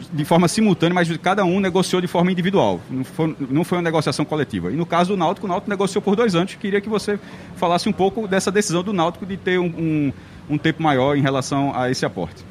de 0.00 0.24
forma 0.24 0.48
simultânea, 0.48 0.94
mas 0.94 1.16
cada 1.18 1.44
um 1.44 1.60
negociou 1.60 2.00
de 2.00 2.06
forma 2.06 2.30
individual. 2.32 2.80
Não 2.90 3.04
foi, 3.04 3.36
não 3.50 3.64
foi 3.64 3.78
uma 3.78 3.82
negociação 3.82 4.24
coletiva. 4.24 4.70
E 4.70 4.76
no 4.76 4.86
caso 4.86 5.10
do 5.10 5.16
Náutico, 5.16 5.46
o 5.46 5.48
Náutico 5.48 5.70
negociou 5.70 6.02
por 6.02 6.16
dois 6.16 6.34
anos. 6.34 6.54
Queria 6.54 6.80
que 6.80 6.88
você 6.88 7.18
falasse 7.56 7.88
um 7.88 7.92
pouco 7.92 8.26
dessa 8.28 8.50
decisão 8.50 8.82
do 8.82 8.92
Náutico 8.92 9.26
de 9.26 9.36
ter 9.36 9.58
um, 9.58 9.66
um, 9.66 10.12
um 10.50 10.58
tempo 10.58 10.82
maior 10.82 11.16
em 11.16 11.22
relação 11.22 11.72
a 11.74 11.90
esse 11.90 12.04
aporte. 12.04 12.44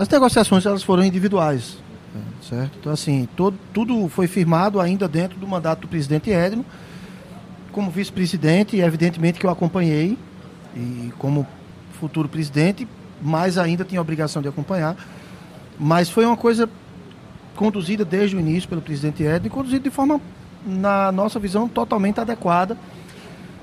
As 0.00 0.08
negociações 0.08 0.66
elas 0.66 0.82
foram 0.82 1.04
individuais, 1.04 1.78
certo? 2.42 2.76
Então 2.80 2.92
assim, 2.92 3.28
todo, 3.36 3.56
tudo 3.72 4.08
foi 4.08 4.26
firmado 4.26 4.80
ainda 4.80 5.06
dentro 5.06 5.38
do 5.38 5.46
mandato 5.46 5.82
do 5.82 5.88
presidente 5.88 6.30
Edno. 6.30 6.64
Como 7.70 7.90
vice-presidente, 7.90 8.78
evidentemente 8.78 9.38
que 9.38 9.46
eu 9.46 9.50
acompanhei 9.50 10.18
e 10.74 11.12
como 11.18 11.46
futuro 12.00 12.28
presidente, 12.28 12.88
mais 13.22 13.58
ainda 13.58 13.84
tinha 13.84 14.00
a 14.00 14.02
obrigação 14.02 14.42
de 14.42 14.48
acompanhar. 14.48 14.96
Mas 15.78 16.08
foi 16.08 16.24
uma 16.24 16.36
coisa 16.36 16.68
conduzida 17.54 18.04
desde 18.04 18.36
o 18.36 18.40
início 18.40 18.68
pelo 18.68 18.82
presidente 18.82 19.22
Edno 19.22 19.46
e 19.46 19.50
conduzida 19.50 19.82
de 19.82 19.90
forma, 19.90 20.20
na 20.64 21.10
nossa 21.12 21.38
visão, 21.38 21.68
totalmente 21.68 22.20
adequada. 22.20 22.76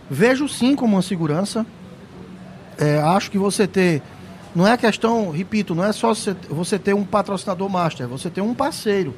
Vejo 0.09 0.47
sim 0.47 0.75
como 0.75 0.95
uma 0.95 1.01
segurança. 1.01 1.65
É, 2.77 2.99
acho 2.99 3.29
que 3.29 3.37
você 3.37 3.67
ter 3.67 4.01
não 4.55 4.67
é 4.67 4.77
questão, 4.77 5.31
repito, 5.31 5.73
não 5.73 5.83
é 5.83 5.91
só 5.91 6.13
você 6.49 6.77
ter 6.77 6.93
um 6.93 7.03
patrocinador 7.03 7.67
master, 7.69 8.07
você 8.07 8.29
ter 8.29 8.41
um 8.41 8.53
parceiro. 8.53 9.15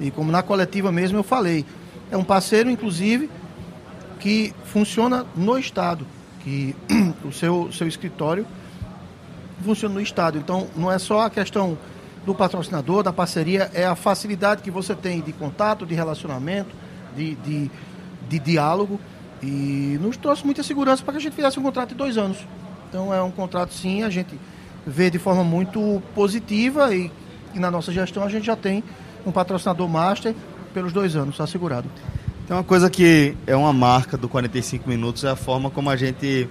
E 0.00 0.10
como 0.10 0.32
na 0.32 0.42
coletiva 0.42 0.90
mesmo 0.90 1.18
eu 1.18 1.22
falei, 1.22 1.64
é 2.10 2.16
um 2.16 2.24
parceiro, 2.24 2.68
inclusive, 2.68 3.30
que 4.18 4.52
funciona 4.64 5.24
no 5.36 5.56
Estado, 5.56 6.04
que 6.40 6.74
o 7.24 7.30
seu, 7.30 7.70
seu 7.72 7.86
escritório 7.86 8.44
funciona 9.64 9.94
no 9.94 10.00
Estado. 10.00 10.38
Então, 10.38 10.66
não 10.74 10.90
é 10.90 10.98
só 10.98 11.20
a 11.20 11.30
questão 11.30 11.78
do 12.24 12.34
patrocinador, 12.34 13.02
da 13.02 13.12
parceria, 13.12 13.70
é 13.74 13.84
a 13.84 13.94
facilidade 13.94 14.62
que 14.62 14.70
você 14.70 14.94
tem 14.94 15.20
de 15.20 15.32
contato, 15.32 15.84
de 15.84 15.94
relacionamento, 15.94 16.74
de, 17.16 17.34
de, 17.36 17.70
de 18.28 18.38
diálogo. 18.38 18.98
E 19.42 19.98
nos 20.00 20.16
trouxe 20.16 20.44
muita 20.44 20.62
segurança 20.62 21.02
para 21.02 21.12
que 21.12 21.18
a 21.18 21.22
gente 21.22 21.34
fizesse 21.34 21.58
um 21.60 21.62
contrato 21.62 21.90
de 21.90 21.94
dois 21.94 22.16
anos. 22.16 22.38
Então, 22.88 23.12
é 23.12 23.22
um 23.22 23.30
contrato, 23.30 23.74
sim, 23.74 24.02
a 24.02 24.08
gente 24.08 24.38
vê 24.86 25.10
de 25.10 25.18
forma 25.18 25.44
muito 25.44 26.02
positiva 26.14 26.94
e, 26.94 27.10
e 27.54 27.58
na 27.58 27.70
nossa 27.70 27.92
gestão 27.92 28.22
a 28.22 28.28
gente 28.28 28.46
já 28.46 28.56
tem 28.56 28.82
um 29.26 29.32
patrocinador 29.32 29.88
master 29.88 30.34
pelos 30.72 30.92
dois 30.92 31.16
anos 31.16 31.40
assegurado. 31.40 31.88
Tem 32.46 32.56
uma 32.56 32.64
coisa 32.64 32.90
que 32.90 33.34
é 33.46 33.56
uma 33.56 33.72
marca 33.72 34.16
do 34.16 34.28
45 34.28 34.88
minutos 34.88 35.24
é 35.24 35.30
a 35.30 35.36
forma 35.36 35.70
como 35.70 35.88
a 35.88 35.96
gente 35.96 36.48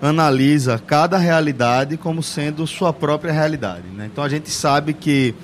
analisa 0.00 0.78
cada 0.78 1.18
realidade 1.18 1.96
como 1.96 2.22
sendo 2.22 2.66
sua 2.66 2.92
própria 2.92 3.32
realidade. 3.32 3.88
Né? 3.88 4.08
Então 4.10 4.22
a 4.22 4.28
gente 4.28 4.50
sabe 4.50 4.92
que 4.92 5.34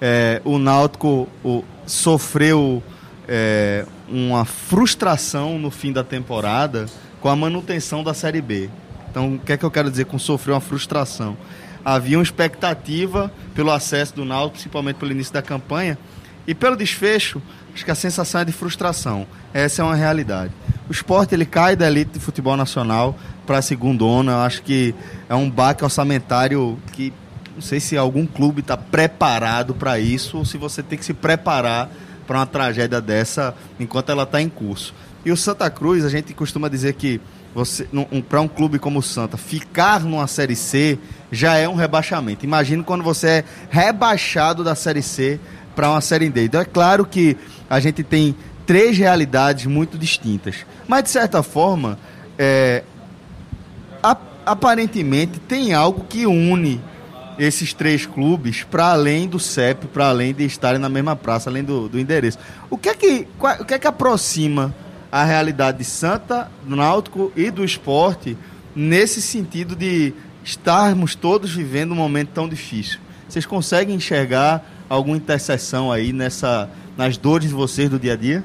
é, 0.00 0.40
o 0.44 0.58
Náutico 0.58 1.28
o, 1.44 1.64
sofreu 1.86 2.82
é, 3.28 3.84
uma 4.08 4.44
frustração 4.44 5.58
no 5.58 5.70
fim 5.70 5.92
da 5.92 6.02
temporada 6.02 6.86
com 7.20 7.28
a 7.28 7.36
manutenção 7.36 8.02
da 8.02 8.14
Série 8.14 8.40
B. 8.40 8.68
Então 9.10 9.34
o 9.34 9.38
que 9.38 9.52
é 9.52 9.56
que 9.56 9.64
eu 9.64 9.70
quero 9.70 9.90
dizer 9.90 10.06
com 10.06 10.18
sofrer 10.18 10.52
uma 10.52 10.60
frustração? 10.60 11.36
havia 11.84 12.18
uma 12.18 12.22
expectativa 12.22 13.32
pelo 13.54 13.70
acesso 13.70 14.14
do 14.14 14.24
Náutico, 14.24 14.52
principalmente 14.52 14.96
pelo 14.96 15.12
início 15.12 15.32
da 15.32 15.42
campanha, 15.42 15.98
e 16.46 16.54
pelo 16.54 16.76
desfecho, 16.76 17.40
acho 17.74 17.84
que 17.84 17.90
a 17.90 17.94
sensação 17.94 18.40
é 18.40 18.44
de 18.44 18.52
frustração. 18.52 19.26
Essa 19.52 19.82
é 19.82 19.84
uma 19.84 19.94
realidade. 19.94 20.52
O 20.88 20.92
esporte 20.92 21.34
ele 21.34 21.46
cai 21.46 21.76
da 21.76 21.86
elite 21.86 22.12
de 22.12 22.20
futebol 22.20 22.56
nacional 22.56 23.16
para 23.46 23.58
a 23.58 23.62
segundona. 23.62 24.32
Eu 24.32 24.38
acho 24.38 24.62
que 24.62 24.94
é 25.28 25.34
um 25.34 25.48
baque 25.50 25.84
orçamentário 25.84 26.78
que 26.92 27.12
não 27.54 27.62
sei 27.62 27.80
se 27.80 27.96
algum 27.96 28.26
clube 28.26 28.60
está 28.60 28.76
preparado 28.76 29.74
para 29.74 29.98
isso 29.98 30.38
ou 30.38 30.44
se 30.44 30.56
você 30.56 30.82
tem 30.82 30.98
que 30.98 31.04
se 31.04 31.12
preparar 31.12 31.90
para 32.26 32.38
uma 32.38 32.46
tragédia 32.46 33.00
dessa 33.00 33.54
enquanto 33.78 34.10
ela 34.10 34.22
está 34.22 34.40
em 34.40 34.48
curso. 34.48 34.94
E 35.24 35.30
o 35.30 35.36
Santa 35.36 35.68
Cruz, 35.68 36.04
a 36.04 36.08
gente 36.08 36.32
costuma 36.32 36.68
dizer 36.68 36.94
que 36.94 37.20
um, 37.92 38.22
para 38.22 38.40
um 38.40 38.48
clube 38.48 38.78
como 38.78 39.00
o 39.00 39.02
Santa 39.02 39.36
ficar 39.36 40.00
numa 40.00 40.26
série 40.26 40.56
C 40.56 40.98
já 41.30 41.56
é 41.56 41.68
um 41.68 41.74
rebaixamento. 41.74 42.44
Imagina 42.44 42.82
quando 42.82 43.02
você 43.02 43.26
é 43.28 43.44
rebaixado 43.68 44.62
da 44.62 44.74
série 44.74 45.02
C 45.02 45.38
para 45.74 45.90
uma 45.90 46.00
série 46.00 46.30
D. 46.30 46.44
Então 46.44 46.60
é 46.60 46.64
claro 46.64 47.04
que 47.04 47.36
a 47.70 47.78
gente 47.78 48.02
tem 48.02 48.34
três 48.66 48.98
realidades 48.98 49.66
muito 49.66 49.96
distintas, 49.96 50.66
mas 50.88 51.04
de 51.04 51.10
certa 51.10 51.42
forma, 51.42 51.96
é, 52.36 52.82
aparentemente 54.44 55.38
tem 55.38 55.72
algo 55.72 56.04
que 56.08 56.26
une 56.26 56.80
esses 57.38 57.72
três 57.72 58.04
clubes 58.04 58.64
para 58.64 58.90
além 58.90 59.26
do 59.26 59.38
CEP, 59.38 59.86
para 59.86 60.08
além 60.08 60.34
de 60.34 60.44
estarem 60.44 60.80
na 60.80 60.88
mesma 60.88 61.16
praça, 61.16 61.48
além 61.48 61.64
do, 61.64 61.88
do 61.88 61.98
endereço. 61.98 62.38
O 62.68 62.76
que 62.76 62.88
é 62.88 62.94
que, 62.94 63.26
o 63.38 63.64
que 63.64 63.74
é 63.74 63.78
que 63.78 63.86
aproxima 63.86 64.74
a 65.10 65.24
realidade 65.24 65.78
de 65.78 65.84
Santa, 65.84 66.50
do 66.66 66.76
Náutico 66.76 67.32
e 67.34 67.50
do 67.50 67.64
esporte 67.64 68.36
nesse 68.74 69.22
sentido 69.22 69.74
de 69.74 70.12
estarmos 70.44 71.14
todos 71.14 71.50
vivendo 71.50 71.92
um 71.92 71.96
momento 71.96 72.28
tão 72.28 72.48
difícil. 72.48 73.00
Vocês 73.28 73.46
conseguem 73.46 73.96
enxergar 73.96 74.62
alguma 74.88 75.16
interseção 75.16 75.90
aí 75.90 76.12
nessa, 76.12 76.68
nas 76.96 77.16
dores 77.16 77.48
de 77.48 77.54
vocês 77.54 77.88
do 77.88 77.98
dia 77.98 78.14
a 78.14 78.16
dia? 78.16 78.44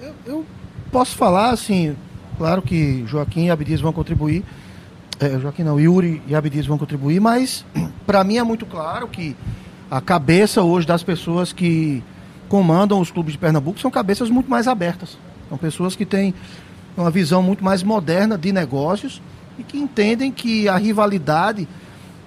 Eu, 0.00 0.14
eu 0.26 0.46
posso 0.90 1.16
falar, 1.16 1.50
assim, 1.50 1.96
claro 2.38 2.62
que 2.62 3.04
Joaquim 3.06 3.46
e 3.46 3.50
Abdias 3.50 3.80
vão 3.80 3.92
contribuir, 3.92 4.44
é, 5.20 5.38
Joaquim 5.38 5.62
não, 5.62 5.78
Yuri 5.78 6.20
e 6.26 6.34
Abdias 6.34 6.66
vão 6.66 6.76
contribuir, 6.76 7.20
mas 7.20 7.64
para 8.06 8.24
mim 8.24 8.38
é 8.38 8.42
muito 8.42 8.66
claro 8.66 9.06
que 9.06 9.36
a 9.90 10.00
cabeça 10.00 10.62
hoje 10.62 10.86
das 10.86 11.02
pessoas 11.02 11.52
que 11.52 12.02
comandam 12.48 13.00
os 13.00 13.10
clubes 13.10 13.32
de 13.32 13.38
Pernambuco 13.38 13.78
são 13.78 13.90
cabeças 13.90 14.28
muito 14.30 14.50
mais 14.50 14.66
abertas. 14.66 15.16
São 15.48 15.56
pessoas 15.56 15.94
que 15.94 16.04
têm 16.04 16.34
uma 16.96 17.10
visão 17.10 17.42
muito 17.42 17.62
mais 17.62 17.82
moderna 17.82 18.36
de 18.36 18.52
negócios 18.52 19.22
e 19.58 19.62
que 19.62 19.78
entendem 19.78 20.30
que 20.32 20.68
a 20.68 20.76
rivalidade 20.76 21.68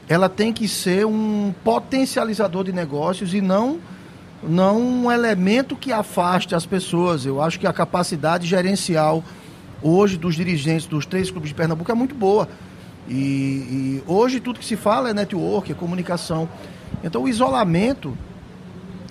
ela 0.08 0.30
tem 0.30 0.54
que 0.54 0.68
ser 0.68 1.06
um 1.06 1.54
potencializador 1.64 2.64
de 2.64 2.72
negócios 2.72 3.34
e 3.34 3.42
não 3.42 3.80
não 4.44 4.80
um 4.80 5.12
elemento 5.12 5.76
que 5.76 5.92
afaste 5.92 6.56
as 6.56 6.66
pessoas. 6.66 7.26
Eu 7.26 7.42
acho 7.42 7.60
que 7.60 7.68
a 7.68 7.74
capacidade 7.74 8.48
gerencial 8.48 9.24
hoje 9.82 10.18
dos 10.18 10.36
dirigentes 10.36 10.88
dos 10.88 11.06
três 11.06 11.30
clubes 11.30 11.50
de 11.50 11.56
Pernambuco 11.56 11.92
é 11.92 11.96
muito 11.96 12.16
boa. 12.16 12.48
E, 13.08 13.14
e 13.14 14.04
hoje 14.08 14.40
tudo 14.40 14.60
que 14.60 14.66
se 14.66 14.76
fala 14.76 15.10
é 15.10 15.14
network, 15.14 15.72
é 15.72 15.76
comunicação. 15.76 16.50
Então 17.04 17.24
o 17.24 17.30
isolamento 17.30 18.18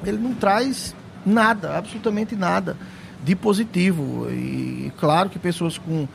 ele 0.04 0.18
não 0.18 0.34
traz 0.34 0.94
nada, 1.24 1.76
absolutamente 1.76 2.34
nada 2.34 2.76
de 3.22 3.34
positivo. 3.34 4.28
E 4.30 4.92
claro 4.98 5.30
que 5.30 5.38
pessoas 5.38 5.78
com 5.78 6.06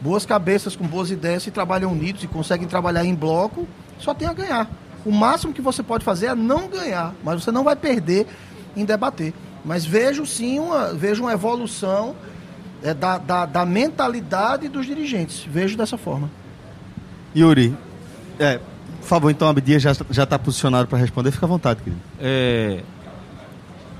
boas 0.00 0.24
cabeças, 0.24 0.76
com 0.76 0.86
boas 0.86 1.10
ideias, 1.10 1.42
se 1.42 1.50
trabalham 1.50 1.92
unidos 1.92 2.22
e 2.22 2.26
conseguem 2.26 2.66
trabalhar 2.66 3.04
em 3.04 3.14
bloco, 3.14 3.66
só 3.98 4.14
tem 4.14 4.28
a 4.28 4.32
ganhar. 4.32 4.70
O 5.04 5.12
máximo 5.12 5.52
que 5.52 5.60
você 5.60 5.82
pode 5.82 6.04
fazer 6.04 6.26
é 6.26 6.34
não 6.34 6.68
ganhar, 6.68 7.14
mas 7.22 7.42
você 7.42 7.50
não 7.50 7.64
vai 7.64 7.76
perder 7.76 8.26
em 8.76 8.84
debater. 8.84 9.32
Mas 9.64 9.84
vejo 9.84 10.26
sim 10.26 10.58
uma, 10.58 10.92
vejo 10.92 11.22
uma 11.22 11.32
evolução 11.32 12.14
é, 12.82 12.92
da, 12.92 13.18
da, 13.18 13.46
da, 13.46 13.64
mentalidade 13.64 14.68
dos 14.68 14.86
dirigentes. 14.86 15.46
Vejo 15.48 15.76
dessa 15.76 15.96
forma. 15.96 16.30
Yuri, 17.34 17.74
é, 18.38 18.58
por 19.00 19.08
favor, 19.08 19.30
então, 19.30 19.48
Abdias 19.48 19.82
já 19.82 20.22
está 20.22 20.38
posicionado 20.38 20.88
para 20.88 20.98
responder. 20.98 21.30
Fica 21.30 21.46
à 21.46 21.48
vontade, 21.48 21.82
querido. 21.82 22.00
É, 22.20 22.82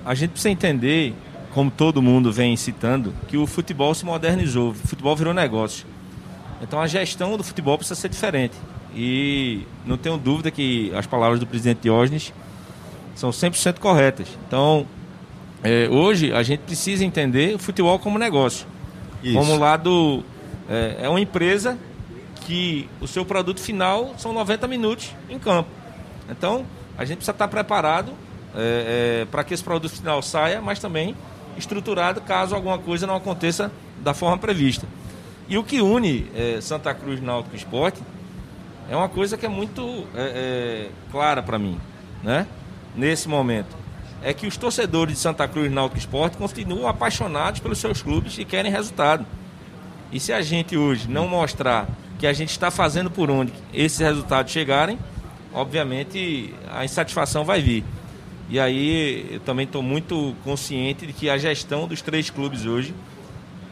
a 0.04 0.14
gente 0.14 0.30
precisa 0.30 0.50
entender, 0.50 1.14
como 1.52 1.70
todo 1.70 2.02
mundo 2.02 2.30
vem 2.30 2.56
citando, 2.56 3.14
que 3.26 3.36
o 3.36 3.46
futebol 3.46 3.94
se 3.94 4.04
modernizou, 4.04 4.70
o 4.70 4.74
futebol 4.74 5.16
virou 5.16 5.32
negócio. 5.32 5.86
Então 6.62 6.80
a 6.80 6.86
gestão 6.86 7.36
do 7.36 7.44
futebol 7.44 7.76
precisa 7.76 7.98
ser 7.98 8.08
diferente. 8.08 8.54
E 8.94 9.66
não 9.84 9.96
tenho 9.96 10.16
dúvida 10.16 10.50
que 10.50 10.92
as 10.94 11.06
palavras 11.06 11.40
do 11.40 11.46
presidente 11.46 11.80
Diógenes 11.82 12.32
são 13.14 13.30
100% 13.30 13.78
corretas. 13.78 14.28
Então, 14.46 14.86
é, 15.62 15.88
hoje 15.88 16.32
a 16.32 16.42
gente 16.42 16.60
precisa 16.60 17.04
entender 17.04 17.54
o 17.54 17.58
futebol 17.58 17.98
como 17.98 18.18
negócio. 18.18 18.66
Isso. 19.22 19.38
Como 19.38 19.58
lado. 19.58 20.24
É, 20.68 20.96
é 21.02 21.08
uma 21.08 21.20
empresa 21.20 21.78
que 22.46 22.88
o 23.00 23.06
seu 23.06 23.24
produto 23.24 23.60
final 23.60 24.14
são 24.18 24.32
90 24.32 24.66
minutos 24.68 25.14
em 25.28 25.38
campo. 25.38 25.68
Então, 26.28 26.64
a 26.96 27.04
gente 27.04 27.18
precisa 27.18 27.32
estar 27.32 27.48
preparado 27.48 28.12
é, 28.54 29.22
é, 29.22 29.24
para 29.26 29.44
que 29.44 29.52
esse 29.52 29.62
produto 29.62 29.92
final 29.92 30.22
saia, 30.22 30.60
mas 30.60 30.78
também 30.78 31.16
estruturado 31.56 32.20
caso 32.20 32.54
alguma 32.54 32.78
coisa 32.78 33.06
não 33.06 33.16
aconteça 33.16 33.70
da 34.02 34.14
forma 34.14 34.38
prevista. 34.38 34.86
E 35.48 35.58
o 35.58 35.64
que 35.64 35.80
une 35.80 36.26
é, 36.34 36.60
Santa 36.60 36.94
Cruz 36.94 37.20
Náutico 37.20 37.54
Esporte 37.54 38.00
é 38.88 38.96
uma 38.96 39.08
coisa 39.08 39.36
que 39.36 39.44
é 39.44 39.48
muito 39.48 40.06
é, 40.14 40.88
é, 40.88 40.90
clara 41.10 41.42
para 41.42 41.58
mim, 41.58 41.78
né? 42.22 42.46
Nesse 42.94 43.28
momento. 43.28 43.84
é 44.22 44.32
que 44.32 44.46
os 44.46 44.56
torcedores 44.56 45.14
de 45.14 45.20
Santa 45.20 45.46
Cruz 45.46 45.70
Náutico 45.70 45.98
Esporte 45.98 46.38
continuam 46.38 46.88
apaixonados 46.88 47.60
pelos 47.60 47.78
seus 47.78 48.00
clubes 48.00 48.38
e 48.38 48.44
querem 48.44 48.72
resultado. 48.72 49.26
E 50.10 50.18
se 50.18 50.32
a 50.32 50.40
gente 50.40 50.78
hoje 50.78 51.06
não 51.10 51.28
mostrar 51.28 51.86
que 52.18 52.26
a 52.26 52.32
gente 52.32 52.48
está 52.50 52.70
fazendo 52.70 53.10
por 53.10 53.30
onde 53.30 53.52
esses 53.72 53.98
resultados 53.98 54.50
chegarem, 54.50 54.98
obviamente 55.52 56.54
a 56.70 56.84
insatisfação 56.86 57.44
vai 57.44 57.60
vir. 57.60 57.84
E 58.48 58.58
aí 58.58 59.26
eu 59.30 59.40
também 59.40 59.64
estou 59.66 59.82
muito 59.82 60.34
consciente 60.42 61.06
de 61.06 61.12
que 61.12 61.28
a 61.28 61.36
gestão 61.36 61.86
dos 61.86 62.00
três 62.00 62.30
clubes 62.30 62.64
hoje 62.64 62.94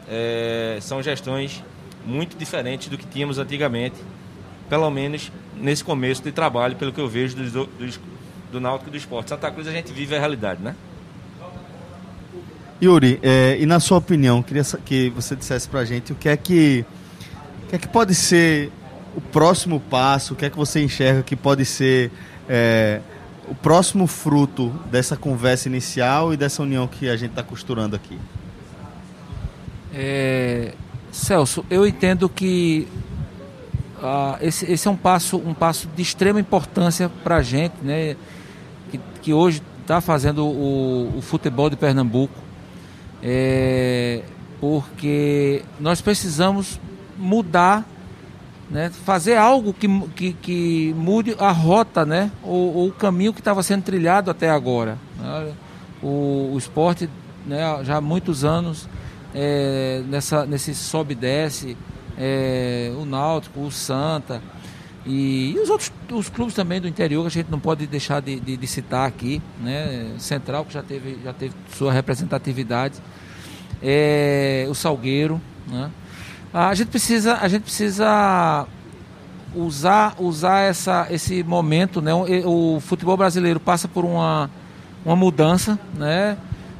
é, 0.07 0.77
são 0.81 1.01
gestões 1.01 1.63
muito 2.05 2.37
diferentes 2.37 2.89
do 2.89 2.97
que 2.97 3.05
tínhamos 3.05 3.37
antigamente, 3.39 3.95
pelo 4.69 4.89
menos 4.91 5.31
nesse 5.55 5.83
começo 5.83 6.21
de 6.21 6.31
trabalho, 6.31 6.75
pelo 6.75 6.91
que 6.91 6.99
eu 6.99 7.07
vejo 7.07 7.35
dos, 7.35 7.51
dos, 7.51 7.99
do 8.53 8.61
Náutico 8.61 8.89
e 8.89 8.91
do 8.91 8.97
Esporte. 8.97 9.29
Santa 9.29 9.51
Cruz 9.51 9.67
a 9.67 9.71
gente 9.71 9.91
vive 9.91 10.15
a 10.15 10.19
realidade, 10.19 10.61
né? 10.61 10.75
Yuri, 12.81 13.19
é, 13.23 13.57
e 13.59 13.65
na 13.65 13.79
sua 13.79 13.97
opinião, 13.97 14.43
queria 14.43 14.63
que 14.85 15.09
você 15.09 15.35
dissesse 15.35 15.67
para 15.67 15.81
a 15.81 15.85
gente 15.85 16.11
o 16.11 16.15
que 16.15 16.29
é 16.29 16.37
que, 16.37 16.85
o 17.63 17.67
que 17.69 17.75
é 17.75 17.79
que 17.79 17.87
pode 17.87 18.13
ser 18.13 18.71
o 19.15 19.21
próximo 19.21 19.79
passo, 19.79 20.33
o 20.33 20.35
que 20.35 20.45
é 20.45 20.49
que 20.49 20.57
você 20.57 20.81
enxerga 20.81 21.23
que 21.23 21.35
pode 21.35 21.65
ser 21.65 22.11
é, 22.47 22.99
o 23.47 23.55
próximo 23.55 24.05
fruto 24.05 24.69
dessa 24.91 25.15
conversa 25.15 25.67
inicial 25.67 26.33
e 26.33 26.37
dessa 26.37 26.61
união 26.61 26.87
que 26.87 27.09
a 27.09 27.15
gente 27.15 27.31
está 27.31 27.43
costurando 27.43 27.95
aqui? 27.95 28.19
É, 29.93 30.73
Celso, 31.11 31.63
eu 31.69 31.85
entendo 31.85 32.27
que 32.27 32.87
uh, 33.99 34.37
esse, 34.41 34.69
esse, 34.69 34.87
é 34.87 34.91
um 34.91 34.97
passo, 34.97 35.37
um 35.37 35.53
passo 35.53 35.87
de 35.95 36.01
extrema 36.01 36.39
importância 36.39 37.09
para 37.23 37.37
a 37.37 37.41
gente, 37.41 37.75
né? 37.81 38.15
Que, 39.23 39.33
hoje 39.33 39.63
está 39.81 39.99
fazendo 40.01 40.45
o, 40.45 41.17
o, 41.17 41.21
futebol 41.21 41.69
de 41.69 41.75
Pernambuco, 41.75 42.33
é, 43.21 44.21
porque 44.59 45.63
nós 45.79 46.01
precisamos 46.01 46.79
mudar, 47.17 47.85
né? 48.69 48.91
fazer 49.05 49.37
algo 49.37 49.73
que, 49.73 49.87
que, 50.15 50.33
que 50.33 50.95
mude 50.97 51.35
a 51.39 51.51
rota, 51.51 52.05
né? 52.05 52.31
ou, 52.43 52.75
ou 52.75 52.87
o 52.89 52.91
caminho 52.91 53.33
que 53.33 53.39
estava 53.39 53.63
sendo 53.63 53.83
trilhado 53.83 54.29
até 54.29 54.49
agora. 54.49 54.97
Né? 55.17 55.53
O, 56.01 56.51
o 56.53 56.57
esporte, 56.57 57.09
né? 57.45 57.59
já 57.83 57.97
há 57.97 58.01
muitos 58.01 58.43
anos, 58.43 58.87
é, 59.33 60.03
nessa, 60.07 60.45
nesse 60.45 60.75
sobe 60.75 61.13
e 61.13 61.15
desce, 61.15 61.77
é, 62.17 62.93
o 63.01 63.05
Náutico, 63.05 63.61
o 63.61 63.71
Santa 63.71 64.41
e, 65.05 65.53
e, 65.55 65.59
os 65.59 65.69
outros 65.69 65.91
os 66.11 66.29
clubes 66.29 66.53
também 66.53 66.79
do 66.79 66.87
interior 66.87 67.21
que 67.23 67.27
a 67.27 67.31
gente 67.31 67.51
não 67.51 67.59
pode 67.59 67.85
deixar 67.87 68.21
de, 68.21 68.39
de, 68.39 68.55
de, 68.55 68.67
citar 68.67 69.07
aqui, 69.07 69.41
né? 69.59 70.15
Central 70.17 70.63
que 70.63 70.73
já 70.73 70.81
teve, 70.81 71.19
já 71.23 71.33
teve 71.33 71.53
sua 71.75 71.91
representatividade, 71.91 72.95
é, 73.81 74.65
o 74.69 74.73
Salgueiro, 74.73 75.41
né? 75.67 75.91
A 76.53 76.73
gente 76.73 76.87
precisa, 76.89 77.37
a 77.41 77.47
gente 77.47 77.63
precisa 77.63 78.67
usar, 79.55 80.15
usar 80.19 80.61
essa, 80.61 81.07
esse 81.09 81.43
momento, 81.43 82.01
né? 82.01 82.13
O, 82.13 82.75
o 82.75 82.79
futebol 82.79 83.17
brasileiro 83.17 83.59
passa 83.59 83.87
por 83.87 84.05
uma, 84.05 84.49
uma 85.03 85.15
mudança, 85.15 85.77
né? 85.95 86.37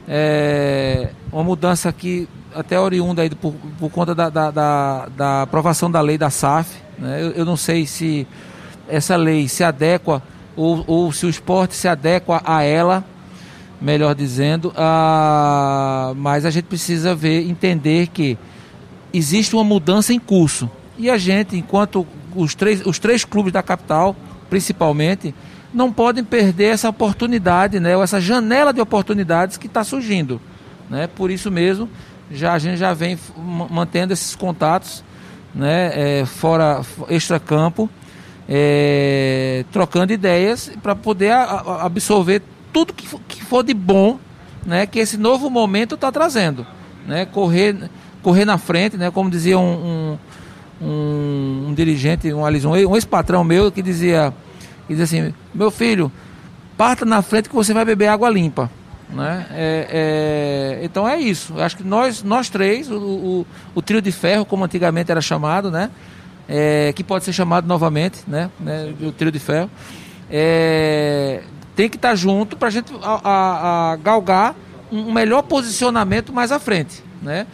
É, 0.08 1.10
uma 1.32 1.44
mudança 1.44 1.92
que 1.92 2.28
até 2.56 2.80
oriunda 2.80 3.22
aí 3.22 3.30
por, 3.30 3.54
por 3.80 3.90
conta 3.90 4.14
da, 4.14 4.30
da, 4.30 4.52
da, 4.52 5.10
da, 5.16 5.42
aprovação 5.44 5.90
da 5.90 6.02
lei 6.02 6.18
da 6.18 6.30
SAF. 6.30 6.78
Né? 6.98 7.22
Eu, 7.22 7.32
eu, 7.32 7.46
não 7.46 7.58
sei 7.58 7.86
se 7.86 8.28
essa 8.88 9.16
lei 9.16 9.48
se 9.48 9.64
adequa 9.64 10.22
ou, 10.56 10.84
ou 10.88 11.12
se 11.12 11.26
o 11.26 11.30
esporte 11.30 11.76
se 11.76 11.88
adequa 11.88 12.42
a 12.46 12.64
ela, 12.64 13.04
melhor 13.82 14.16
dizendo, 14.16 14.72
a, 14.76 16.14
mas 16.16 16.46
a 16.46 16.50
gente 16.50 16.66
precisa 16.66 17.14
ver, 17.14 17.48
entender 17.48 18.08
que 18.08 18.38
existe 19.14 19.56
uma 19.56 19.64
mudança 19.64 20.14
em 20.14 20.20
curso. 20.20 20.70
E 20.98 21.10
a 21.10 21.18
gente, 21.18 21.58
enquanto 21.58 22.06
os 22.36 22.56
três, 22.56 22.86
os 22.86 23.00
três 23.00 23.26
clubes 23.26 23.52
da 23.52 23.62
capital, 23.62 24.16
principalmente, 24.50 25.34
não 25.74 25.92
podem 25.92 26.24
perder 26.24 26.66
essa 26.66 26.88
oportunidade, 26.88 27.80
né, 27.80 27.98
ou 27.98 28.04
essa 28.04 28.22
janela 28.22 28.72
de 28.72 28.80
oportunidades 28.80 29.58
que 29.58 29.68
está 29.68 29.84
surgindo. 29.84 30.40
Né? 30.90 31.08
Por 31.08 31.32
isso 31.32 31.50
mesmo, 31.50 31.90
já 32.32 32.54
a 32.54 32.60
gente 32.60 32.78
já 32.78 32.94
vem 32.94 33.18
mantendo 33.70 34.14
esses 34.14 34.36
contatos, 34.36 35.04
né, 35.54 36.20
é, 36.22 36.26
fora 36.26 36.82
extra-campo, 37.10 37.90
é, 38.48 39.66
trocando 39.72 40.12
ideias 40.12 40.72
para 40.82 40.96
poder 40.96 41.32
a, 41.32 41.44
a 41.44 41.86
absorver 41.86 42.42
tudo 42.72 42.94
que 42.94 43.08
for, 43.08 43.20
que 43.28 43.44
for 43.44 43.64
de 43.64 43.74
bom, 43.74 44.20
né, 44.66 44.86
que 44.86 45.00
esse 45.00 45.18
novo 45.18 45.50
momento 45.50 45.96
está 45.96 46.12
trazendo, 46.12 46.66
né, 47.08 47.26
correr, 47.26 47.90
correr 48.22 48.46
na 48.46 48.58
frente, 48.58 48.98
né, 48.98 49.12
como 49.12 49.30
dizia 49.30 49.60
um, 49.60 50.18
um, 50.82 50.86
um, 50.86 51.66
um 51.70 51.74
dirigente, 51.74 52.34
um, 52.34 52.42
um 52.44 52.96
ex-patrão 52.96 53.44
meu 53.44 53.72
que 53.72 53.82
dizia, 53.82 54.34
que 54.88 54.96
dizia 54.96 55.04
assim, 55.04 55.34
meu 55.54 55.70
filho, 55.70 56.12
parta 56.76 57.06
na 57.06 57.22
frente 57.22 57.48
que 57.48 57.56
você 57.56 57.74
vai 57.74 57.86
beber 57.86 58.08
água 58.08 58.30
limpa. 58.30 58.70
Né? 59.14 59.46
É, 59.52 60.80
é, 60.82 60.86
então 60.86 61.08
é 61.08 61.18
isso. 61.20 61.60
Acho 61.60 61.78
que 61.78 61.84
nós, 61.84 62.24
nós 62.24 62.50
três, 62.50 62.90
o, 62.90 62.98
o, 62.98 63.48
o, 63.76 63.82
trio 63.82 64.02
de 64.02 64.12
ferro, 64.12 64.46
como 64.46 64.66
antigamente 64.66 65.12
era 65.12 65.22
chamado, 65.22 65.70
né? 65.70 65.92
É, 66.50 66.92
que 66.94 67.04
pode 67.04 67.24
ser 67.24 67.32
chamado 67.32 67.68
novamente, 67.68 68.20
né? 68.28 68.50
né? 68.60 68.94
O 69.02 69.12
trio 69.12 69.32
de 69.32 69.40
ferro, 69.40 69.70
é, 70.30 71.44
tem 71.76 71.88
que 71.88 71.96
estar 71.96 72.16
junto 72.16 72.58
para 72.58 72.68
a 72.68 72.72
gente 72.72 72.92
galgar 74.02 74.56
um 74.92 75.12
melhor 75.12 75.44
posicionamento 75.44 76.34
mais 76.34 76.52
à 76.52 76.60
frente, 76.60 77.04
né? 77.22 77.48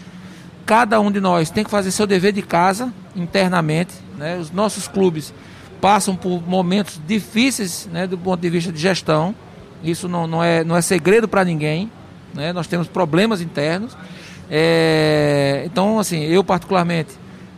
Cada 0.65 0.99
um 0.99 1.11
de 1.11 1.19
nós 1.19 1.49
tem 1.49 1.63
que 1.63 1.69
fazer 1.69 1.91
seu 1.91 2.05
dever 2.07 2.31
de 2.31 2.41
casa 2.41 2.93
internamente, 3.15 3.93
né? 4.17 4.37
Os 4.37 4.51
nossos 4.51 4.87
clubes 4.87 5.33
passam 5.81 6.15
por 6.15 6.41
momentos 6.47 6.99
difíceis, 7.05 7.87
né? 7.91 8.07
Do 8.07 8.17
ponto 8.17 8.39
de 8.39 8.49
vista 8.49 8.71
de 8.71 8.79
gestão 8.79 9.35
isso 9.83 10.07
não, 10.07 10.27
não, 10.27 10.43
é, 10.43 10.63
não 10.63 10.75
é 10.75 10.81
segredo 10.81 11.27
para 11.27 11.43
ninguém. 11.43 11.91
Né? 12.33 12.53
Nós 12.53 12.67
temos 12.67 12.87
problemas 12.87 13.41
internos. 13.41 13.97
É, 14.49 15.63
então, 15.65 15.99
assim, 15.99 16.23
eu 16.23 16.43
particularmente, 16.43 17.11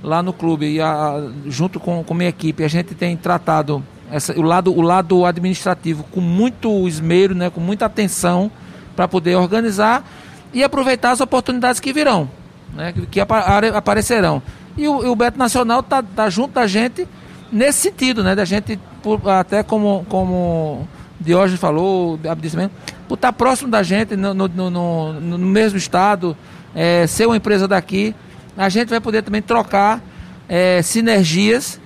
lá 0.03 0.21
no 0.21 0.33
clube, 0.33 0.65
e 0.65 0.81
a, 0.81 1.29
junto 1.47 1.79
com, 1.79 2.03
com 2.03 2.13
minha 2.13 2.29
equipe, 2.29 2.63
a 2.63 2.67
gente 2.67 2.93
tem 2.95 3.15
tratado 3.15 3.83
essa, 4.11 4.37
o, 4.37 4.41
lado, 4.41 4.73
o 4.73 4.81
lado 4.81 5.25
administrativo 5.25 6.03
com 6.11 6.19
muito 6.19 6.87
esmero, 6.87 7.33
né? 7.33 7.49
com 7.49 7.61
muita 7.61 7.85
atenção, 7.85 8.51
para 8.95 9.07
poder 9.07 9.35
organizar 9.35 10.05
e 10.53 10.63
aproveitar 10.63 11.11
as 11.11 11.21
oportunidades 11.21 11.79
que 11.79 11.93
virão, 11.93 12.29
né? 12.75 12.91
que, 12.91 13.05
que 13.05 13.19
aparecerão. 13.19 14.43
E 14.77 14.87
o, 14.87 15.03
e 15.05 15.07
o 15.07 15.15
Beto 15.15 15.39
Nacional 15.39 15.79
está 15.79 16.03
tá 16.03 16.29
junto 16.29 16.53
da 16.53 16.67
gente 16.67 17.07
nesse 17.51 17.79
sentido, 17.79 18.23
né? 18.23 18.35
Da 18.35 18.45
gente, 18.45 18.79
por, 19.03 19.21
até 19.29 19.63
como, 19.63 20.05
como 20.07 20.87
Diógenes 21.21 21.59
falou, 21.59 22.19
Abdias 22.29 22.53
também, 22.53 22.69
por 23.07 23.15
estar 23.15 23.31
próximo 23.33 23.69
da 23.69 23.83
gente, 23.83 24.15
no, 24.15 24.33
no, 24.33 24.47
no, 24.47 25.13
no 25.13 25.37
mesmo 25.37 25.77
estado, 25.77 26.35
é, 26.75 27.05
ser 27.07 27.25
uma 27.25 27.37
empresa 27.37 27.67
daqui, 27.67 28.15
a 28.57 28.69
gente 28.69 28.89
vai 28.89 28.99
poder 28.99 29.21
também 29.21 29.41
trocar 29.41 30.01
é, 30.49 30.81
sinergias, 30.81 31.79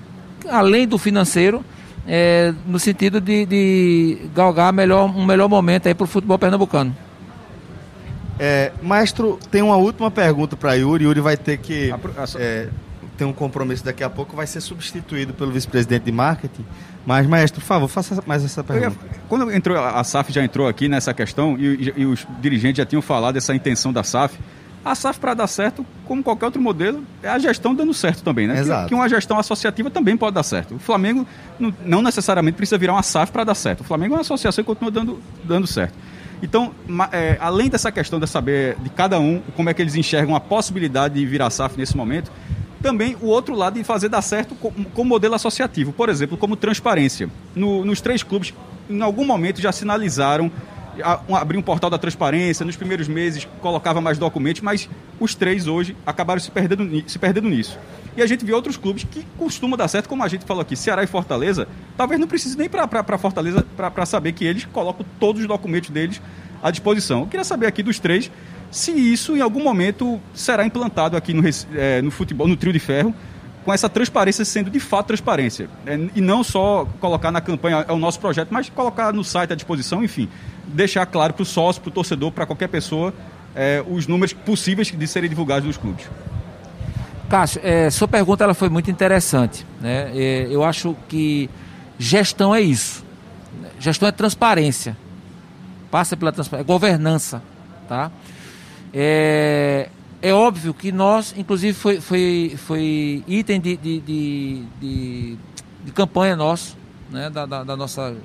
além 0.49 0.87
do 0.87 0.97
financeiro, 0.97 1.63
é, 2.07 2.53
no 2.65 2.79
sentido 2.79 3.19
de, 3.19 3.45
de 3.45 4.17
galgar 4.33 4.71
melhor, 4.71 5.05
um 5.05 5.25
melhor 5.25 5.49
momento 5.49 5.87
aí 5.87 5.93
para 5.93 6.03
o 6.03 6.07
futebol 6.07 6.37
pernambucano. 6.37 6.95
É, 8.39 8.71
maestro, 8.81 9.39
tem 9.49 9.61
uma 9.61 9.77
última 9.77 10.11
pergunta 10.11 10.55
para 10.55 10.73
Yuri. 10.73 11.05
Yuri 11.05 11.21
vai 11.21 11.37
ter 11.37 11.57
que 11.57 11.93
é, 12.37 12.67
ter 13.17 13.25
um 13.25 13.33
compromisso 13.33 13.83
daqui 13.83 14.03
a 14.03 14.09
pouco, 14.09 14.35
vai 14.35 14.45
ser 14.45 14.61
substituído 14.61 15.33
pelo 15.33 15.51
vice-presidente 15.51 16.03
de 16.03 16.11
marketing. 16.11 16.65
Mas, 17.05 17.27
maestro, 17.27 17.61
por 17.61 17.67
favor, 17.67 17.87
faça 17.87 18.23
mais 18.25 18.43
essa 18.43 18.63
pergunta. 18.63 18.97
Quando 19.29 19.51
entrou, 19.51 19.77
a 19.77 20.03
SAF 20.03 20.31
já 20.31 20.43
entrou 20.43 20.67
aqui 20.67 20.87
nessa 20.87 21.13
questão 21.13 21.55
e, 21.57 21.93
e 21.95 22.05
os 22.05 22.25
dirigentes 22.41 22.77
já 22.77 22.85
tinham 22.85 23.01
falado 23.01 23.35
dessa 23.35 23.53
intenção 23.53 23.93
da 23.93 24.03
SAF. 24.03 24.37
A 24.83 24.93
SAF, 24.93 25.19
para 25.19 25.33
dar 25.33 25.47
certo, 25.47 25.83
como 26.05 26.23
qualquer 26.23 26.45
outro 26.45 26.61
modelo, 26.61 27.03
é 27.23 27.27
a 27.27 27.39
gestão 27.39 27.73
dando 27.73 27.91
certo 27.91 28.23
também, 28.23 28.47
né? 28.47 28.59
Exato. 28.59 28.83
Que, 28.83 28.89
que 28.89 28.95
uma 28.95 29.09
gestão 29.09 29.39
associativa 29.39 29.89
também 29.89 30.15
pode 30.15 30.35
dar 30.35 30.43
certo. 30.43 30.75
O 30.75 30.79
Flamengo 30.79 31.27
não, 31.59 31.73
não 31.83 32.01
necessariamente 32.03 32.55
precisa 32.55 32.77
virar 32.77 32.93
uma 32.93 33.01
SAF 33.01 33.31
para 33.31 33.43
dar 33.43 33.55
certo. 33.55 33.81
O 33.81 33.83
Flamengo 33.83 34.13
é 34.13 34.17
uma 34.17 34.21
associação 34.21 34.61
e 34.61 34.65
continua 34.65 34.91
dando, 34.91 35.19
dando 35.43 35.65
certo. 35.65 35.95
Então, 36.41 36.71
é, 37.11 37.37
além 37.39 37.69
dessa 37.69 37.91
questão 37.91 38.19
de 38.19 38.27
saber 38.27 38.77
de 38.81 38.89
cada 38.89 39.19
um 39.19 39.41
como 39.55 39.69
é 39.69 39.73
que 39.73 39.81
eles 39.81 39.95
enxergam 39.95 40.35
a 40.35 40.39
possibilidade 40.39 41.15
de 41.15 41.25
virar 41.25 41.49
SAF 41.49 41.77
nesse 41.77 41.97
momento, 41.97 42.31
também 42.81 43.15
o 43.21 43.27
outro 43.27 43.55
lado 43.55 43.75
de 43.75 43.83
fazer 43.83 44.09
dar 44.09 44.21
certo 44.21 44.55
com, 44.55 44.71
com 44.71 45.03
modelo 45.03 45.35
associativo. 45.35 45.91
Por 45.91 46.09
exemplo, 46.09 46.37
como 46.37 46.55
transparência. 46.55 47.29
No, 47.55 47.83
nos 47.83 48.01
três 48.01 48.23
clubes, 48.23 48.53
em 48.89 49.01
algum 49.01 49.25
momento 49.25 49.61
já 49.61 49.71
sinalizaram 49.71 50.51
abrir 51.29 51.57
um 51.57 51.61
portal 51.61 51.89
da 51.89 51.97
transparência, 51.97 52.65
nos 52.65 52.75
primeiros 52.75 53.07
meses 53.07 53.47
colocava 53.61 53.99
mais 53.99 54.17
documentos, 54.17 54.61
mas 54.61 54.89
os 55.19 55.35
três 55.35 55.67
hoje 55.67 55.95
acabaram 56.05 56.39
se 56.39 56.49
perdendo, 56.51 57.09
se 57.09 57.19
perdendo 57.19 57.49
nisso. 57.49 57.77
E 58.15 58.21
a 58.21 58.25
gente 58.25 58.45
vê 58.45 58.53
outros 58.53 58.77
clubes 58.77 59.03
que 59.03 59.25
costumam 59.37 59.77
dar 59.77 59.87
certo, 59.87 60.07
como 60.07 60.23
a 60.23 60.27
gente 60.27 60.45
falou 60.45 60.61
aqui, 60.61 60.75
Ceará 60.75 61.03
e 61.03 61.07
Fortaleza, 61.07 61.67
talvez 61.97 62.19
não 62.19 62.27
precise 62.27 62.57
nem 62.57 62.69
para 62.69 63.17
Fortaleza 63.17 63.65
para 63.75 64.05
saber 64.05 64.31
que 64.31 64.45
eles 64.45 64.65
colocam 64.65 65.05
todos 65.19 65.41
os 65.41 65.47
documentos 65.47 65.89
deles 65.89 66.21
à 66.63 66.71
disposição. 66.71 67.21
Eu 67.21 67.27
queria 67.27 67.43
saber 67.43 67.67
aqui 67.67 67.83
dos 67.83 67.99
três 67.99 68.31
se 68.75 68.91
isso 68.91 69.37
em 69.37 69.39
algum 69.39 69.63
momento 69.63 70.19
será 70.33 70.65
implantado 70.65 71.15
aqui 71.15 71.33
no, 71.33 71.41
é, 71.73 72.01
no 72.01 72.11
futebol, 72.11 72.45
no 72.45 72.57
trio 72.57 72.73
de 72.73 72.79
ferro, 72.79 73.15
com 73.63 73.73
essa 73.73 73.87
transparência 73.87 74.43
sendo 74.43 74.69
de 74.69 74.81
fato 74.81 75.07
transparência. 75.07 75.69
É, 75.85 75.97
e 76.13 76.19
não 76.19 76.43
só 76.43 76.85
colocar 76.99 77.31
na 77.31 77.39
campanha, 77.39 77.85
é 77.87 77.93
o 77.93 77.97
nosso 77.97 78.19
projeto, 78.19 78.49
mas 78.51 78.69
colocar 78.69 79.13
no 79.13 79.23
site 79.23 79.53
à 79.53 79.55
disposição, 79.55 80.03
enfim, 80.03 80.27
deixar 80.67 81.05
claro 81.05 81.33
para 81.33 81.43
o 81.43 81.45
sócio, 81.45 81.81
para 81.81 81.87
o 81.87 81.91
torcedor, 81.93 82.33
para 82.33 82.45
qualquer 82.45 82.67
pessoa, 82.67 83.13
é, 83.55 83.81
os 83.89 84.07
números 84.07 84.33
possíveis 84.33 84.91
de 84.91 85.07
serem 85.07 85.29
divulgados 85.29 85.65
nos 85.65 85.77
clubes. 85.77 86.05
Cássio, 87.29 87.61
é, 87.63 87.89
sua 87.89 88.09
pergunta 88.09 88.43
ela 88.43 88.53
foi 88.53 88.67
muito 88.67 88.91
interessante. 88.91 89.65
Né? 89.79 90.11
É, 90.13 90.47
eu 90.51 90.65
acho 90.65 90.97
que 91.07 91.49
gestão 91.97 92.53
é 92.53 92.59
isso. 92.59 93.05
Gestão 93.79 94.05
é 94.05 94.11
transparência. 94.11 94.97
Passa 95.89 96.17
pela 96.17 96.33
transparência, 96.33 96.65
é 96.65 96.67
governança. 96.67 97.41
Tá? 97.87 98.11
É, 98.97 99.89
é 100.21 100.33
óbvio 100.33 100.73
que 100.73 100.89
nós, 100.89 101.35
inclusive 101.37 101.73
foi, 101.73 101.99
foi, 101.99 102.55
foi 102.57 103.23
item 103.27 103.59
de, 103.59 103.75
de, 103.75 103.99
de, 103.99 104.63
de, 104.79 105.37
de 105.83 105.91
campanha 105.91 106.33
nosso, 106.37 106.77
né? 107.11 107.29
da, 107.29 107.45
da, 107.45 107.63
da 107.65 107.75
nossa 107.75 108.15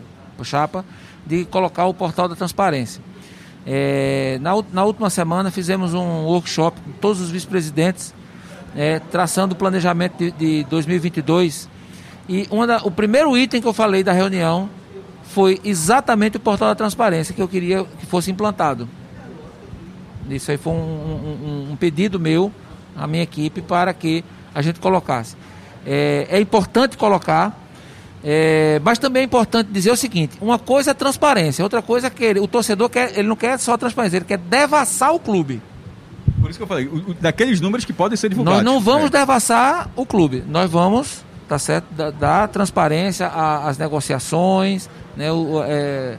chapa, 0.45 0.85
de 1.27 1.45
colocar 1.45 1.87
o 1.87 1.93
portal 1.93 2.29
da 2.29 2.37
transparência. 2.37 3.03
É, 3.67 4.39
na, 4.41 4.53
na 4.73 4.85
última 4.85 5.11
semana 5.11 5.51
fizemos 5.51 5.93
um 5.93 6.25
workshop 6.25 6.81
com 6.81 6.93
todos 6.93 7.21
os 7.21 7.31
vice-presidentes 7.31 8.15
é, 8.75 8.99
traçando 8.99 9.55
o 9.55 9.57
planejamento 9.57 10.17
de, 10.17 10.31
de 10.31 10.65
2022. 10.65 11.69
E 12.29 12.49
da, 12.67 12.79
o 12.85 12.91
primeiro 12.91 13.37
item 13.37 13.61
que 13.61 13.67
eu 13.67 13.73
falei 13.73 14.05
da 14.05 14.13
reunião 14.13 14.71
foi 15.25 15.61
exatamente 15.65 16.37
o 16.37 16.41
portal 16.41 16.69
da 16.69 16.75
transparência 16.75 17.35
que 17.35 17.43
eu 17.43 17.49
queria 17.49 17.85
que 17.85 18.07
fosse 18.07 18.31
implantado. 18.31 18.89
Isso 20.37 20.51
aí 20.51 20.57
foi 20.57 20.73
um, 20.73 20.77
um, 20.77 21.69
um 21.73 21.77
pedido 21.77 22.19
meu 22.19 22.53
à 22.97 23.07
minha 23.07 23.23
equipe 23.23 23.61
para 23.61 23.93
que 23.93 24.25
a 24.55 24.63
gente 24.63 24.81
colocasse. 24.81 25.37
É, 25.87 26.27
é 26.31 26.41
importante 26.41 26.97
colocar, 26.97 27.59
é, 28.23 28.81
mas 28.85 28.99
também 28.99 29.23
é 29.23 29.25
importante 29.25 29.69
dizer 29.71 29.91
o 29.91 29.97
seguinte: 29.97 30.37
uma 30.41 30.59
coisa 30.59 30.91
é 30.91 30.95
transparência, 30.95 31.65
outra 31.65 31.81
coisa 31.81 32.09
é 32.09 32.11
que 32.11 32.25
ele, 32.25 32.41
o 32.41 32.47
torcedor 32.47 32.89
quer, 32.91 33.19
ele 33.19 33.29
não 33.29 33.37
quer 33.37 33.59
só 33.59 33.77
transparência, 33.77 34.19
ele 34.19 34.25
quer 34.25 34.39
devassar 34.39 35.15
o 35.15 35.19
clube. 35.19 35.63
Por 36.41 36.51
isso 36.51 36.59
que 36.59 36.63
eu 36.63 36.67
falei, 36.67 36.87
o, 36.87 37.15
daqueles 37.15 37.61
números 37.61 37.85
que 37.85 37.93
podem 37.93 38.17
ser 38.17 38.29
divulgados. 38.29 38.63
Nós 38.63 38.73
não 38.73 38.81
vamos 38.81 39.07
é. 39.07 39.19
devassar 39.19 39.91
o 39.97 40.05
clube, 40.05 40.45
nós 40.47 40.71
vamos, 40.71 41.25
tá 41.49 41.59
certo, 41.59 41.87
dar, 41.93 42.13
dar 42.13 42.49
transparência 42.49 43.27
às 43.27 43.79
negociações, 43.79 44.89
né, 45.17 45.33
o, 45.33 45.63
é, 45.65 46.19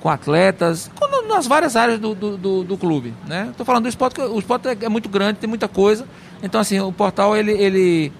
com 0.00 0.08
atletas, 0.08 0.90
nas 1.28 1.46
várias 1.46 1.76
áreas 1.76 1.98
do, 1.98 2.14
do, 2.14 2.36
do, 2.36 2.64
do 2.64 2.78
clube. 2.78 3.14
Né? 3.26 3.48
Estou 3.50 3.66
falando 3.66 3.84
do 3.84 3.88
esporte, 3.88 4.20
o 4.20 4.38
esporte 4.38 4.68
é, 4.68 4.76
é 4.82 4.88
muito 4.88 5.08
grande, 5.08 5.38
tem 5.38 5.48
muita 5.48 5.68
coisa. 5.68 6.06
Então, 6.42 6.60
assim, 6.60 6.78
o 6.80 6.92
portal, 6.92 7.36
ele. 7.36 7.52
ele 7.52 8.12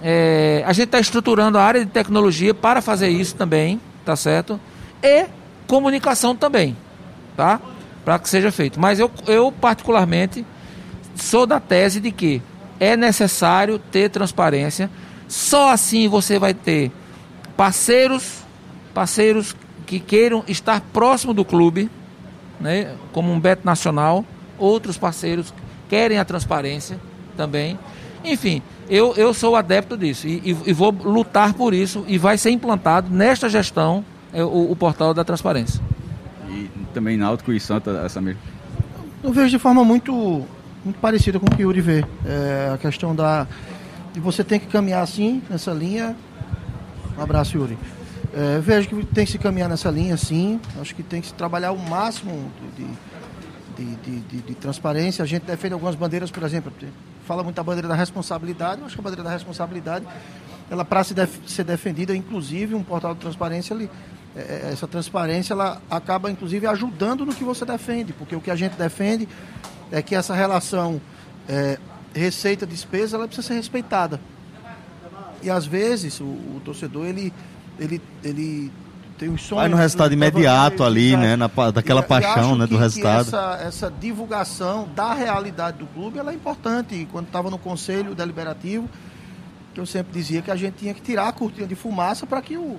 é, 0.00 0.62
a 0.64 0.72
gente 0.72 0.86
está 0.86 1.00
estruturando 1.00 1.58
a 1.58 1.62
área 1.62 1.84
de 1.84 1.90
tecnologia 1.90 2.54
para 2.54 2.80
fazer 2.80 3.08
isso 3.08 3.34
também, 3.34 3.80
tá 4.04 4.14
certo? 4.14 4.60
E 5.02 5.26
comunicação 5.66 6.36
também, 6.36 6.76
tá? 7.36 7.60
para 8.08 8.18
que 8.18 8.26
seja 8.30 8.50
feito. 8.50 8.80
Mas 8.80 8.98
eu, 8.98 9.10
eu, 9.26 9.52
particularmente, 9.52 10.42
sou 11.14 11.46
da 11.46 11.60
tese 11.60 12.00
de 12.00 12.10
que 12.10 12.40
é 12.80 12.96
necessário 12.96 13.78
ter 13.78 14.08
transparência. 14.08 14.90
Só 15.28 15.70
assim 15.70 16.08
você 16.08 16.38
vai 16.38 16.54
ter 16.54 16.90
parceiros, 17.54 18.38
parceiros 18.94 19.54
que 19.88 19.98
queiram 19.98 20.44
estar 20.46 20.80
próximo 20.80 21.34
do 21.34 21.44
clube, 21.44 21.90
né, 22.60 22.94
como 23.12 23.32
um 23.32 23.40
Beto 23.40 23.66
Nacional, 23.66 24.24
outros 24.56 24.96
parceiros 24.96 25.52
querem 25.88 26.18
a 26.18 26.24
transparência 26.24 27.00
também. 27.36 27.76
Enfim, 28.24 28.62
eu, 28.88 29.14
eu 29.16 29.34
sou 29.34 29.56
adepto 29.56 29.96
disso 29.96 30.28
e, 30.28 30.52
e, 30.52 30.56
e 30.66 30.72
vou 30.72 30.90
lutar 30.90 31.54
por 31.54 31.74
isso 31.74 32.04
e 32.06 32.18
vai 32.18 32.38
ser 32.38 32.50
implantado 32.50 33.10
nesta 33.10 33.48
gestão 33.48 34.04
é, 34.32 34.44
o, 34.44 34.70
o 34.70 34.76
portal 34.76 35.12
da 35.12 35.24
transparência 35.24 35.80
também 36.98 37.16
Náutico 37.16 37.52
e 37.52 37.60
Santa 37.60 38.02
essa 38.04 38.20
mesma? 38.20 38.40
Eu 39.22 39.32
vejo 39.32 39.50
de 39.50 39.58
forma 39.58 39.84
muito, 39.84 40.12
muito 40.84 40.98
parecida 41.00 41.38
com 41.38 41.46
o 41.46 41.50
que 41.50 41.64
o 41.64 41.68
Yuri 41.68 41.80
vê. 41.80 42.04
É, 42.26 42.72
a 42.74 42.78
questão 42.78 43.14
da 43.14 43.46
de 44.12 44.20
você 44.20 44.42
tem 44.42 44.58
que 44.58 44.66
caminhar 44.66 45.02
assim, 45.02 45.42
nessa 45.48 45.70
linha. 45.72 46.16
Um 47.16 47.22
abraço, 47.22 47.56
Yuri. 47.56 47.78
É, 48.34 48.58
vejo 48.60 48.88
que 48.88 49.06
tem 49.06 49.24
que 49.24 49.32
se 49.32 49.38
caminhar 49.38 49.68
nessa 49.68 49.90
linha, 49.90 50.16
sim. 50.16 50.60
Acho 50.80 50.94
que 50.94 51.02
tem 51.02 51.20
que 51.20 51.28
se 51.28 51.34
trabalhar 51.34 51.72
o 51.72 51.78
máximo 51.78 52.50
de, 52.76 52.86
de, 53.76 53.96
de, 53.96 54.20
de, 54.20 54.42
de 54.42 54.54
transparência. 54.54 55.22
A 55.22 55.26
gente 55.26 55.44
defende 55.44 55.74
algumas 55.74 55.94
bandeiras, 55.94 56.30
por 56.30 56.42
exemplo, 56.42 56.72
fala 57.24 57.42
muito 57.42 57.56
da 57.56 57.62
bandeira 57.62 57.88
da 57.88 57.94
responsabilidade. 57.94 58.80
Eu 58.80 58.86
acho 58.86 58.94
que 58.94 59.00
a 59.00 59.04
bandeira 59.04 59.22
da 59.22 59.30
responsabilidade, 59.30 60.06
ela 60.70 60.84
para 60.84 61.04
se 61.04 61.14
def 61.14 61.38
ser 61.46 61.64
defendida, 61.64 62.14
inclusive 62.14 62.74
um 62.74 62.82
portal 62.82 63.14
de 63.14 63.20
transparência, 63.20 63.74
ele, 63.74 63.90
é, 64.36 64.40
é, 64.40 64.70
essa 64.72 64.86
transparência 64.86 65.52
ela 65.52 65.80
acaba 65.90 66.30
inclusive 66.30 66.66
ajudando 66.66 67.24
no 67.24 67.34
que 67.34 67.44
você 67.44 67.64
defende, 67.64 68.12
porque 68.12 68.36
o 68.36 68.40
que 68.40 68.50
a 68.50 68.56
gente 68.56 68.76
defende 68.76 69.28
é 69.90 70.02
que 70.02 70.14
essa 70.14 70.34
relação 70.34 71.00
é, 71.48 71.78
receita-despesa 72.14 73.16
ela 73.16 73.26
precisa 73.26 73.48
ser 73.48 73.54
respeitada. 73.54 74.20
E 75.42 75.50
às 75.50 75.66
vezes 75.66 76.20
o, 76.20 76.24
o 76.24 76.60
torcedor 76.64 77.06
ele, 77.06 77.32
ele, 77.78 78.00
ele 78.22 78.72
tem 79.18 79.28
um 79.28 79.38
sonho. 79.38 79.60
Vai 79.60 79.68
no 79.68 79.76
resultado 79.76 80.12
imediato 80.12 80.82
ali, 80.84 81.16
né? 81.16 81.36
Na, 81.36 81.48
daquela 81.70 82.00
e, 82.00 82.04
paixão 82.04 82.56
né, 82.56 82.66
do 82.66 82.74
que, 82.74 82.80
resultado. 82.80 83.30
Que 83.30 83.36
essa, 83.36 83.58
essa 83.62 83.90
divulgação 83.90 84.88
da 84.94 85.14
realidade 85.14 85.78
do 85.78 85.86
clube 85.86 86.18
ela 86.18 86.32
é 86.32 86.34
importante. 86.34 86.94
E 86.94 87.06
quando 87.06 87.26
estava 87.26 87.50
no 87.50 87.58
conselho 87.58 88.14
deliberativo, 88.14 88.88
que 89.74 89.80
eu 89.80 89.86
sempre 89.86 90.12
dizia 90.12 90.42
que 90.42 90.50
a 90.50 90.56
gente 90.56 90.74
tinha 90.74 90.94
que 90.94 91.00
tirar 91.02 91.28
a 91.28 91.32
cortina 91.32 91.66
de 91.66 91.74
fumaça 91.74 92.26
para 92.26 92.40
que 92.42 92.56
o 92.56 92.78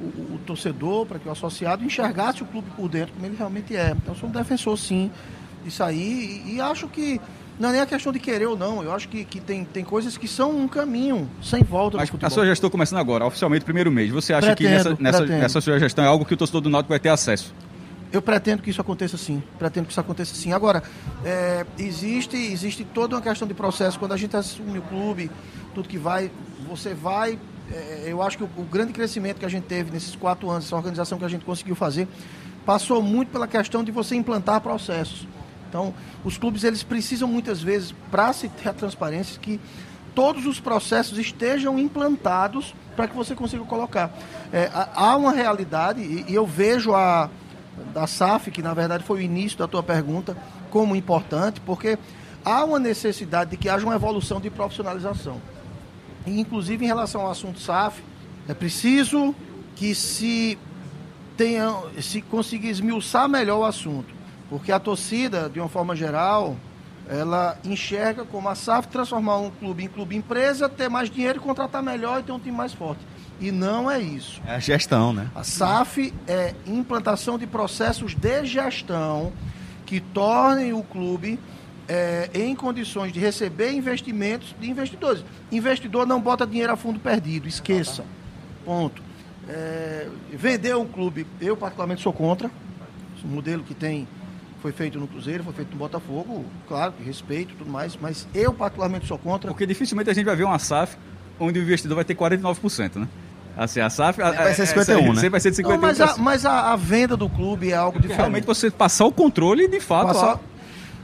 o, 0.00 0.34
o 0.34 0.40
torcedor, 0.46 1.06
para 1.06 1.18
que 1.18 1.28
o 1.28 1.32
associado 1.32 1.84
enxergasse 1.84 2.42
o 2.42 2.46
clube 2.46 2.68
por 2.76 2.88
dentro 2.88 3.14
como 3.14 3.26
ele 3.26 3.36
realmente 3.36 3.76
é. 3.76 3.90
Então, 3.90 4.14
eu 4.14 4.18
sou 4.18 4.28
um 4.28 4.32
defensor, 4.32 4.76
sim, 4.78 5.10
disso 5.64 5.82
aí. 5.82 6.42
E, 6.46 6.54
e 6.54 6.60
acho 6.60 6.88
que 6.88 7.20
não 7.58 7.70
é 7.70 7.72
nem 7.72 7.80
a 7.80 7.86
questão 7.86 8.12
de 8.12 8.18
querer 8.18 8.46
ou 8.46 8.56
não. 8.56 8.82
Eu 8.82 8.92
acho 8.92 9.08
que, 9.08 9.24
que 9.24 9.40
tem, 9.40 9.64
tem 9.64 9.84
coisas 9.84 10.16
que 10.16 10.28
são 10.28 10.56
um 10.56 10.68
caminho 10.68 11.28
sem 11.42 11.62
volta 11.62 11.96
Mas 11.96 12.10
a 12.22 12.30
sua 12.30 12.46
gestão 12.46 12.70
começando 12.70 12.98
agora, 12.98 13.24
oficialmente 13.26 13.64
primeiro 13.64 13.90
mês. 13.90 14.10
Você 14.10 14.32
acha 14.32 14.54
pretendo, 14.54 14.68
que 14.68 14.74
nessa, 14.74 15.02
nessa, 15.02 15.26
nessa, 15.26 15.60
sua 15.60 15.78
gestão 15.78 16.04
é 16.04 16.08
algo 16.08 16.24
que 16.24 16.34
o 16.34 16.36
torcedor 16.36 16.60
do 16.60 16.70
Náutico 16.70 16.90
vai 16.90 17.00
ter 17.00 17.08
acesso? 17.08 17.54
Eu 18.12 18.22
pretendo 18.22 18.62
que 18.62 18.70
isso 18.70 18.80
aconteça 18.80 19.18
sim. 19.18 19.42
Pretendo 19.58 19.86
que 19.86 19.92
isso 19.92 20.00
aconteça 20.00 20.34
sim. 20.34 20.52
Agora, 20.52 20.82
é, 21.24 21.66
existe, 21.78 22.36
existe 22.36 22.84
toda 22.84 23.16
uma 23.16 23.22
questão 23.22 23.46
de 23.46 23.54
processo. 23.54 23.98
Quando 23.98 24.12
a 24.12 24.16
gente 24.16 24.34
assume 24.36 24.78
o 24.78 24.82
clube, 24.82 25.30
tudo 25.74 25.88
que 25.88 25.98
vai, 25.98 26.30
você 26.66 26.94
vai 26.94 27.38
é, 27.70 28.04
eu 28.06 28.22
acho 28.22 28.38
que 28.38 28.44
o, 28.44 28.50
o, 28.56 28.62
grande 28.62 28.92
crescimento 28.92 29.38
que 29.38 29.44
a 29.44 29.48
gente 29.48 29.64
teve 29.64 29.90
nesses 29.90 30.16
quatro 30.16 30.48
anos, 30.48 30.64
essa 30.64 30.76
organização 30.76 31.18
que 31.18 31.24
a 31.24 31.28
gente 31.28 31.44
conseguiu 31.44 31.74
fazer, 31.74 32.08
passou 32.64 33.02
muito 33.02 33.30
pela 33.30 33.46
questão 33.46 33.84
de 33.84 33.90
você 33.90 34.14
implantar 34.14 34.60
processos. 34.60 35.26
Então, 35.68 35.94
os 36.24 36.38
clubes 36.38 36.64
eles 36.64 36.82
precisam 36.82 37.28
muitas 37.28 37.62
vezes, 37.62 37.94
para 38.10 38.32
se 38.32 38.48
ter 38.48 38.68
a 38.68 38.72
transparência, 38.72 39.38
que 39.40 39.60
todos 40.14 40.46
os 40.46 40.58
processos 40.58 41.18
estejam 41.18 41.78
implantados 41.78 42.74
para 42.96 43.06
que 43.06 43.14
você 43.14 43.34
consiga 43.34 43.64
colocar. 43.64 44.10
É, 44.52 44.70
há 44.72 45.16
uma 45.16 45.32
realidade, 45.32 46.00
e, 46.00 46.24
e 46.28 46.34
eu 46.34 46.46
vejo 46.46 46.94
a 46.94 47.30
da 47.94 48.06
SAF, 48.08 48.50
que 48.50 48.60
na 48.60 48.74
verdade 48.74 49.04
foi 49.04 49.18
o 49.18 49.22
início 49.22 49.56
da 49.56 49.68
tua 49.68 49.82
pergunta, 49.82 50.36
como 50.70 50.96
importante, 50.96 51.60
porque 51.60 51.96
há 52.44 52.64
uma 52.64 52.78
necessidade 52.78 53.50
de 53.50 53.56
que 53.56 53.68
haja 53.68 53.86
uma 53.86 53.94
evolução 53.94 54.40
de 54.40 54.50
profissionalização 54.50 55.40
inclusive 56.36 56.84
em 56.84 56.88
relação 56.88 57.22
ao 57.22 57.30
assunto 57.30 57.60
SAF, 57.60 58.02
é 58.48 58.54
preciso 58.54 59.34
que 59.76 59.94
se 59.94 60.58
tenha, 61.36 61.72
se 62.00 62.20
consiga 62.22 62.66
esmiuçar 62.66 63.28
melhor 63.28 63.60
o 63.60 63.64
assunto, 63.64 64.14
porque 64.48 64.72
a 64.72 64.78
torcida, 64.78 65.48
de 65.48 65.60
uma 65.60 65.68
forma 65.68 65.94
geral, 65.94 66.56
ela 67.08 67.58
enxerga 67.64 68.24
como 68.24 68.48
a 68.48 68.54
SAF 68.54 68.88
transformar 68.88 69.38
um 69.38 69.50
clube 69.50 69.84
em 69.84 69.88
clube 69.88 70.16
empresa, 70.16 70.68
ter 70.68 70.88
mais 70.88 71.10
dinheiro, 71.10 71.40
contratar 71.40 71.82
melhor 71.82 72.20
e 72.20 72.22
ter 72.22 72.32
um 72.32 72.38
time 72.38 72.56
mais 72.56 72.72
forte. 72.74 73.00
E 73.40 73.50
não 73.52 73.90
é 73.90 74.00
isso. 74.00 74.40
É 74.46 74.56
a 74.56 74.58
gestão, 74.58 75.12
né? 75.12 75.30
A 75.34 75.44
SAF 75.44 76.12
é 76.26 76.54
implantação 76.66 77.38
de 77.38 77.46
processos 77.46 78.14
de 78.14 78.44
gestão 78.44 79.32
que 79.86 80.00
tornem 80.00 80.72
o 80.72 80.82
clube 80.82 81.38
é, 81.88 82.28
em 82.34 82.54
condições 82.54 83.12
de 83.12 83.20
receber 83.20 83.72
investimentos 83.72 84.54
de 84.60 84.68
investidores. 84.68 85.24
Investidor 85.50 86.06
não 86.06 86.20
bota 86.20 86.46
dinheiro 86.46 86.72
a 86.72 86.76
fundo 86.76 87.00
perdido, 87.00 87.48
esqueça. 87.48 88.04
Ponto. 88.64 89.02
É, 89.48 90.08
vender 90.30 90.76
um 90.76 90.86
clube, 90.86 91.26
eu 91.40 91.56
particularmente 91.56 92.02
sou 92.02 92.12
contra. 92.12 92.50
O 93.24 93.26
modelo 93.26 93.62
que 93.62 93.74
tem 93.74 94.06
foi 94.60 94.72
feito 94.72 94.98
no 94.98 95.06
Cruzeiro, 95.06 95.44
foi 95.44 95.52
feito 95.52 95.70
no 95.70 95.76
Botafogo, 95.76 96.44
claro, 96.66 96.94
respeito 97.04 97.54
e 97.54 97.56
tudo 97.56 97.70
mais, 97.70 97.96
mas 98.00 98.26
eu 98.34 98.52
particularmente 98.52 99.06
sou 99.06 99.18
contra. 99.18 99.50
Porque 99.50 99.66
dificilmente 99.66 100.10
a 100.10 100.12
gente 100.12 100.24
vai 100.24 100.36
ver 100.36 100.44
uma 100.44 100.58
SAF 100.58 100.96
onde 101.38 101.58
o 101.58 101.62
investidor 101.62 101.94
vai 101.94 102.04
ter 102.04 102.14
49%, 102.14 102.96
né? 102.96 103.08
Assim, 103.56 103.80
a 103.80 103.90
SAF... 103.90 104.18
Vai 104.20 104.54
ser 104.54 104.66
51, 104.66 105.08
né? 105.08 105.14
Sempre 105.14 105.28
vai 105.30 105.40
ser 105.40 105.50
de 105.50 105.56
51 105.56 105.80
Não, 105.80 105.88
mas 105.88 106.00
a, 106.00 106.16
mas 106.16 106.46
a, 106.46 106.72
a 106.72 106.76
venda 106.76 107.16
do 107.16 107.28
clube 107.28 107.72
é 107.72 107.74
algo 107.74 107.92
Porque 107.92 108.08
diferente. 108.08 108.26
Realmente 108.26 108.46
você 108.46 108.70
passar 108.70 109.04
o 109.04 109.12
controle, 109.12 109.66
de 109.66 109.80
fato... 109.80 110.08
Passar- 110.08 110.34
ó, 110.34 110.38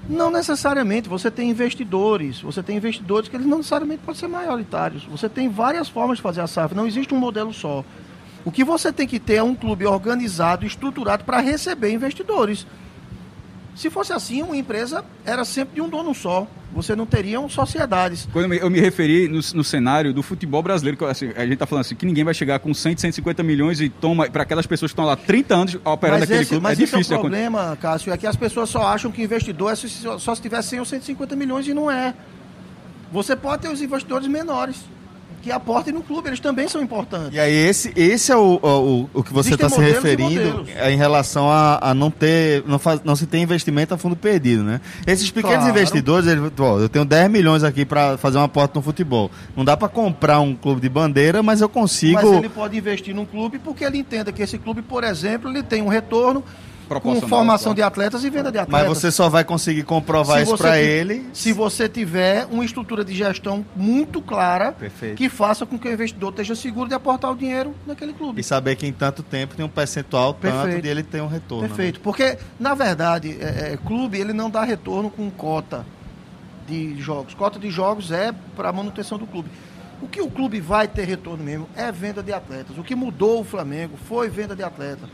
Não 0.08 0.30
necessariamente. 0.30 1.08
Você 1.08 1.30
tem 1.30 1.50
investidores. 1.50 2.40
Você 2.42 2.62
tem 2.62 2.76
investidores 2.76 3.28
que 3.28 3.36
eles 3.36 3.46
não 3.46 3.58
necessariamente 3.58 4.02
podem 4.04 4.20
ser 4.20 4.28
maioritários. 4.28 5.04
Você 5.06 5.28
tem 5.28 5.48
várias 5.48 5.88
formas 5.88 6.18
de 6.18 6.22
fazer 6.22 6.42
a 6.42 6.46
SAF. 6.46 6.74
Não 6.74 6.86
existe 6.86 7.12
um 7.12 7.18
modelo 7.18 7.52
só. 7.52 7.84
O 8.44 8.52
que 8.52 8.62
você 8.62 8.92
tem 8.92 9.06
que 9.06 9.18
ter 9.18 9.36
é 9.36 9.42
um 9.42 9.54
clube 9.54 9.86
organizado, 9.86 10.64
estruturado 10.64 11.24
para 11.24 11.40
receber 11.40 11.90
investidores. 11.90 12.66
Se 13.74 13.90
fosse 13.90 14.12
assim, 14.12 14.40
uma 14.42 14.56
empresa 14.56 15.04
era 15.24 15.44
sempre 15.44 15.74
de 15.74 15.80
um 15.80 15.88
dono 15.88 16.14
só. 16.14 16.46
Você 16.72 16.94
não 16.96 17.06
teriam 17.06 17.48
sociedades. 17.48 18.28
Quando 18.32 18.52
eu 18.54 18.70
me, 18.70 18.80
referi 18.80 19.28
no, 19.28 19.40
no 19.54 19.64
cenário 19.64 20.12
do 20.12 20.22
futebol 20.22 20.62
brasileiro, 20.62 20.96
que 20.96 21.04
assim, 21.04 21.30
a 21.36 21.44
gente 21.46 21.56
tá 21.56 21.66
falando 21.66 21.82
assim, 21.82 21.94
que 21.94 22.04
ninguém 22.06 22.24
vai 22.24 22.34
chegar 22.34 22.58
com 22.60 22.72
100, 22.74 22.96
150 22.98 23.42
milhões 23.42 23.80
e 23.80 23.88
toma 23.88 24.28
para 24.30 24.42
aqueles 24.44 24.66
pessoas 24.66 24.90
que 24.90 24.94
estão 24.94 25.04
lá 25.04 25.16
30 25.16 25.54
anos 25.54 25.74
operando 25.84 26.18
Mas 26.18 26.20
naquele 26.20 26.40
esse, 26.42 26.48
clube. 26.50 26.62
mas 26.62 26.78
é 26.78 26.82
esse 26.82 26.94
é 26.94 26.96
o 26.96 26.98
difícil 27.00 27.16
de 27.16 27.20
acontecer. 27.20 27.42
problema, 27.50 27.76
Cássio, 27.76 28.12
é 28.12 28.16
que 28.16 28.26
as 28.26 28.36
pessoas 28.36 28.68
só 28.70 28.86
acham 28.86 29.10
que 29.12 29.22
investidor 29.22 29.72
é 29.72 29.76
se- 29.76 29.88
só 29.88 30.34
se 30.34 30.42
tiver 30.42 30.62
100 30.62 30.78
ou 30.80 30.84
150 30.84 31.36
milhões 31.36 31.66
e 31.68 31.74
não 31.74 31.90
é. 31.90 32.14
Você 33.12 33.36
pode 33.36 33.62
ter 33.62 33.68
os 33.68 33.80
investidores 33.80 34.26
menores 34.26 34.76
que 35.44 35.52
aportem 35.52 35.92
no 35.92 36.02
clube, 36.02 36.30
eles 36.30 36.40
também 36.40 36.66
são 36.66 36.80
importantes. 36.82 37.34
E 37.34 37.38
aí, 37.38 37.52
esse, 37.52 37.92
esse 37.94 38.32
é 38.32 38.36
o, 38.36 38.58
o, 38.62 39.10
o 39.12 39.22
que 39.22 39.30
você 39.30 39.52
está 39.52 39.68
se 39.68 39.78
referindo 39.78 40.64
é 40.74 40.90
em 40.90 40.96
relação 40.96 41.50
a, 41.50 41.90
a 41.90 41.92
não 41.92 42.10
ter, 42.10 42.64
não, 42.66 42.78
faz, 42.78 43.02
não 43.04 43.14
se 43.14 43.26
ter 43.26 43.36
investimento 43.38 43.92
a 43.92 43.98
fundo 43.98 44.16
perdido, 44.16 44.64
né? 44.64 44.80
Esses 45.06 45.30
pequenos 45.30 45.56
Claro. 45.58 45.70
investidores, 45.70 46.26
eles, 46.26 46.50
ó, 46.58 46.78
eu 46.78 46.88
tenho 46.88 47.04
10 47.04 47.30
milhões 47.30 47.62
aqui 47.62 47.84
para 47.84 48.16
fazer 48.16 48.38
uma 48.38 48.46
aporta 48.46 48.78
no 48.78 48.82
futebol. 48.82 49.30
Não 49.54 49.66
dá 49.66 49.76
para 49.76 49.86
comprar 49.88 50.40
um 50.40 50.54
clube 50.54 50.80
de 50.80 50.88
bandeira, 50.88 51.42
mas 51.42 51.60
eu 51.60 51.68
consigo. 51.68 52.14
Mas 52.14 52.32
ele 52.32 52.48
pode 52.48 52.78
investir 52.78 53.14
num 53.14 53.26
clube 53.26 53.58
porque 53.58 53.84
ele 53.84 53.98
entenda 53.98 54.32
que 54.32 54.42
esse 54.42 54.56
clube, 54.56 54.80
por 54.80 55.04
exemplo, 55.04 55.50
ele 55.50 55.62
tem 55.62 55.82
um 55.82 55.88
retorno 55.88 56.42
com 57.00 57.20
formação 57.20 57.74
claro. 57.74 57.74
de 57.74 57.82
atletas 57.82 58.24
e 58.24 58.30
venda 58.30 58.50
de 58.50 58.58
Mas 58.58 58.66
atletas. 58.68 58.88
você 58.98 59.10
só 59.10 59.28
vai 59.28 59.44
conseguir 59.44 59.82
comprovar 59.84 60.38
Se 60.38 60.42
isso 60.44 60.56
para 60.56 60.80
ele. 60.80 61.26
Se 61.32 61.52
você 61.52 61.88
tiver 61.88 62.46
uma 62.50 62.64
estrutura 62.64 63.04
de 63.04 63.14
gestão 63.14 63.64
muito 63.74 64.20
clara, 64.20 64.72
Perfeito. 64.72 65.16
que 65.16 65.28
faça 65.28 65.64
com 65.66 65.78
que 65.78 65.88
o 65.88 65.92
investidor 65.92 66.30
esteja 66.30 66.54
seguro 66.54 66.88
de 66.88 66.94
aportar 66.94 67.30
o 67.30 67.36
dinheiro 67.36 67.74
naquele 67.86 68.12
clube. 68.12 68.40
E 68.40 68.44
saber 68.44 68.76
que 68.76 68.86
em 68.86 68.92
tanto 68.92 69.22
tempo 69.22 69.54
tem 69.54 69.64
um 69.64 69.68
percentual 69.68 70.34
tanto 70.34 70.52
Perfeito. 70.52 70.82
de 70.82 70.88
ele 70.88 71.02
ter 71.02 71.20
um 71.22 71.26
retorno. 71.26 71.62
né? 71.62 71.68
Perfeito. 71.68 72.00
Porque, 72.00 72.38
na 72.58 72.74
verdade, 72.74 73.36
é, 73.40 73.72
é, 73.72 73.76
clube 73.76 74.18
ele 74.18 74.32
não 74.32 74.50
dá 74.50 74.62
retorno 74.64 75.10
com 75.10 75.30
cota 75.30 75.84
de 76.66 77.00
jogos. 77.00 77.34
Cota 77.34 77.58
de 77.58 77.70
jogos 77.70 78.10
é 78.10 78.32
para 78.56 78.72
manutenção 78.72 79.18
do 79.18 79.26
clube. 79.26 79.50
O 80.02 80.08
que 80.08 80.20
o 80.20 80.30
clube 80.30 80.60
vai 80.60 80.88
ter 80.88 81.04
retorno 81.04 81.42
mesmo 81.42 81.68
é 81.76 81.90
venda 81.90 82.22
de 82.22 82.32
atletas. 82.32 82.76
O 82.76 82.82
que 82.82 82.94
mudou 82.94 83.40
o 83.40 83.44
Flamengo 83.44 83.96
foi 84.08 84.28
venda 84.28 84.54
de 84.54 84.62
atleta. 84.62 85.08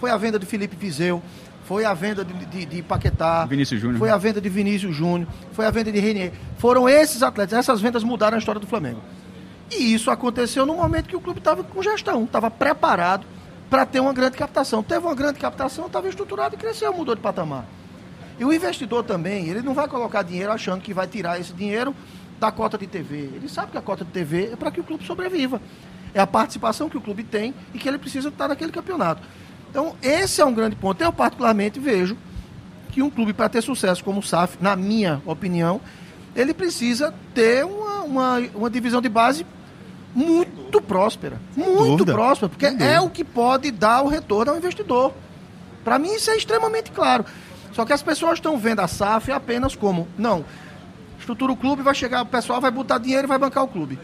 Foi 0.00 0.10
a 0.10 0.16
venda 0.16 0.38
de 0.38 0.46
Felipe 0.46 0.74
Vizeu, 0.74 1.22
foi 1.64 1.84
a 1.84 1.92
venda 1.92 2.24
de, 2.24 2.32
de, 2.46 2.64
de 2.64 2.82
Paquetá, 2.82 3.44
Vinícius 3.44 3.80
Júnior. 3.80 3.98
foi 3.98 4.10
a 4.10 4.16
venda 4.16 4.40
de 4.40 4.48
Vinícius 4.48 4.96
Júnior, 4.96 5.28
foi 5.52 5.66
a 5.66 5.70
venda 5.70 5.92
de 5.92 6.00
Renier. 6.00 6.32
Foram 6.56 6.88
esses 6.88 7.22
atletas, 7.22 7.58
essas 7.58 7.80
vendas 7.80 8.02
mudaram 8.02 8.36
a 8.36 8.38
história 8.38 8.60
do 8.60 8.66
Flamengo. 8.66 9.00
E 9.70 9.94
isso 9.94 10.10
aconteceu 10.10 10.66
no 10.66 10.74
momento 10.74 11.06
que 11.06 11.14
o 11.14 11.20
clube 11.20 11.38
estava 11.38 11.62
com 11.62 11.82
gestão, 11.82 12.24
estava 12.24 12.50
preparado 12.50 13.24
para 13.68 13.86
ter 13.86 14.00
uma 14.00 14.12
grande 14.12 14.36
captação. 14.36 14.82
Teve 14.82 15.06
uma 15.06 15.14
grande 15.14 15.38
captação, 15.38 15.86
estava 15.86 16.08
estruturado 16.08 16.56
e 16.56 16.58
cresceu, 16.58 16.92
mudou 16.92 17.14
de 17.14 17.20
patamar. 17.20 17.64
E 18.38 18.44
o 18.44 18.52
investidor 18.52 19.04
também, 19.04 19.48
ele 19.48 19.62
não 19.62 19.74
vai 19.74 19.86
colocar 19.86 20.22
dinheiro 20.22 20.50
achando 20.50 20.80
que 20.80 20.92
vai 20.92 21.06
tirar 21.06 21.38
esse 21.38 21.52
dinheiro 21.52 21.94
da 22.40 22.50
cota 22.50 22.76
de 22.76 22.86
TV. 22.86 23.30
Ele 23.34 23.48
sabe 23.48 23.70
que 23.70 23.78
a 23.78 23.82
cota 23.82 24.04
de 24.04 24.10
TV 24.10 24.50
é 24.52 24.56
para 24.56 24.70
que 24.70 24.80
o 24.80 24.84
clube 24.84 25.04
sobreviva. 25.04 25.60
É 26.12 26.20
a 26.20 26.26
participação 26.26 26.88
que 26.88 26.96
o 26.96 27.00
clube 27.00 27.22
tem 27.22 27.54
e 27.72 27.78
que 27.78 27.86
ele 27.86 27.98
precisa 27.98 28.30
estar 28.30 28.48
naquele 28.48 28.72
campeonato. 28.72 29.22
Então, 29.70 29.94
esse 30.02 30.40
é 30.40 30.44
um 30.44 30.52
grande 30.52 30.76
ponto. 30.76 31.00
Eu, 31.02 31.12
particularmente, 31.12 31.78
vejo 31.78 32.16
que 32.90 33.00
um 33.02 33.08
clube, 33.08 33.32
para 33.32 33.48
ter 33.48 33.62
sucesso 33.62 34.02
como 34.02 34.18
o 34.18 34.22
SAF, 34.22 34.58
na 34.60 34.74
minha 34.74 35.22
opinião, 35.24 35.80
ele 36.34 36.52
precisa 36.52 37.14
ter 37.32 37.64
uma, 37.64 38.02
uma, 38.02 38.38
uma 38.54 38.70
divisão 38.70 39.00
de 39.00 39.08
base 39.08 39.46
muito 40.14 40.80
próspera. 40.80 41.40
Muito 41.56 41.98
dúvida. 41.98 42.12
próspera, 42.12 42.48
porque 42.48 42.68
Sem 42.68 42.82
é 42.84 43.00
o 43.00 43.08
que 43.08 43.24
pode 43.24 43.70
dar 43.70 44.02
o 44.02 44.08
retorno 44.08 44.52
ao 44.52 44.58
investidor. 44.58 45.12
Para 45.84 45.98
mim, 45.98 46.12
isso 46.14 46.30
é 46.30 46.36
extremamente 46.36 46.90
claro. 46.90 47.24
Só 47.72 47.84
que 47.84 47.92
as 47.92 48.02
pessoas 48.02 48.34
estão 48.34 48.58
vendo 48.58 48.80
a 48.80 48.88
SAF 48.88 49.30
apenas 49.30 49.76
como, 49.76 50.08
não, 50.18 50.44
estrutura 51.18 51.52
o 51.52 51.56
clube, 51.56 51.82
vai 51.82 51.94
chegar, 51.94 52.22
o 52.22 52.26
pessoal 52.26 52.60
vai 52.60 52.70
botar 52.70 52.98
dinheiro 52.98 53.26
e 53.26 53.28
vai 53.28 53.38
bancar 53.38 53.62
o 53.62 53.68
clube. 53.68 53.98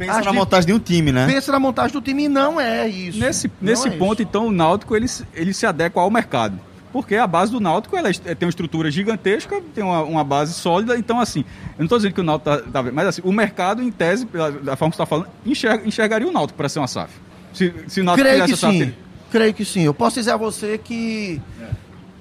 Pensa 0.00 0.12
Acho 0.18 0.24
na 0.24 0.32
montagem 0.32 0.66
de 0.66 0.72
um 0.72 0.78
time, 0.78 1.12
né? 1.12 1.26
Pensa 1.26 1.52
na 1.52 1.58
montagem 1.60 1.92
do 1.92 2.00
time 2.00 2.24
e 2.24 2.28
não 2.28 2.58
é 2.60 2.88
isso. 2.88 3.18
Nesse, 3.18 3.48
Não 3.48 3.54
nesse 3.60 3.88
é 3.88 3.90
ponto, 3.92 4.20
isso. 4.20 4.28
então, 4.28 4.46
o 4.46 4.50
Náutico 4.50 4.96
ele, 4.96 5.06
se- 5.06 5.26
ele 5.34 5.52
se 5.52 5.66
adequa 5.66 6.00
ao 6.00 6.10
mercado. 6.10 6.58
Porque 6.92 7.14
a 7.14 7.26
base 7.26 7.52
do 7.52 7.60
Náutico 7.60 7.96
ela 7.96 8.08
é- 8.08 8.34
tem 8.34 8.46
uma 8.46 8.50
estrutura 8.50 8.90
gigantesca, 8.90 9.60
tem 9.74 9.84
uma, 9.84 10.02
uma 10.02 10.24
base 10.24 10.54
sólida. 10.54 10.96
Então, 10.98 11.20
assim, 11.20 11.40
eu 11.40 11.74
não 11.78 11.84
estou 11.84 11.98
dizendo 11.98 12.14
que 12.14 12.20
o 12.20 12.24
Náutico 12.24 12.50
está. 12.50 12.82
Tá, 12.82 12.90
mas, 12.90 13.06
assim, 13.06 13.20
o 13.24 13.30
mercado, 13.32 13.82
em 13.82 13.92
tese, 13.92 14.24
pela- 14.26 14.50
da 14.50 14.74
forma 14.74 14.90
que 14.90 14.96
você 14.96 15.02
está 15.02 15.06
falando, 15.06 15.28
enxerga- 15.46 15.86
enxergaria 15.86 16.26
o 16.26 16.32
Náutico 16.32 16.56
para 16.56 16.68
ser 16.68 16.78
uma 16.80 16.88
SAF. 16.88 17.12
Se, 17.52 17.72
se 17.86 18.00
o 18.00 18.04
Náutico 18.04 18.26
Creio 18.28 18.44
que 18.46 18.56
SAF, 18.56 18.78
sim. 18.78 18.94
Creio 19.30 19.54
que 19.54 19.64
sim. 19.64 19.82
Eu 19.82 19.94
posso 19.94 20.16
dizer 20.16 20.32
a 20.32 20.36
você 20.36 20.78
que, 20.78 21.40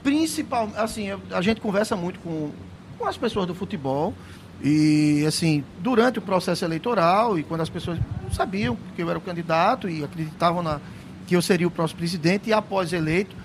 principalmente, 0.03 0.77
assim, 0.77 1.07
a 1.32 1.41
gente 1.41 1.59
conversa 1.61 1.95
muito 1.95 2.19
com, 2.19 2.51
com 2.97 3.07
as 3.07 3.17
pessoas 3.17 3.47
do 3.47 3.55
futebol 3.55 4.13
e, 4.62 5.24
assim, 5.26 5.64
durante 5.80 6.20
o 6.20 6.22
processo 6.22 6.66
eleitoral 6.66 7.39
e 7.39 7.43
quando 7.43 7.62
as 7.62 7.70
pessoas 7.70 7.97
sabiam 8.32 8.78
que 8.95 9.01
eu 9.01 9.10
era 9.10 9.18
o 9.18 9.22
candidato 9.22 9.89
e 9.89 10.03
acreditavam 10.03 10.62
na, 10.62 10.82
que 11.26 11.36
eu 11.36 11.41
seria 11.41 11.68
o 11.68 11.72
próximo 11.72 11.99
presidente 11.99 12.49
e 12.49 12.53
após 12.53 12.91
eleito, 12.91 13.36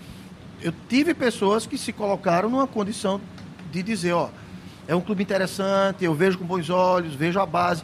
eu 0.61 0.73
tive 0.89 1.15
pessoas 1.15 1.67
que 1.67 1.79
se 1.79 1.93
colocaram 1.93 2.49
numa 2.49 2.67
condição 2.67 3.21
de 3.71 3.83
dizer, 3.83 4.13
ó, 4.13 4.29
é 4.89 4.95
um 4.95 5.01
clube 5.01 5.23
interessante, 5.23 6.05
eu 6.05 6.15
vejo 6.15 6.39
com 6.39 6.45
bons 6.45 6.69
olhos, 6.69 7.15
vejo 7.15 7.39
a 7.39 7.47
base. 7.47 7.83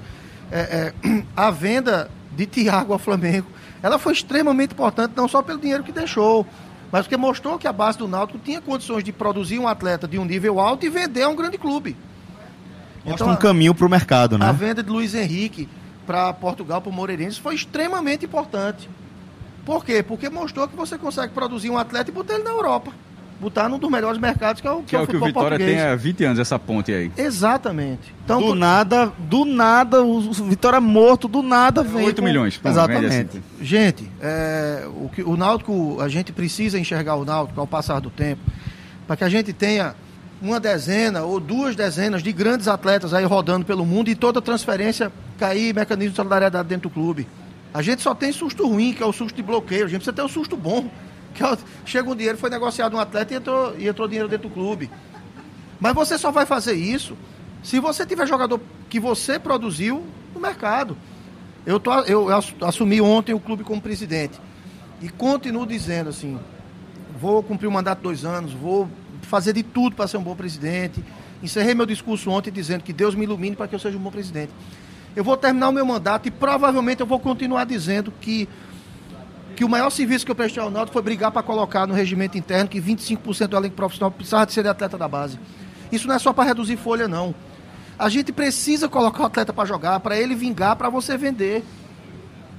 É, 0.51 0.93
é, 1.05 1.23
a 1.37 1.51
venda 1.51 2.11
de 2.33 2.47
Thiago 2.47 2.93
ao 2.93 2.99
Flamengo, 2.99 3.47
ela 3.83 3.99
foi 3.99 4.13
extremamente 4.13 4.73
importante, 4.73 5.13
não 5.17 5.29
só 5.29 5.41
pelo 5.41 5.59
dinheiro 5.59 5.85
que 5.85 5.93
deixou, 5.93 6.47
mas 6.91 7.03
porque 7.03 7.17
mostrou 7.17 7.59
que 7.59 7.69
a 7.69 7.73
base 7.73 7.97
do 7.99 8.09
Náutico 8.09 8.39
tinha 8.39 8.61
condições 8.61 9.05
de 9.05 9.13
produzir 9.13 9.59
um 9.59 9.69
atleta 9.69 10.09
de 10.09 10.19
um 10.19 10.25
nível 10.25 10.59
alto 10.59 10.85
e 10.85 10.89
vender 10.89 11.23
a 11.23 11.29
um 11.29 11.37
grande 11.37 11.57
clube. 11.57 11.97
Mostra 13.05 13.27
um 13.27 13.37
caminho 13.37 13.75
para 13.75 13.87
o 13.87 13.91
mercado, 13.91 14.37
né? 14.39 14.47
A 14.47 14.53
venda 14.53 14.83
de 14.83 14.91
Luiz 14.91 15.15
Henrique 15.15 15.69
para 16.07 16.33
Portugal, 16.33 16.81
para 16.81 16.91
o 16.91 16.93
Moreirense, 16.93 17.41
foi 17.41 17.55
extremamente 17.55 18.25
importante. 18.25 18.89
Por 19.65 19.85
quê? 19.85 20.03
Porque 20.03 20.29
mostrou 20.29 20.67
que 20.69 20.77
você 20.77 20.99
consegue 20.99 21.33
produzir 21.33 21.71
um 21.71 21.79
atleta 21.79 22.11
e 22.11 22.13
botar 22.13 22.35
ele 22.35 22.43
na 22.45 22.51
Europa. 22.51 22.93
Botar 23.39 23.71
num 23.71 23.79
dos 23.79 23.91
melhores 23.91 24.19
mercados, 24.21 24.61
que 24.61 24.67
é 24.67 24.71
o, 24.71 24.83
que 24.83 24.95
é 24.95 25.01
o 25.01 25.07
que 25.07 25.17
o 25.17 25.25
Vitória 25.25 25.51
português. 25.59 25.71
tem 25.71 25.81
há 25.81 25.97
20 25.97 26.25
anos, 26.25 26.39
essa 26.39 26.59
ponte 26.59 26.93
aí. 26.93 27.11
Exatamente. 27.17 28.15
Então, 28.23 28.39
Do 28.41 28.49
por- 28.49 28.55
nada, 28.55 29.11
do 29.19 29.47
nada, 29.47 30.03
o 30.03 30.19
o 30.19 30.33
Vitória 30.33 30.79
morto, 30.79 31.27
do 31.27 31.41
nada 31.43 31.83
vem. 31.83 32.05
8 32.05 32.21
com- 32.21 32.29
milhões, 32.29 32.59
pronto, 32.59 32.75
Exatamente. 32.75 33.39
assim. 33.39 33.43
Gente, 33.63 34.11
é, 34.21 34.87
o, 34.89 35.09
que, 35.09 35.23
o 35.23 35.39
Náutico, 35.39 35.99
a 36.03 36.09
gente 36.09 36.33
precisa 36.33 36.79
enxergar 36.79 37.15
o 37.15 37.25
Náutico 37.25 37.59
ao 37.59 37.67
passar 37.67 37.99
do 38.01 38.11
tempo, 38.11 38.43
para 39.07 39.17
que 39.17 39.25
a 39.25 39.29
gente 39.31 39.55
tenha 39.55 39.95
uma 40.41 40.59
dezena 40.59 41.23
ou 41.23 41.39
duas 41.39 41.77
dezenas 41.77 42.23
de 42.23 42.33
grandes 42.33 42.67
atletas 42.69 43.13
aí 43.13 43.25
rodando 43.25 43.65
pelo 43.67 43.85
mundo 43.85 44.09
e 44.09 44.15
toda 44.15 44.41
transferência 44.41 45.13
cair 45.39 45.75
mecanismo 45.75 46.11
de 46.11 46.17
solidariedade 46.17 46.69
dentro 46.69 46.89
do 46.89 46.93
clube. 46.95 47.27
A 47.73 47.83
gente 47.83 48.03
só 48.03 48.15
tem 48.15 48.33
susto 48.33 48.67
ruim, 48.67 48.93
que 48.93 49.03
é 49.03 49.07
o 49.07 49.13
susto 49.13 49.37
de 49.37 49.43
bloqueio. 49.43 49.85
A 49.85 49.89
gente 49.89 49.99
precisa 49.99 50.13
ter 50.15 50.23
o 50.23 50.29
susto 50.29 50.57
bom. 50.57 50.89
Que 51.33 51.45
é 51.45 51.53
o- 51.53 51.59
chega 51.85 52.11
um 52.11 52.17
dinheiro, 52.17 52.37
foi 52.37 52.51
negociado 52.51 52.97
um 52.97 52.99
atleta 52.99 53.33
e 53.33 53.37
entrou, 53.37 53.77
e 53.79 53.87
entrou 53.87 54.09
dinheiro 54.09 54.29
dentro 54.29 54.49
do 54.49 54.53
clube. 54.53 54.91
Mas 55.79 55.95
você 55.95 56.19
só 56.19 56.33
vai 56.33 56.45
fazer 56.45 56.73
isso 56.73 57.17
se 57.63 57.79
você 57.79 58.05
tiver 58.05 58.27
jogador 58.27 58.61
que 58.89 58.99
você 58.99 59.39
produziu 59.39 60.05
no 60.35 60.41
mercado. 60.41 60.97
Eu, 61.65 61.79
tô, 61.79 61.93
eu 62.01 62.35
ass- 62.37 62.53
assumi 62.63 63.01
ontem 63.01 63.33
o 63.33 63.39
clube 63.39 63.63
como 63.63 63.81
presidente. 63.81 64.41
E 65.01 65.09
continuo 65.09 65.65
dizendo 65.65 66.11
assim: 66.11 66.37
vou 67.21 67.41
cumprir 67.45 67.69
o 67.69 67.71
mandato 67.71 68.03
dois 68.03 68.25
anos, 68.25 68.53
vou 68.53 68.89
fazer 69.31 69.53
de 69.53 69.63
tudo 69.63 69.95
para 69.95 70.09
ser 70.09 70.17
um 70.17 70.23
bom 70.23 70.35
presidente. 70.35 71.03
Encerrei 71.43 71.73
meu 71.73 71.87
discurso 71.87 72.29
ontem 72.29 72.51
dizendo 72.51 72.83
que 72.83 72.93
Deus 72.93 73.15
me 73.15 73.23
ilumine 73.23 73.55
para 73.55 73.69
que 73.69 73.75
eu 73.75 73.79
seja 73.79 73.97
um 73.97 74.01
bom 74.01 74.11
presidente. 74.11 74.53
Eu 75.15 75.23
vou 75.23 75.37
terminar 75.37 75.69
o 75.69 75.73
meu 75.73 75.87
mandato 75.87 76.27
e 76.27 76.31
provavelmente 76.31 77.01
eu 77.01 77.07
vou 77.07 77.19
continuar 77.19 77.65
dizendo 77.65 78.13
que, 78.21 78.49
que 79.57 79.65
o 79.65 79.69
maior 79.69 79.89
serviço 79.91 80.25
que 80.27 80.33
eu 80.33 80.35
prestei 80.35 80.63
ao 80.63 80.71
Náutico 80.71 80.93
foi 80.93 81.03
brigar 81.03 81.31
para 81.31 81.43
colocar 81.43 81.87
no 81.87 81.95
regimento 81.95 82.37
interno 82.37 82.69
que 82.69 82.81
25% 82.81 83.47
do 83.47 83.57
elenco 83.57 83.77
profissional 83.77 84.11
precisava 84.11 84.47
de 84.47 84.53
ser 84.53 84.67
atleta 84.67 84.99
da 84.99 85.09
base. 85.09 85.39
Isso 85.91 86.07
não 86.07 86.15
é 86.15 86.19
só 86.19 86.33
para 86.33 86.45
reduzir 86.45 86.77
folha, 86.77 87.09
não. 87.09 87.35
A 87.99 88.09
gente 88.09 88.33
precisa 88.33 88.89
colocar 88.89 89.23
o 89.23 89.27
atleta 89.27 89.53
para 89.53 89.67
jogar, 89.67 90.01
para 90.01 90.19
ele 90.19 90.35
vingar, 90.35 90.75
para 90.75 90.89
você 90.89 91.17
vender. 91.17 91.65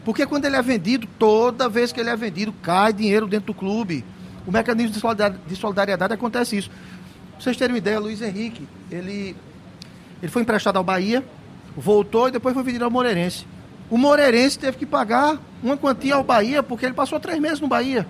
Porque 0.05 0.25
quando 0.25 0.45
ele 0.45 0.55
é 0.55 0.61
vendido, 0.61 1.07
toda 1.19 1.67
vez 1.67 1.91
que 1.91 1.99
ele 1.99 2.09
é 2.09 2.15
vendido, 2.15 2.53
cai 2.61 2.93
dinheiro 2.93 3.27
dentro 3.27 3.47
do 3.47 3.53
clube. 3.53 4.05
O 4.45 4.51
mecanismo 4.51 4.91
de 4.91 4.99
solidar- 4.99 5.33
de 5.47 5.55
solidariedade 5.55 6.13
acontece 6.13 6.57
isso. 6.57 6.69
Pra 6.69 7.39
vocês 7.41 7.57
terem 7.57 7.73
uma 7.73 7.77
ideia, 7.77 7.99
Luiz 7.99 8.21
Henrique, 8.21 8.67
ele, 8.89 9.35
ele 10.21 10.31
foi 10.31 10.41
emprestado 10.41 10.77
ao 10.77 10.83
Bahia, 10.83 11.23
voltou 11.75 12.27
e 12.27 12.31
depois 12.31 12.53
foi 12.53 12.63
vendido 12.63 12.85
ao 12.85 12.91
Moreirense. 12.91 13.45
O 13.89 13.97
Moreirense 13.97 14.57
teve 14.57 14.77
que 14.77 14.85
pagar 14.85 15.37
uma 15.61 15.75
quantia 15.77 16.15
ao 16.15 16.23
Bahia, 16.23 16.63
porque 16.63 16.85
ele 16.85 16.93
passou 16.93 17.19
três 17.19 17.39
meses 17.39 17.59
no 17.59 17.67
Bahia. 17.67 18.07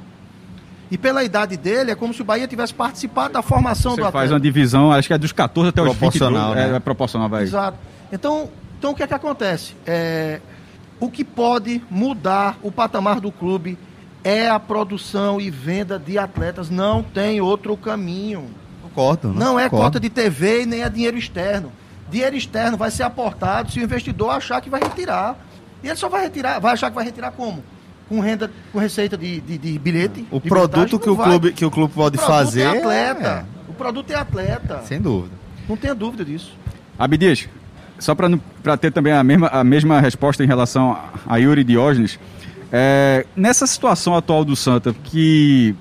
E 0.90 0.98
pela 0.98 1.24
idade 1.24 1.56
dele, 1.56 1.92
é 1.92 1.96
como 1.96 2.14
se 2.14 2.22
o 2.22 2.26
Bahia 2.26 2.48
tivesse 2.48 2.74
participado 2.74 3.34
da 3.34 3.42
formação 3.42 3.92
Você 3.92 4.02
do 4.02 4.06
atleta. 4.08 4.12
faz 4.12 4.32
uma 4.32 4.40
divisão, 4.40 4.92
acho 4.92 5.08
que 5.08 5.14
é 5.14 5.18
dos 5.18 5.32
14 5.32 5.70
até 5.70 5.82
os 5.82 5.88
22. 5.96 6.00
Proporcional, 6.18 6.54
né? 6.56 6.72
É, 6.72 6.76
é 6.76 6.80
proporcional, 6.80 7.30
vai. 7.30 7.44
Exato. 7.44 7.78
Então, 8.12 8.50
então 8.78 8.92
o 8.92 8.96
que 8.96 9.02
é 9.04 9.08
que 9.08 9.14
acontece? 9.14 9.74
É, 9.88 10.42
o 11.00 11.10
que 11.10 11.24
pode 11.24 11.82
mudar 11.90 12.58
o 12.62 12.72
patamar 12.72 13.22
do 13.22 13.32
clube 13.32 13.78
é 14.24 14.50
a 14.50 14.60
produção 14.60 15.40
e 15.42 15.50
venda 15.50 15.98
de 16.00 16.18
atletas. 16.18 16.70
Não 16.70 17.02
tem 17.04 17.42
outro 17.42 17.76
caminho. 17.78 18.46
Concordo. 18.84 19.30
né? 19.30 19.36
Não 19.38 19.60
é 19.60 19.64
Concordo. 19.70 19.86
cota 19.86 20.00
de 20.00 20.10
TV 20.10 20.64
e 20.64 20.66
nem 20.66 20.82
é 20.84 20.90
dinheiro 20.90 21.18
externo. 21.18 21.72
Dinheiro 22.10 22.36
externo 22.36 22.78
vai 22.78 22.92
ser 22.92 23.04
aportado 23.04 23.72
se 23.72 23.80
o 23.80 23.84
investidor 23.84 24.32
achar 24.32 24.60
que 24.62 24.70
vai 24.70 24.82
retirar. 24.82 25.36
E 25.84 25.88
ele 25.88 25.96
só 25.96 26.10
vai 26.10 26.24
retirar, 26.24 26.60
vai 26.60 26.74
achar 26.74 26.90
que 26.90 26.96
vai 26.96 27.06
retirar 27.06 27.32
como? 27.32 27.64
Com 28.10 28.20
renda, 28.20 28.52
com 28.74 28.78
receita 28.80 29.18
de, 29.18 29.40
de, 29.40 29.58
de 29.58 29.80
bilhete? 29.80 30.26
O 30.30 30.40
de 30.40 30.50
produto 30.50 31.00
que 31.00 31.08
o, 31.10 31.12
Não 31.12 31.16
vai. 31.18 31.26
clube, 31.30 31.54
que 31.54 31.66
o 31.66 31.72
clube 31.72 31.94
pode 31.94 32.18
o 32.18 32.20
produto 32.20 32.38
fazer. 32.38 32.62
é 32.64 32.78
atleta. 32.80 33.46
O 33.70 33.74
produto 33.74 34.12
é 34.12 34.16
atleta. 34.16 34.82
é, 34.84 34.86
sem 34.86 35.00
dúvida. 35.02 35.34
Não 35.70 35.78
tenha 35.78 35.96
dúvida 35.96 36.26
disso. 36.26 36.52
Abdias, 37.00 37.48
só 37.98 38.14
para 38.14 38.78
ter 38.78 38.92
também 38.92 39.14
a 39.14 39.24
mesma, 39.24 39.48
a 39.48 39.64
mesma 39.64 40.02
resposta 40.02 40.44
em 40.44 40.48
relação 40.48 40.98
a 41.26 41.38
Yuri 41.38 41.64
Diógenes, 41.64 42.20
é, 42.72 43.26
nessa 43.36 43.68
situação 43.68 44.16
atual 44.16 44.46
do 44.46 44.56
Santa, 44.56 44.94
que 45.04 45.76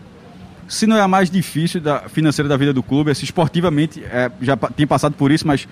se 0.66 0.86
não 0.86 0.96
é 0.96 1.00
a 1.00 1.08
mais 1.08 1.30
difícil 1.30 1.80
da, 1.80 2.08
financeira 2.08 2.48
da 2.48 2.56
vida 2.56 2.72
do 2.72 2.82
clube, 2.82 3.10
assim, 3.10 3.24
esportivamente 3.24 4.02
é, 4.04 4.30
já 4.40 4.56
tem 4.56 4.86
passado 4.86 5.14
por 5.14 5.32
isso, 5.32 5.46
mas 5.46 5.66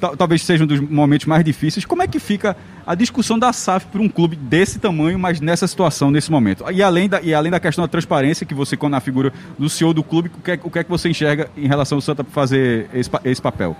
tal- 0.00 0.16
talvez 0.16 0.42
seja 0.42 0.64
um 0.64 0.66
dos 0.66 0.80
momentos 0.80 1.26
mais 1.26 1.44
difíceis. 1.44 1.84
Como 1.84 2.02
é 2.02 2.08
que 2.08 2.18
fica 2.18 2.56
a 2.84 2.94
discussão 2.96 3.38
da 3.38 3.52
SAF 3.52 3.86
para 3.86 4.02
um 4.02 4.08
clube 4.08 4.34
desse 4.34 4.80
tamanho, 4.80 5.16
mas 5.18 5.40
nessa 5.40 5.66
situação, 5.68 6.10
nesse 6.10 6.30
momento? 6.30 6.64
E 6.72 6.82
além 6.82 7.08
da, 7.08 7.20
e 7.22 7.32
além 7.32 7.52
da 7.52 7.60
questão 7.60 7.84
da 7.84 7.88
transparência, 7.88 8.44
que 8.44 8.54
você, 8.54 8.76
na 8.90 9.00
figura 9.00 9.32
do 9.58 9.68
CEO 9.68 9.94
do 9.94 10.02
clube, 10.02 10.28
o 10.36 10.40
que, 10.42 10.50
é, 10.50 10.60
o 10.62 10.70
que 10.70 10.78
é 10.80 10.84
que 10.84 10.90
você 10.90 11.08
enxerga 11.08 11.48
em 11.56 11.68
relação 11.68 11.98
ao 11.98 12.02
Santa 12.02 12.24
para 12.24 12.32
fazer 12.32 12.88
esse, 12.92 13.10
esse 13.24 13.40
papel? 13.40 13.76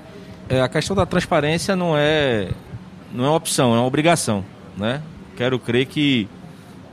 É, 0.49 0.61
a 0.61 0.69
questão 0.69 0.95
da 0.95 1.07
transparência 1.07 1.75
não 1.75 1.97
é, 1.97 2.49
não 3.13 3.25
é 3.25 3.31
opção, 3.31 3.75
é 3.75 3.79
uma 3.79 3.87
obrigação. 3.87 4.45
Né? 4.77 5.03
Quero 5.37 5.59
crer 5.59 5.87
que 5.87 6.29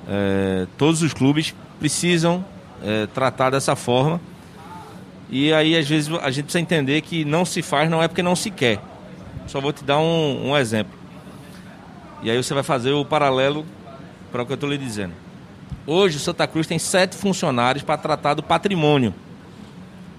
é, 0.09 0.65
todos 0.77 1.03
os 1.03 1.13
clubes 1.13 1.53
precisam 1.79 2.43
é, 2.83 3.05
tratar 3.07 3.51
dessa 3.51 3.75
forma. 3.75 4.19
E 5.29 5.53
aí, 5.53 5.77
às 5.77 5.87
vezes, 5.87 6.11
a 6.21 6.31
gente 6.31 6.45
precisa 6.45 6.59
entender 6.59 7.01
que 7.01 7.23
não 7.23 7.45
se 7.45 7.61
faz 7.61 7.89
não 7.89 8.01
é 8.01 8.07
porque 8.07 8.23
não 8.23 8.35
se 8.35 8.49
quer. 8.49 8.79
Só 9.45 9.61
vou 9.61 9.71
te 9.71 9.83
dar 9.83 9.99
um, 9.99 10.49
um 10.49 10.57
exemplo. 10.57 10.97
E 12.23 12.31
aí 12.31 12.37
você 12.37 12.53
vai 12.53 12.63
fazer 12.63 12.91
o 12.91 13.05
paralelo 13.05 13.65
para 14.31 14.41
o 14.41 14.45
que 14.45 14.51
eu 14.51 14.55
estou 14.55 14.69
lhe 14.69 14.77
dizendo. 14.77 15.13
Hoje, 15.85 16.17
o 16.17 16.19
Santa 16.19 16.47
Cruz 16.47 16.65
tem 16.65 16.79
sete 16.79 17.15
funcionários 17.15 17.83
para 17.83 17.97
tratar 17.97 18.33
do 18.33 18.43
patrimônio. 18.43 19.13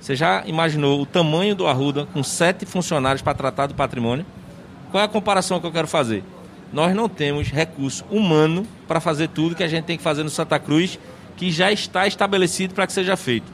Você 0.00 0.16
já 0.16 0.44
imaginou 0.46 1.02
o 1.02 1.06
tamanho 1.06 1.54
do 1.54 1.66
Arruda 1.66 2.06
com 2.06 2.22
sete 2.22 2.64
funcionários 2.64 3.20
para 3.20 3.34
tratar 3.34 3.66
do 3.66 3.74
patrimônio? 3.74 4.24
Qual 4.90 5.00
é 5.00 5.04
a 5.04 5.08
comparação 5.08 5.60
que 5.60 5.66
eu 5.66 5.72
quero 5.72 5.86
fazer? 5.86 6.24
Nós 6.72 6.94
não 6.94 7.08
temos 7.08 7.48
recurso 7.48 8.04
humano 8.10 8.66
para 8.86 9.00
fazer 9.00 9.28
tudo 9.28 9.56
que 9.56 9.64
a 9.64 9.68
gente 9.68 9.84
tem 9.84 9.96
que 9.96 10.02
fazer 10.02 10.22
no 10.22 10.30
Santa 10.30 10.58
Cruz, 10.58 10.98
que 11.36 11.50
já 11.50 11.72
está 11.72 12.06
estabelecido 12.06 12.74
para 12.74 12.86
que 12.86 12.92
seja 12.92 13.16
feito. 13.16 13.50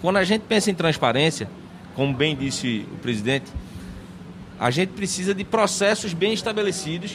Quando 0.00 0.16
a 0.16 0.24
gente 0.24 0.42
pensa 0.42 0.70
em 0.70 0.74
transparência, 0.74 1.48
como 1.94 2.12
bem 2.12 2.36
disse 2.36 2.86
o 2.92 2.96
presidente, 2.96 3.46
a 4.58 4.70
gente 4.70 4.90
precisa 4.90 5.34
de 5.34 5.44
processos 5.44 6.12
bem 6.12 6.32
estabelecidos 6.32 7.14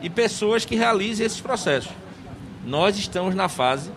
e 0.00 0.08
pessoas 0.08 0.64
que 0.64 0.76
realizem 0.76 1.26
esses 1.26 1.40
processos. 1.40 1.92
Nós 2.64 2.98
estamos 2.98 3.34
na 3.34 3.48
fase 3.48 3.90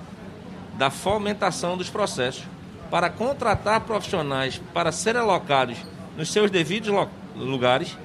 da 0.78 0.90
fomentação 0.90 1.78
dos 1.78 1.90
processos 1.90 2.44
para 2.90 3.10
contratar 3.10 3.82
profissionais 3.82 4.62
para 4.74 4.92
serem 4.92 5.22
alocados 5.22 5.78
nos 6.18 6.32
seus 6.32 6.52
devidos 6.52 6.94
lugares, 7.36 7.98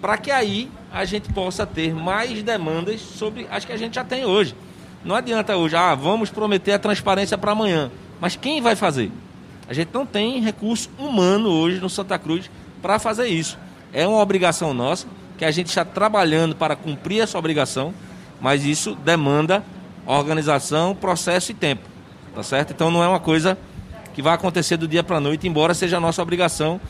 para 0.00 0.16
que 0.16 0.30
aí 0.30 0.70
a 0.92 1.04
gente 1.04 1.32
possa 1.32 1.66
ter 1.66 1.94
mais 1.94 2.42
demandas 2.42 3.00
sobre 3.00 3.46
as 3.50 3.64
que 3.64 3.72
a 3.72 3.76
gente 3.76 3.94
já 3.94 4.04
tem 4.04 4.24
hoje. 4.24 4.54
Não 5.04 5.14
adianta 5.14 5.56
hoje, 5.56 5.76
ah, 5.76 5.94
vamos 5.94 6.30
prometer 6.30 6.72
a 6.72 6.78
transparência 6.78 7.38
para 7.38 7.52
amanhã, 7.52 7.90
mas 8.20 8.36
quem 8.36 8.60
vai 8.60 8.74
fazer? 8.74 9.12
A 9.68 9.74
gente 9.74 9.90
não 9.92 10.06
tem 10.06 10.40
recurso 10.40 10.90
humano 10.98 11.50
hoje 11.50 11.78
no 11.80 11.90
Santa 11.90 12.18
Cruz 12.18 12.50
para 12.80 12.98
fazer 12.98 13.28
isso. 13.28 13.58
É 13.92 14.06
uma 14.06 14.18
obrigação 14.18 14.72
nossa, 14.72 15.06
que 15.36 15.44
a 15.44 15.50
gente 15.50 15.68
está 15.68 15.84
trabalhando 15.84 16.56
para 16.56 16.74
cumprir 16.74 17.20
essa 17.20 17.38
obrigação, 17.38 17.94
mas 18.40 18.64
isso 18.64 18.94
demanda 18.96 19.62
organização, 20.06 20.94
processo 20.94 21.52
e 21.52 21.54
tempo. 21.54 21.82
Tá 22.34 22.42
certo? 22.42 22.72
Então 22.72 22.90
não 22.90 23.02
é 23.02 23.08
uma 23.08 23.20
coisa 23.20 23.58
que 24.14 24.22
vai 24.22 24.34
acontecer 24.34 24.76
do 24.76 24.88
dia 24.88 25.02
para 25.04 25.18
a 25.18 25.20
noite, 25.20 25.46
embora 25.46 25.74
seja 25.74 25.98
a 25.98 26.00
nossa 26.00 26.22
obrigação, 26.22 26.80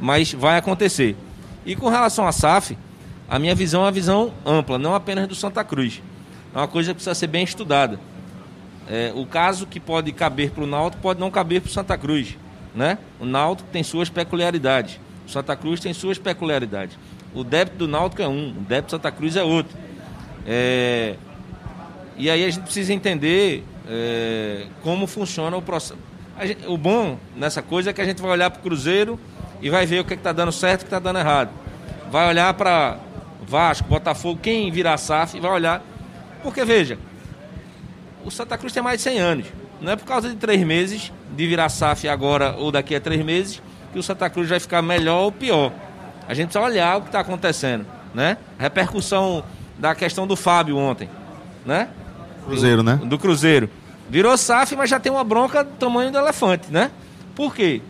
mas 0.00 0.32
vai 0.32 0.56
acontecer. 0.58 1.16
E 1.64 1.76
com 1.76 1.88
relação 1.88 2.26
à 2.26 2.32
SAF, 2.32 2.76
a 3.28 3.38
minha 3.38 3.54
visão 3.54 3.82
é 3.82 3.84
uma 3.86 3.92
visão 3.92 4.32
ampla, 4.44 4.78
não 4.78 4.94
apenas 4.94 5.26
do 5.26 5.34
Santa 5.34 5.64
Cruz. 5.64 6.02
É 6.54 6.58
uma 6.58 6.68
coisa 6.68 6.90
que 6.90 6.96
precisa 6.96 7.14
ser 7.14 7.26
bem 7.26 7.42
estudada. 7.44 7.98
É, 8.88 9.12
o 9.14 9.24
caso 9.24 9.66
que 9.66 9.80
pode 9.80 10.12
caber 10.12 10.50
para 10.50 10.62
o 10.62 10.66
Náutico 10.66 11.02
pode 11.02 11.18
não 11.18 11.30
caber 11.30 11.60
para 11.60 11.68
o 11.68 11.72
Santa 11.72 11.96
Cruz. 11.96 12.36
Né? 12.74 12.98
O 13.18 13.24
Náutico 13.24 13.68
tem 13.70 13.82
suas 13.82 14.08
peculiaridades. 14.08 15.00
O 15.26 15.30
Santa 15.30 15.56
Cruz 15.56 15.80
tem 15.80 15.94
suas 15.94 16.18
peculiaridades. 16.18 16.98
O 17.34 17.42
débito 17.42 17.78
do 17.78 17.88
Náutico 17.88 18.22
é 18.22 18.28
um, 18.28 18.50
o 18.50 18.60
débito 18.60 18.88
do 18.88 18.90
Santa 18.90 19.10
Cruz 19.10 19.36
é 19.36 19.42
outro. 19.42 19.76
É, 20.46 21.16
e 22.16 22.28
aí 22.28 22.44
a 22.44 22.50
gente 22.50 22.62
precisa 22.62 22.92
entender 22.92 23.64
é, 23.88 24.66
como 24.82 25.06
funciona 25.06 25.56
o 25.56 25.62
processo. 25.62 25.98
Gente- 26.42 26.66
o 26.66 26.76
bom 26.76 27.18
nessa 27.36 27.62
coisa 27.62 27.90
é 27.90 27.92
que 27.92 28.00
a 28.00 28.04
gente 28.04 28.20
vai 28.20 28.32
olhar 28.32 28.50
para 28.50 28.60
o 28.60 28.62
Cruzeiro 28.62 29.18
e 29.62 29.70
vai 29.70 29.86
ver 29.86 30.00
o 30.00 30.04
que 30.04 30.14
está 30.14 30.32
dando 30.32 30.52
certo 30.52 30.80
e 30.80 30.82
o 30.82 30.86
que 30.86 30.94
está 30.94 30.98
dando 30.98 31.18
errado. 31.18 31.50
Vai 32.10 32.28
olhar 32.28 32.52
para 32.54 32.98
Vasco, 33.46 33.88
Botafogo, 33.88 34.40
quem 34.42 34.70
virar 34.70 34.96
SAF, 34.96 35.38
vai 35.40 35.50
olhar. 35.50 35.82
Porque, 36.42 36.64
veja, 36.64 36.98
o 38.24 38.30
Santa 38.30 38.56
Cruz 38.56 38.72
tem 38.72 38.82
mais 38.82 38.98
de 38.98 39.02
100 39.02 39.18
anos. 39.18 39.46
Não 39.80 39.92
é 39.92 39.96
por 39.96 40.06
causa 40.06 40.28
de 40.28 40.36
três 40.36 40.62
meses, 40.62 41.12
de 41.34 41.46
virar 41.46 41.68
SAF 41.68 42.08
agora 42.08 42.54
ou 42.56 42.72
daqui 42.72 42.94
a 42.94 43.00
três 43.00 43.24
meses, 43.24 43.62
que 43.92 43.98
o 43.98 44.02
Santa 44.02 44.30
Cruz 44.30 44.48
vai 44.48 44.58
ficar 44.58 44.82
melhor 44.82 45.22
ou 45.24 45.32
pior. 45.32 45.72
A 46.26 46.34
gente 46.34 46.46
precisa 46.46 46.64
olhar 46.64 46.96
o 46.96 47.02
que 47.02 47.08
está 47.08 47.20
acontecendo. 47.20 47.86
Né? 48.14 48.38
Repercussão 48.58 49.44
da 49.78 49.94
questão 49.94 50.26
do 50.26 50.36
Fábio 50.36 50.76
ontem. 50.76 51.08
Né? 51.66 51.88
Cruzeiro, 52.46 52.82
né? 52.82 53.00
do 53.04 53.18
Cruzeiro. 53.18 53.68
Virou 54.08 54.36
SAF, 54.36 54.76
mas 54.76 54.88
já 54.90 55.00
tem 55.00 55.10
uma 55.10 55.24
bronca 55.24 55.64
do 55.64 55.72
tamanho 55.72 56.10
do 56.10 56.18
elefante, 56.18 56.70
né? 56.70 56.90
Por 57.34 57.54
quê? 57.54 57.80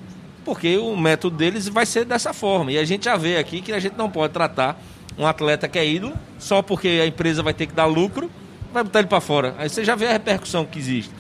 Porque 0.44 0.78
o 0.78 0.96
método 0.96 1.36
deles 1.36 1.68
vai 1.68 1.84
ser 1.84 2.04
dessa 2.04 2.32
forma. 2.32 2.70
E 2.70 2.78
a 2.78 2.84
gente 2.84 3.04
já 3.04 3.16
vê 3.16 3.36
aqui 3.36 3.60
que 3.60 3.72
a 3.72 3.80
gente 3.80 3.96
não 3.96 4.08
pode 4.08 4.32
tratar 4.32 4.80
um 5.18 5.26
atleta 5.26 5.68
que 5.68 5.78
é 5.78 5.86
ídolo 5.86 6.14
só 6.38 6.62
porque 6.62 7.00
a 7.02 7.06
empresa 7.06 7.42
vai 7.42 7.54
ter 7.54 7.66
que 7.66 7.72
dar 7.72 7.86
lucro, 7.86 8.30
vai 8.72 8.82
botar 8.82 9.00
ele 9.00 9.08
para 9.08 9.20
fora. 9.20 9.54
Aí 9.58 9.68
você 9.68 9.84
já 9.84 9.94
vê 9.94 10.06
a 10.06 10.12
repercussão 10.12 10.64
que 10.64 10.78
existe. 10.78 11.10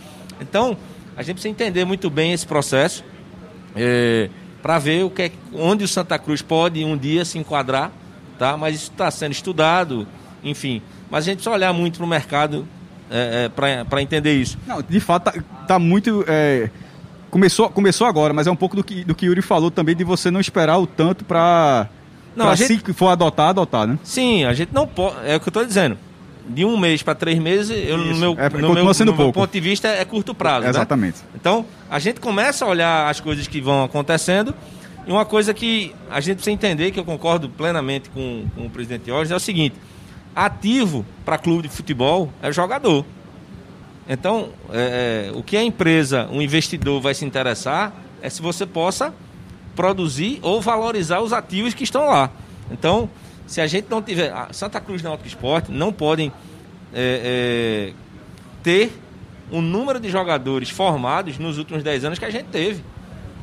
Então, 0.40 0.76
a 1.16 1.22
gente 1.22 1.36
precisa 1.36 1.50
entender 1.50 1.84
muito 1.84 2.10
bem 2.10 2.32
esse 2.32 2.46
processo 2.46 3.04
para 4.62 4.78
ver 4.78 5.04
o 5.04 5.10
que 5.10 5.22
é, 5.22 5.32
onde 5.52 5.84
o 5.84 5.88
Santa 5.88 6.18
Cruz 6.18 6.40
pode 6.42 6.84
um 6.84 6.96
dia 6.96 7.24
se 7.24 7.38
enquadrar, 7.38 7.92
tá? 8.38 8.56
Mas 8.56 8.76
isso 8.76 8.90
está 8.90 9.10
sendo 9.10 9.32
estudado, 9.32 10.06
enfim. 10.42 10.80
Mas 11.10 11.24
a 11.24 11.26
gente 11.26 11.36
precisa 11.36 11.54
olhar 11.54 11.72
muito 11.72 11.98
para 11.98 12.06
o 12.06 12.08
mercado 12.08 12.66
é, 13.10 13.48
para 13.50 14.02
entender 14.02 14.34
isso. 14.34 14.58
Não, 14.66 14.82
de 14.82 15.00
fato, 15.00 15.24
tá, 15.24 15.44
tá 15.66 15.78
muito. 15.78 16.24
é, 16.26 16.70
começou, 17.30 17.68
começou 17.68 18.06
agora, 18.06 18.32
mas 18.32 18.46
é 18.46 18.50
um 18.50 18.56
pouco 18.56 18.76
do 18.76 18.82
que, 18.82 19.04
do 19.04 19.14
que 19.14 19.26
Yuri 19.26 19.42
falou 19.42 19.70
também, 19.70 19.94
de 19.94 20.04
você 20.04 20.30
não 20.30 20.40
esperar 20.40 20.78
o 20.78 20.86
tanto 20.86 21.24
para. 21.24 21.88
Não, 22.36 22.46
pra 22.46 22.52
a 22.52 22.56
gente- 22.56 22.84
se 22.84 22.92
for 22.92 23.08
adotar, 23.08 23.48
adotar, 23.50 23.86
né? 23.86 23.98
Sim, 24.02 24.44
a 24.44 24.52
gente 24.52 24.72
não 24.72 24.86
pode. 24.86 25.16
É 25.26 25.36
o 25.36 25.40
que 25.40 25.48
eu 25.48 25.50
estou 25.50 25.64
dizendo. 25.64 25.96
De 26.46 26.62
um 26.64 26.76
mês 26.76 27.02
para 27.02 27.14
três 27.14 27.38
meses, 27.38 27.70
eu, 27.88 27.96
no 27.96 28.16
meu, 28.16 28.36
É, 28.38 28.50
no 28.50 28.74
meu, 28.74 28.84
no 28.84 29.14
meu 29.16 29.32
ponto 29.32 29.50
de 29.50 29.60
vista, 29.60 29.88
é 29.88 30.04
curto 30.04 30.34
prazo. 30.34 30.64
né? 30.64 30.68
Exatamente. 30.70 31.18
Então, 31.34 31.64
a 31.90 31.98
gente 31.98 32.20
começa 32.20 32.64
a 32.64 32.68
olhar 32.68 33.08
as 33.08 33.18
coisas 33.18 33.46
que 33.48 33.60
vão 33.62 33.82
acontecendo. 33.84 34.54
E 35.06 35.10
uma 35.12 35.24
coisa 35.24 35.54
que 35.54 35.94
a 36.10 36.20
gente 36.20 36.36
precisa 36.36 36.52
entender, 36.52 36.90
que 36.90 36.98
eu 37.00 37.04
concordo 37.04 37.48
plenamente 37.48 38.10
com, 38.10 38.44
com 38.54 38.66
o 38.66 38.70
presidente 38.70 39.06
Jorge, 39.06 39.32
é 39.32 39.36
o 39.36 39.40
seguinte: 39.40 39.76
ativo 40.36 41.04
para 41.24 41.38
clube 41.38 41.68
de 41.68 41.74
futebol 41.74 42.30
é 42.42 42.50
jogador. 42.52 43.04
Então, 44.08 44.50
é, 44.70 45.30
é, 45.32 45.36
o 45.38 45.42
que 45.42 45.56
a 45.56 45.62
empresa, 45.62 46.28
o 46.30 46.42
investidor 46.42 47.00
vai 47.00 47.14
se 47.14 47.24
interessar 47.24 47.92
é 48.20 48.28
se 48.28 48.42
você 48.42 48.66
possa 48.66 49.14
produzir 49.74 50.38
ou 50.42 50.60
valorizar 50.60 51.20
os 51.20 51.32
ativos 51.32 51.74
que 51.74 51.84
estão 51.84 52.08
lá. 52.08 52.30
Então, 52.70 53.08
se 53.46 53.60
a 53.60 53.66
gente 53.66 53.86
não 53.90 54.02
tiver. 54.02 54.32
a 54.32 54.48
Santa 54.52 54.80
Cruz 54.80 55.02
Náutico 55.02 55.28
Esporte 55.28 55.70
não 55.70 55.92
podem 55.92 56.32
é, 56.92 57.92
é, 57.92 57.92
ter 58.62 58.92
o 59.50 59.60
número 59.60 60.00
de 60.00 60.08
jogadores 60.08 60.70
formados 60.70 61.38
nos 61.38 61.58
últimos 61.58 61.82
10 61.82 62.04
anos 62.06 62.18
que 62.18 62.24
a 62.24 62.30
gente 62.30 62.46
teve. 62.46 62.82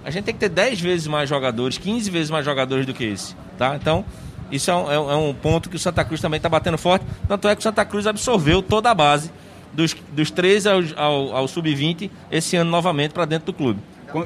A 0.04 0.10
gente 0.10 0.26
tem 0.26 0.34
que 0.34 0.40
ter 0.40 0.50
10 0.50 0.82
vezes 0.82 1.08
mais 1.08 1.30
jogadores, 1.30 1.78
15 1.78 2.10
vezes 2.10 2.32
mais 2.32 2.44
jogadores 2.44 2.86
do 2.86 2.94
que 2.94 3.04
esse. 3.04 3.36
Tá? 3.58 3.76
Então, 3.76 4.04
Isso 4.52 4.72
é 4.72 4.76
um, 4.76 5.12
é 5.12 5.16
um 5.16 5.34
ponto 5.34 5.70
que 5.70 5.76
o 5.76 5.80
Santa 5.80 6.04
Cruz 6.04 6.20
também 6.20 6.38
está 6.38 6.50
batendo 6.50 6.78
forte. 6.78 7.06
Tanto 7.28 7.48
é 7.48 7.56
que 7.56 7.60
o 7.60 7.64
Santa 7.64 7.86
Cruz 7.86 8.08
absorveu 8.08 8.62
toda 8.62 8.90
a 8.90 8.96
base 8.96 9.32
dos, 9.72 9.96
dos 10.12 10.32
13 10.32 10.68
ao, 10.68 10.82
ao, 10.98 11.36
ao 11.38 11.48
sub-20 11.48 12.10
esse 12.32 12.56
ano 12.56 12.70
novamente 12.70 13.12
para 13.12 13.26
dentro 13.26 13.46
do 13.48 13.54
clube. 13.54 13.80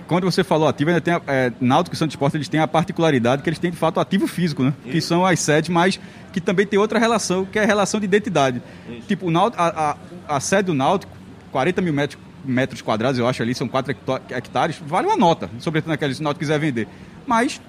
Quando 0.07 0.23
você 0.23 0.43
falou 0.43 0.67
ativo, 0.67 0.89
ainda 0.89 1.01
tem 1.01 1.13
a, 1.13 1.21
é, 1.27 1.51
Náutico 1.59 1.95
e 1.95 1.99
Santos 1.99 2.13
Esporte, 2.13 2.37
eles 2.37 2.47
têm 2.47 2.59
a 2.59 2.67
particularidade 2.67 3.41
que 3.41 3.49
eles 3.49 3.59
têm 3.59 3.71
de 3.71 3.77
fato 3.77 3.99
ativo 3.99 4.27
físico, 4.27 4.63
né? 4.63 4.73
Isso. 4.83 4.91
Que 4.91 5.01
são 5.01 5.25
as 5.25 5.39
sedes, 5.39 5.69
mas 5.69 5.99
que 6.33 6.41
também 6.41 6.65
tem 6.65 6.79
outra 6.79 6.99
relação, 6.99 7.45
que 7.45 7.59
é 7.59 7.63
a 7.63 7.65
relação 7.65 7.99
de 7.99 8.05
identidade. 8.05 8.61
Isso. 8.89 9.07
Tipo, 9.07 9.27
o 9.27 9.31
Náutico, 9.31 9.61
a, 9.61 9.97
a, 10.27 10.35
a 10.35 10.39
sede 10.39 10.67
do 10.67 10.73
Náutico, 10.73 11.11
40 11.51 11.81
mil 11.81 11.93
metros, 11.93 12.21
metros 12.43 12.81
quadrados, 12.81 13.19
eu 13.19 13.27
acho 13.27 13.41
ali, 13.41 13.55
são 13.55 13.67
4 13.67 13.95
hectares, 14.29 14.81
vale 14.85 15.07
uma 15.07 15.17
nota, 15.17 15.49
sobretudo 15.59 15.89
naqueles 15.89 16.17
se 16.17 16.21
o 16.21 16.23
Náutico 16.23 16.39
quiser 16.39 16.59
vender. 16.59 16.87
Mas 17.25 17.61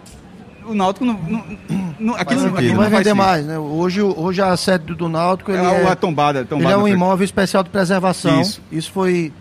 o 0.66 0.74
Náutico 0.74 1.04
não, 1.04 1.14
não, 1.14 1.58
não 1.98 2.14
aqui, 2.14 2.34
não, 2.34 2.56
aqui 2.56 2.68
não 2.68 2.76
vai 2.76 2.90
vender 2.90 3.14
mais, 3.14 3.46
né? 3.46 3.58
Hoje, 3.58 4.02
hoje 4.02 4.42
a 4.42 4.56
sede 4.56 4.94
do 4.94 5.08
Náutico 5.08 5.52
ele 5.52 5.64
é, 5.64 5.84
é, 5.84 5.94
tombada, 5.94 6.44
tombada 6.44 6.70
ele 6.70 6.74
é 6.74 6.76
um 6.76 6.88
imóvel 6.88 7.24
especial 7.24 7.62
de 7.62 7.70
preservação. 7.70 8.40
Isso, 8.40 8.60
Isso 8.70 8.90
foi 8.90 9.32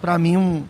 para 0.00 0.16
mim 0.18 0.36
um, 0.36 0.64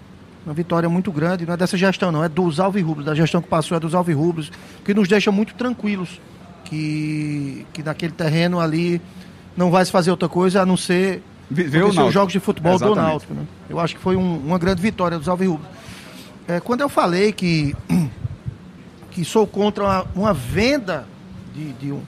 uma 0.49 0.55
vitória 0.55 0.89
muito 0.89 1.13
grande, 1.13 1.45
não 1.45 1.53
é 1.53 1.57
dessa 1.59 1.77
gestão 1.77 2.11
não, 2.11 2.25
é 2.25 2.29
dos 2.29 2.59
Alvirrubros, 2.59 3.05
da 3.05 3.15
gestão 3.15 3.43
que 3.43 3.49
passou 3.49 3.77
é 3.77 3.81
dos 3.81 3.95
Alvirrubros, 3.95 4.51
que 4.83 4.95
nos 4.95 5.07
deixa 5.07 5.31
muito 5.31 5.55
tranquilos 5.55 6.19
que 6.65 7.67
que 7.73 7.83
naquele 7.83 8.13
terreno 8.13 8.59
ali 8.59 9.01
não 9.55 9.71
vai 9.71 9.85
se 9.85 9.93
fazer 9.93 10.11
outra 10.11 10.29
coisa 10.29 10.63
a 10.63 10.67
não 10.67 10.77
ser 10.77 11.23
os 11.51 12.15
jogos 12.15 12.33
de 12.33 12.41
futebol 12.41 12.75
Exatamente. 12.75 12.99
do 12.99 13.03
Náutico, 13.03 13.35
né? 13.35 13.43
Eu 13.69 13.79
acho 13.79 13.95
que 13.95 14.01
foi 14.01 14.17
um, 14.17 14.39
uma 14.39 14.59
grande 14.59 14.81
vitória 14.81 15.19
dos 15.19 15.29
Alvirrubros. 15.29 15.69
É, 16.47 16.61
quando 16.61 16.81
eu 16.81 16.89
falei 16.89 17.31
que 17.31 17.77
que 19.11 19.25
sou 19.25 19.47
contra 19.47 19.85
uma, 19.85 20.07
uma 20.15 20.33
venda 20.33 21.07
de, 21.55 21.73
de, 21.75 21.93
um, 21.93 22.03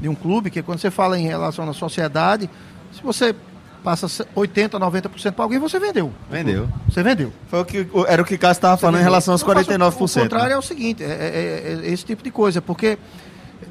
de 0.00 0.08
um 0.08 0.14
clube, 0.14 0.50
que 0.50 0.62
quando 0.62 0.78
você 0.78 0.90
fala 0.90 1.18
em 1.18 1.26
relação 1.26 1.68
à 1.68 1.72
sociedade, 1.74 2.48
se 2.92 3.02
você 3.02 3.34
passa 3.82 4.06
80%, 4.34 4.70
90% 4.70 5.32
para 5.32 5.44
alguém, 5.44 5.58
você 5.58 5.78
vendeu. 5.78 6.12
Vendeu. 6.30 6.68
Você 6.88 7.02
vendeu. 7.02 7.32
Foi 7.48 7.60
o 7.60 7.64
que, 7.64 7.86
era 8.06 8.22
o 8.22 8.24
que 8.24 8.34
o 8.34 8.38
Cássio 8.38 8.58
estava 8.58 8.76
falando 8.76 8.94
vendeu. 8.94 9.08
em 9.08 9.10
relação 9.10 9.34
aos 9.34 9.42
49%. 9.42 10.16
O 10.16 10.22
contrário 10.22 10.48
né? 10.48 10.54
é 10.54 10.58
o 10.58 10.62
seguinte, 10.62 11.02
é, 11.02 11.06
é, 11.06 11.86
é, 11.86 11.92
esse 11.92 12.04
tipo 12.04 12.22
de 12.22 12.30
coisa, 12.30 12.62
porque 12.62 12.98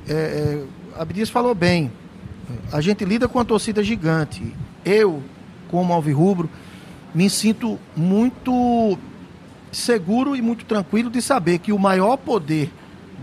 é, 0.07 0.13
é 0.13 0.63
Abdias 0.99 1.29
falou 1.29 1.55
bem, 1.55 1.91
a 2.71 2.81
gente 2.81 3.05
lida 3.05 3.27
com 3.27 3.37
uma 3.39 3.45
torcida 3.45 3.83
gigante. 3.83 4.53
Eu, 4.83 5.23
como 5.69 5.93
alvirrubro, 5.93 6.49
me 7.13 7.29
sinto 7.29 7.79
muito 7.95 8.97
seguro 9.71 10.35
e 10.35 10.41
muito 10.41 10.65
tranquilo 10.65 11.09
de 11.09 11.21
saber 11.21 11.59
que 11.59 11.71
o 11.71 11.79
maior 11.79 12.17
poder 12.17 12.71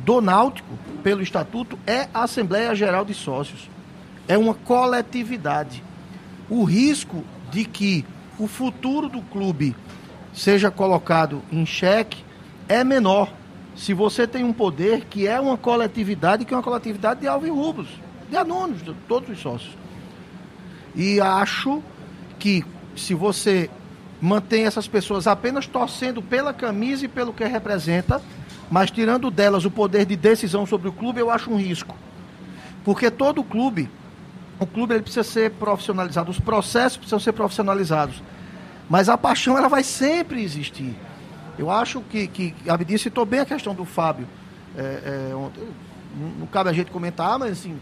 do 0.04 0.20
Náutico, 0.20 0.78
pelo 1.02 1.22
estatuto, 1.22 1.78
é 1.86 2.08
a 2.14 2.22
Assembleia 2.22 2.74
Geral 2.74 3.04
de 3.04 3.14
Sócios. 3.14 3.68
É 4.26 4.38
uma 4.38 4.54
coletividade. 4.54 5.82
O 6.50 6.64
risco 6.64 7.24
de 7.50 7.64
que 7.64 8.04
o 8.38 8.46
futuro 8.46 9.08
do 9.08 9.20
clube 9.20 9.74
seja 10.32 10.70
colocado 10.70 11.42
em 11.50 11.66
xeque 11.66 12.24
é 12.68 12.84
menor 12.84 13.32
se 13.74 13.94
você 13.94 14.26
tem 14.26 14.44
um 14.44 14.52
poder 14.52 15.04
que 15.04 15.26
é 15.26 15.40
uma 15.40 15.56
coletividade, 15.56 16.44
que 16.44 16.52
é 16.52 16.56
uma 16.56 16.62
coletividade 16.62 17.20
de 17.20 17.28
alvirrubros, 17.28 17.88
de 18.28 18.36
anônimos, 18.36 18.82
de 18.82 18.92
todos 19.06 19.30
os 19.30 19.38
sócios. 19.38 19.76
E 20.94 21.20
acho 21.20 21.82
que 22.38 22.64
se 22.96 23.14
você 23.14 23.70
mantém 24.20 24.64
essas 24.64 24.88
pessoas 24.88 25.28
apenas 25.28 25.66
torcendo 25.66 26.20
pela 26.20 26.52
camisa 26.52 27.04
e 27.04 27.08
pelo 27.08 27.32
que 27.32 27.44
representa, 27.44 28.20
mas 28.68 28.90
tirando 28.90 29.30
delas 29.30 29.64
o 29.64 29.70
poder 29.70 30.04
de 30.04 30.16
decisão 30.16 30.66
sobre 30.66 30.88
o 30.88 30.92
clube, 30.92 31.20
eu 31.20 31.30
acho 31.30 31.50
um 31.50 31.56
risco. 31.56 31.96
Porque 32.84 33.10
todo 33.10 33.44
clube, 33.44 33.88
o 34.60 34.66
clube 34.66 34.94
ele 34.94 35.02
precisa 35.02 35.22
ser 35.22 35.52
profissionalizado, 35.52 36.30
os 36.30 36.40
processos 36.40 36.96
precisam 36.96 37.20
ser 37.20 37.32
profissionalizados. 37.32 38.22
Mas 38.88 39.08
a 39.08 39.16
paixão 39.18 39.56
ela 39.56 39.68
vai 39.68 39.82
sempre 39.82 40.42
existir. 40.42 40.96
Eu 41.58 41.70
acho 41.70 42.00
que, 42.02 42.26
que 42.26 42.54
a 42.68 42.74
Abdi 42.74 42.98
citou 42.98 43.26
bem 43.26 43.40
a 43.40 43.46
questão 43.46 43.74
do 43.74 43.84
Fábio. 43.84 44.26
É, 44.76 44.80
é, 44.80 45.50
não 46.38 46.46
cabe 46.46 46.70
a 46.70 46.72
gente 46.72 46.90
comentar, 46.90 47.38
mas 47.38 47.52
assim, 47.52 47.78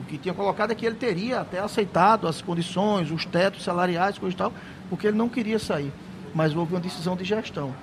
o 0.00 0.04
que 0.04 0.18
tinha 0.18 0.34
colocado 0.34 0.72
é 0.72 0.74
que 0.74 0.84
ele 0.84 0.96
teria 0.96 1.40
até 1.40 1.60
aceitado 1.60 2.26
as 2.26 2.42
condições, 2.42 3.10
os 3.10 3.24
tetos 3.24 3.62
salariais, 3.62 4.18
coisa 4.18 4.34
e 4.34 4.38
tal, 4.38 4.52
porque 4.88 5.06
ele 5.06 5.16
não 5.16 5.28
queria 5.28 5.58
sair. 5.58 5.92
Mas 6.34 6.54
houve 6.54 6.74
uma 6.74 6.80
decisão 6.80 7.14
de 7.14 7.24
gestão. 7.24 7.74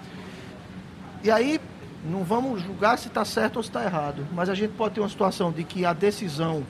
E 1.24 1.32
aí, 1.32 1.60
não 2.04 2.24
vamos 2.24 2.62
julgar 2.62 2.98
se 2.98 3.08
está 3.08 3.24
certo 3.26 3.58
ou 3.58 3.64
se 3.64 3.70
está 3.70 3.84
errado, 3.84 4.26
mas 4.34 4.50
a 4.50 4.56
gente 4.56 4.72
pode 4.72 4.96
ter 4.96 5.02
uma 5.02 5.10
situação 5.10 5.52
de 5.52 5.64
que 5.64 5.86
a 5.86 5.94
decisão 5.94 6.64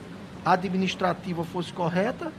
administrativa 0.44 1.44
fosse 1.44 1.72
correta, 1.72 2.32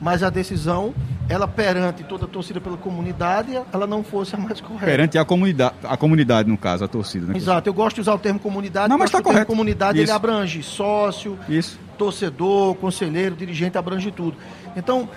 mas 0.00 0.22
a 0.22 0.30
decisão, 0.30 0.94
ela 1.28 1.48
perante 1.48 2.04
toda 2.04 2.26
a 2.26 2.28
torcida 2.28 2.60
pela 2.60 2.76
comunidade, 2.76 3.58
ela 3.72 3.86
não 3.86 4.04
fosse 4.04 4.34
a 4.34 4.38
mais 4.38 4.60
correta. 4.60 4.86
Perante 4.86 5.18
a 5.18 5.24
comunidade, 5.24 5.74
a 5.82 5.96
comunidade 5.96 6.48
no 6.48 6.58
caso, 6.58 6.84
a 6.84 6.88
torcida. 6.88 7.26
Né? 7.26 7.36
Exato, 7.36 7.68
eu 7.68 7.74
gosto 7.74 7.96
de 7.96 8.02
usar 8.02 8.14
o 8.14 8.18
termo 8.18 8.38
comunidade, 8.38 8.88
não, 8.88 8.98
mas 8.98 9.08
está 9.08 9.22
correto. 9.22 9.46
comunidade 9.46 9.98
Isso. 9.98 10.10
ele 10.10 10.16
abrange 10.16 10.62
sócio, 10.62 11.38
Isso. 11.48 11.78
torcedor, 11.96 12.74
conselheiro, 12.76 13.34
dirigente, 13.34 13.78
abrange 13.78 14.10
tudo. 14.10 14.36
Então, 14.76 15.08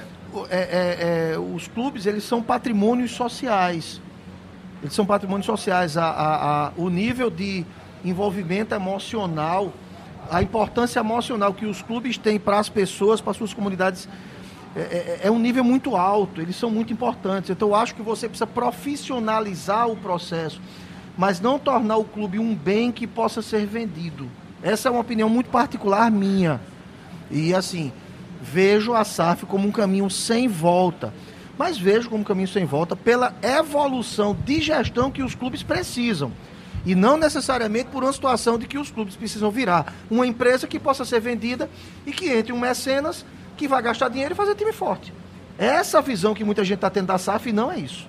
é, 0.49 0.57
é, 0.59 1.34
é, 1.34 1.39
os 1.39 1.67
clubes, 1.67 2.05
eles 2.05 2.24
são 2.24 2.41
patrimônios 2.41 3.11
sociais. 3.11 4.01
Eles 4.82 4.93
são 4.93 5.05
patrimônios 5.05 5.45
sociais. 5.45 5.97
A, 5.97 6.05
a, 6.05 6.67
a, 6.67 6.72
o 6.78 6.89
nível 6.89 7.30
de 7.30 7.65
envolvimento 8.03 8.74
emocional, 8.74 9.74
a 10.30 10.41
importância 10.41 10.99
emocional 10.99 11.53
que 11.53 11.65
os 11.65 11.82
clubes 11.82 12.17
têm 12.17 12.39
para 12.39 12.59
as 12.59 12.70
pessoas, 12.70 13.22
para 13.22 13.32
as 13.32 13.38
suas 13.38 13.53
comunidades, 13.53 14.07
é, 14.76 14.80
é, 14.80 15.20
é, 15.24 15.32
um 15.32 15.39
nível 15.39 15.63
muito 15.63 15.95
alto. 15.95 16.41
Eles 16.41 16.55
são 16.55 16.70
muito 16.70 16.93
importantes. 16.93 17.49
Então, 17.49 17.70
eu 17.70 17.76
acho 17.76 17.95
que 17.95 18.01
você 18.01 18.28
precisa 18.28 18.47
profissionalizar 18.47 19.88
o 19.89 19.95
processo, 19.95 20.61
mas 21.17 21.39
não 21.39 21.57
tornar 21.57 21.97
o 21.97 22.03
clube 22.03 22.39
um 22.39 22.55
bem 22.55 22.91
que 22.91 23.07
possa 23.07 23.41
ser 23.41 23.65
vendido. 23.65 24.30
Essa 24.61 24.89
é 24.89 24.91
uma 24.91 25.01
opinião 25.01 25.30
muito 25.30 25.49
particular 25.49 26.11
minha. 26.11 26.59
E, 27.32 27.53
assim, 27.53 27.91
vejo 28.41 28.93
a 28.93 29.03
SAF 29.03 29.45
como 29.45 29.67
um 29.67 29.72
caminho 29.72 30.09
sem 30.09 30.47
volta 30.47 31.13
mas 31.59 31.78
vejo 31.78 32.09
como 32.09 32.24
caminho 32.24 32.47
sem 32.47 32.63
volta 32.63 32.95
pela 32.95 33.36
evolução 33.43 34.34
de 34.45 34.61
gestão 34.61 35.11
que 35.11 35.22
os 35.22 35.36
clubes 35.36 35.61
precisam. 35.61 36.32
E 36.86 36.95
não 36.95 37.17
necessariamente 37.17 37.89
por 37.89 38.03
uma 38.03 38.13
situação 38.13 38.57
de 38.57 38.67
que 38.67 38.77
os 38.77 38.89
clubes 38.89 39.15
precisam 39.15 39.51
virar 39.51 39.93
uma 40.09 40.25
empresa 40.25 40.67
que 40.67 40.80
possa 40.80 41.05
ser 41.05 41.19
vendida 41.19 41.69
e 42.05 42.11
que 42.11 42.30
entre 42.30 42.53
um 42.53 42.59
mecenas 42.59 43.25
que 43.57 43.67
vai 43.67 43.82
gastar 43.82 44.09
dinheiro 44.09 44.34
e 44.34 44.38
fazer 44.38 44.55
time 44.55 44.71
forte. 44.71 45.13
Essa 45.57 46.01
visão 46.01 46.34
que 46.34 46.43
muita 46.43 46.63
gente 46.63 46.75
está 46.75 46.89
tendo 46.89 47.07
da 47.07 47.17
SAF 47.17 47.51
não 47.51 47.71
é 47.71 47.80
isso. 47.80 48.07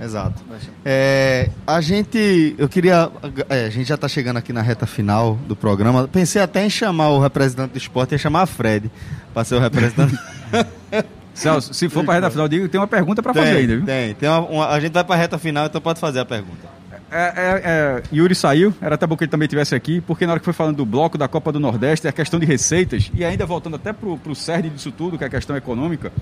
Exato. 0.00 0.42
É, 0.82 1.50
a 1.66 1.80
gente, 1.82 2.54
eu 2.56 2.68
queria, 2.68 3.10
é, 3.50 3.66
a 3.66 3.70
gente 3.70 3.86
já 3.86 3.96
está 3.96 4.08
chegando 4.08 4.38
aqui 4.38 4.50
na 4.50 4.62
reta 4.62 4.86
final 4.86 5.34
do 5.46 5.54
programa. 5.54 6.08
Pensei 6.08 6.40
até 6.40 6.64
em 6.64 6.70
chamar 6.70 7.10
o 7.10 7.20
representante 7.20 7.72
do 7.72 7.76
esporte, 7.76 8.12
ia 8.12 8.18
chamar 8.18 8.42
a 8.42 8.46
Fred 8.46 8.90
para 9.34 9.44
ser 9.44 9.56
o 9.56 9.60
representante. 9.60 10.16
Celso, 11.34 11.74
se 11.74 11.88
for 11.88 12.02
para 12.02 12.14
a 12.14 12.16
reta 12.16 12.30
final, 12.30 12.48
digo, 12.48 12.68
tem 12.68 12.80
uma 12.80 12.86
pergunta 12.86 13.22
para 13.22 13.34
fazer 13.34 13.56
ainda, 13.56 13.76
viu? 13.76 13.84
Tem, 13.84 14.14
tem 14.14 14.28
uma, 14.28 14.40
uma, 14.40 14.68
a 14.68 14.80
gente 14.80 14.92
vai 14.92 15.04
para 15.04 15.14
a 15.14 15.18
reta 15.18 15.38
final, 15.38 15.66
então 15.66 15.80
pode 15.80 16.00
fazer 16.00 16.20
a 16.20 16.24
pergunta. 16.24 16.79
É, 17.12 17.16
é, 17.16 17.62
é, 17.64 18.02
Yuri 18.12 18.36
saiu, 18.36 18.72
era 18.80 18.94
até 18.94 19.04
bom 19.04 19.16
que 19.16 19.24
ele 19.24 19.30
também 19.30 19.46
estivesse 19.46 19.74
aqui, 19.74 20.00
porque 20.00 20.24
na 20.24 20.32
hora 20.32 20.38
que 20.38 20.44
foi 20.44 20.54
falando 20.54 20.76
do 20.76 20.86
bloco 20.86 21.18
da 21.18 21.26
Copa 21.26 21.50
do 21.50 21.58
Nordeste, 21.58 22.06
a 22.06 22.12
questão 22.12 22.38
de 22.38 22.46
receitas, 22.46 23.10
e 23.12 23.24
ainda 23.24 23.44
voltando 23.44 23.74
até 23.74 23.92
para 23.92 24.08
o 24.08 24.34
cerne 24.34 24.70
disso 24.70 24.92
tudo, 24.92 25.18
que 25.18 25.24
é 25.24 25.26
a 25.26 25.30
questão 25.30 25.56
econômica, 25.56 26.12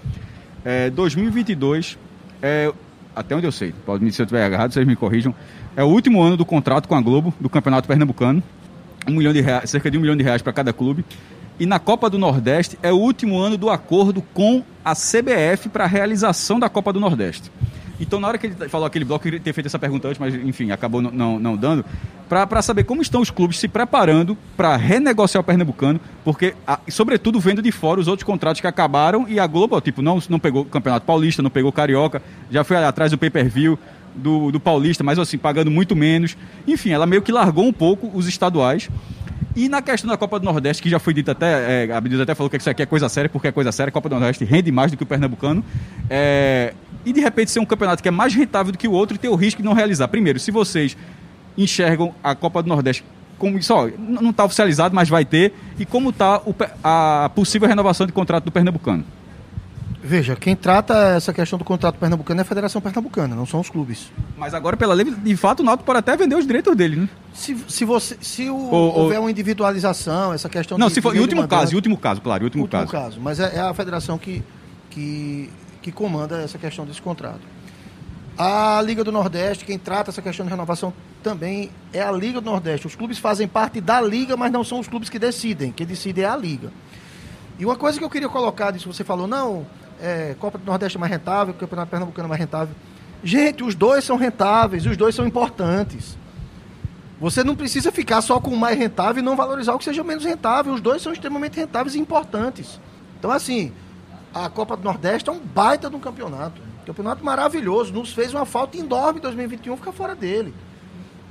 é, 0.64 0.88
2022, 0.88 1.98
é, 2.40 2.72
até 3.14 3.36
onde 3.36 3.46
eu 3.46 3.52
sei, 3.52 3.74
pode 3.84 4.02
me 4.02 4.10
se 4.10 4.22
eu 4.22 4.24
estiver 4.24 4.44
agarrado, 4.44 4.72
vocês 4.72 4.86
me 4.86 4.96
corrijam, 4.96 5.34
é 5.76 5.84
o 5.84 5.88
último 5.88 6.22
ano 6.22 6.38
do 6.38 6.44
contrato 6.46 6.88
com 6.88 6.94
a 6.94 7.00
Globo, 7.02 7.34
do 7.38 7.50
Campeonato 7.50 7.86
Pernambucano, 7.86 8.42
um 9.06 9.12
milhão 9.12 9.32
de 9.32 9.42
reais, 9.42 9.68
cerca 9.68 9.90
de 9.90 9.98
um 9.98 10.00
milhão 10.00 10.16
de 10.16 10.22
reais 10.22 10.40
para 10.40 10.54
cada 10.54 10.72
clube, 10.72 11.04
e 11.60 11.66
na 11.66 11.78
Copa 11.78 12.08
do 12.08 12.16
Nordeste 12.16 12.78
é 12.82 12.90
o 12.90 12.96
último 12.96 13.38
ano 13.38 13.58
do 13.58 13.68
acordo 13.68 14.22
com 14.22 14.62
a 14.82 14.94
CBF 14.94 15.68
para 15.68 15.84
a 15.84 15.86
realização 15.86 16.58
da 16.58 16.68
Copa 16.70 16.94
do 16.94 17.00
Nordeste. 17.00 17.50
Então, 18.00 18.20
na 18.20 18.28
hora 18.28 18.38
que 18.38 18.46
ele 18.46 18.68
falou 18.68 18.86
aquele 18.86 19.04
bloco, 19.04 19.24
queria 19.24 19.40
ter 19.40 19.52
feito 19.52 19.66
essa 19.66 19.78
pergunta 19.78 20.08
antes, 20.08 20.18
mas 20.18 20.34
enfim, 20.34 20.70
acabou 20.70 21.02
não, 21.02 21.10
não, 21.10 21.38
não 21.38 21.56
dando, 21.56 21.84
para 22.28 22.62
saber 22.62 22.84
como 22.84 23.02
estão 23.02 23.20
os 23.20 23.30
clubes 23.30 23.58
se 23.58 23.66
preparando 23.66 24.36
para 24.56 24.76
renegociar 24.76 25.40
o 25.40 25.44
Pernambucano, 25.44 26.00
porque, 26.24 26.54
a, 26.66 26.78
sobretudo, 26.88 27.40
vendo 27.40 27.60
de 27.60 27.72
fora 27.72 28.00
os 28.00 28.08
outros 28.08 28.24
contratos 28.24 28.60
que 28.60 28.66
acabaram 28.66 29.26
e 29.28 29.40
a 29.40 29.46
Globo, 29.46 29.80
tipo, 29.80 30.02
não, 30.02 30.22
não 30.28 30.38
pegou 30.38 30.62
o 30.62 30.64
Campeonato 30.64 31.06
Paulista, 31.06 31.42
não 31.42 31.50
pegou 31.50 31.70
o 31.70 31.72
Carioca, 31.72 32.22
já 32.50 32.62
foi 32.62 32.76
atrás 32.76 33.10
do 33.10 33.18
pay-per-view 33.18 33.78
do, 34.14 34.50
do 34.50 34.60
Paulista, 34.60 35.02
mas 35.02 35.18
assim, 35.18 35.38
pagando 35.38 35.70
muito 35.70 35.94
menos. 35.94 36.36
Enfim, 36.66 36.90
ela 36.90 37.06
meio 37.06 37.22
que 37.22 37.30
largou 37.30 37.64
um 37.64 37.72
pouco 37.72 38.10
os 38.14 38.26
estaduais 38.26 38.88
e 39.58 39.68
na 39.68 39.82
questão 39.82 40.08
da 40.08 40.16
Copa 40.16 40.38
do 40.38 40.44
Nordeste, 40.44 40.80
que 40.80 40.88
já 40.88 41.00
foi 41.00 41.12
dito 41.12 41.32
até, 41.32 41.84
é, 41.84 41.92
a 41.92 41.96
Abdias 41.96 42.20
até 42.20 42.32
falou 42.32 42.48
que 42.48 42.56
isso 42.56 42.70
aqui 42.70 42.80
é 42.80 42.86
coisa 42.86 43.08
séria, 43.08 43.28
porque 43.28 43.48
é 43.48 43.52
coisa 43.52 43.72
séria, 43.72 43.88
a 43.88 43.92
Copa 43.92 44.08
do 44.08 44.14
Nordeste 44.14 44.44
rende 44.44 44.70
mais 44.70 44.92
do 44.92 44.96
que 44.96 45.02
o 45.02 45.06
Pernambucano. 45.06 45.64
É, 46.08 46.74
e 47.08 47.12
de 47.12 47.20
repente 47.20 47.50
ser 47.50 47.60
um 47.60 47.64
campeonato 47.64 48.02
que 48.02 48.08
é 48.08 48.12
mais 48.12 48.34
rentável 48.34 48.72
do 48.72 48.78
que 48.78 48.86
o 48.86 48.92
outro 48.92 49.16
e 49.16 49.18
ter 49.18 49.28
o 49.28 49.34
risco 49.34 49.62
de 49.62 49.66
não 49.66 49.74
realizar. 49.74 50.08
Primeiro, 50.08 50.38
se 50.38 50.50
vocês 50.50 50.96
enxergam 51.56 52.14
a 52.22 52.34
Copa 52.34 52.62
do 52.62 52.68
Nordeste 52.68 53.04
como 53.38 53.56
isso, 53.56 53.72
ó, 53.72 53.88
não 53.96 54.30
está 54.30 54.44
oficializado, 54.44 54.94
mas 54.94 55.08
vai 55.08 55.24
ter, 55.24 55.54
e 55.78 55.86
como 55.86 56.10
está 56.10 56.42
a 56.82 57.30
possível 57.34 57.68
renovação 57.68 58.04
de 58.04 58.12
contrato 58.12 58.44
do 58.44 58.50
Pernambucano. 58.50 59.04
Veja, 60.02 60.36
quem 60.36 60.56
trata 60.56 60.94
essa 61.16 61.32
questão 61.32 61.58
do 61.58 61.64
contrato 61.64 61.98
pernambucano 61.98 62.40
é 62.40 62.42
a 62.42 62.44
Federação 62.44 62.80
Pernambucana, 62.80 63.34
não 63.34 63.44
são 63.44 63.60
os 63.60 63.68
clubes. 63.68 64.10
Mas 64.36 64.54
agora, 64.54 64.76
pela 64.76 64.94
lei, 64.94 65.04
de 65.04 65.36
fato, 65.36 65.60
o 65.60 65.62
Náutico 65.64 65.84
pode 65.84 65.98
até 65.98 66.16
vender 66.16 66.36
os 66.36 66.46
direitos 66.46 66.74
dele, 66.76 66.96
né? 66.96 67.08
Se, 67.34 67.56
se, 67.68 67.84
você, 67.84 68.16
se 68.20 68.48
o, 68.48 68.56
ou, 68.56 68.96
houver 69.00 69.18
ou... 69.18 69.24
uma 69.24 69.30
individualização, 69.30 70.32
essa 70.32 70.48
questão... 70.48 70.78
Não, 70.78 70.86
de, 70.86 70.94
se 70.94 71.02
for, 71.02 71.14
em 71.14 71.18
último 71.18 71.46
caso, 71.46 71.72
em 71.72 71.76
último 71.76 71.96
caso, 71.96 72.20
claro, 72.20 72.42
em 72.42 72.46
último, 72.46 72.62
último 72.62 72.80
caso. 72.80 72.92
caso. 72.92 73.20
Mas 73.20 73.40
é, 73.40 73.56
é, 73.56 73.60
a 73.60 73.74
federação 73.74 74.16
que, 74.18 74.42
que, 74.88 75.50
que 75.90 75.92
comanda 75.92 76.40
essa 76.42 76.58
questão 76.58 76.84
desse 76.84 77.00
contrato. 77.00 77.40
A 78.36 78.80
Liga 78.82 79.02
do 79.02 79.10
Nordeste, 79.10 79.64
quem 79.64 79.78
trata 79.78 80.10
essa 80.10 80.22
questão 80.22 80.44
de 80.46 80.50
renovação 80.50 80.92
também 81.22 81.70
é 81.92 82.00
a 82.00 82.12
Liga 82.12 82.40
do 82.40 82.50
Nordeste. 82.50 82.86
Os 82.86 82.94
clubes 82.94 83.18
fazem 83.18 83.48
parte 83.48 83.80
da 83.80 84.00
Liga, 84.00 84.36
mas 84.36 84.52
não 84.52 84.62
são 84.62 84.78
os 84.78 84.86
clubes 84.86 85.08
que 85.08 85.18
decidem. 85.18 85.72
Quem 85.72 85.86
decide 85.86 86.22
é 86.22 86.26
a 86.26 86.36
Liga. 86.36 86.70
E 87.58 87.64
uma 87.64 87.74
coisa 87.74 87.98
que 87.98 88.04
eu 88.04 88.10
queria 88.10 88.28
colocar 88.28 88.70
disso, 88.70 88.92
você 88.92 89.02
falou, 89.02 89.26
não, 89.26 89.66
é, 90.00 90.36
Copa 90.38 90.58
do 90.58 90.64
Nordeste 90.64 90.96
é 90.96 91.00
mais 91.00 91.10
rentável, 91.10 91.52
Campeonato 91.54 91.90
Pernambucano 91.90 92.26
é 92.26 92.28
mais 92.28 92.40
rentável. 92.40 92.74
Gente, 93.24 93.64
os 93.64 93.74
dois 93.74 94.04
são 94.04 94.16
rentáveis, 94.16 94.86
os 94.86 94.96
dois 94.96 95.14
são 95.14 95.26
importantes. 95.26 96.16
Você 97.20 97.42
não 97.42 97.56
precisa 97.56 97.90
ficar 97.90 98.20
só 98.20 98.38
com 98.38 98.50
o 98.50 98.56
mais 98.56 98.78
rentável 98.78 99.20
e 99.20 99.24
não 99.24 99.34
valorizar 99.34 99.74
o 99.74 99.78
que 99.78 99.84
seja 99.84 100.04
menos 100.04 100.24
rentável. 100.24 100.72
Os 100.72 100.80
dois 100.80 101.02
são 101.02 101.12
extremamente 101.12 101.56
rentáveis 101.56 101.96
e 101.96 101.98
importantes. 101.98 102.78
Então, 103.18 103.32
assim, 103.32 103.72
a 104.34 104.48
Copa 104.48 104.76
do 104.76 104.84
Nordeste 104.84 105.28
é 105.28 105.32
um 105.32 105.40
baita 105.40 105.88
de 105.88 105.96
um 105.96 106.00
campeonato. 106.00 106.60
Campeonato 106.86 107.24
maravilhoso. 107.24 107.92
Nos 107.92 108.12
fez 108.12 108.32
uma 108.32 108.46
falta 108.46 108.76
enorme 108.76 109.18
em 109.18 109.22
2021 109.22 109.76
ficar 109.76 109.92
fora 109.92 110.14
dele. 110.14 110.54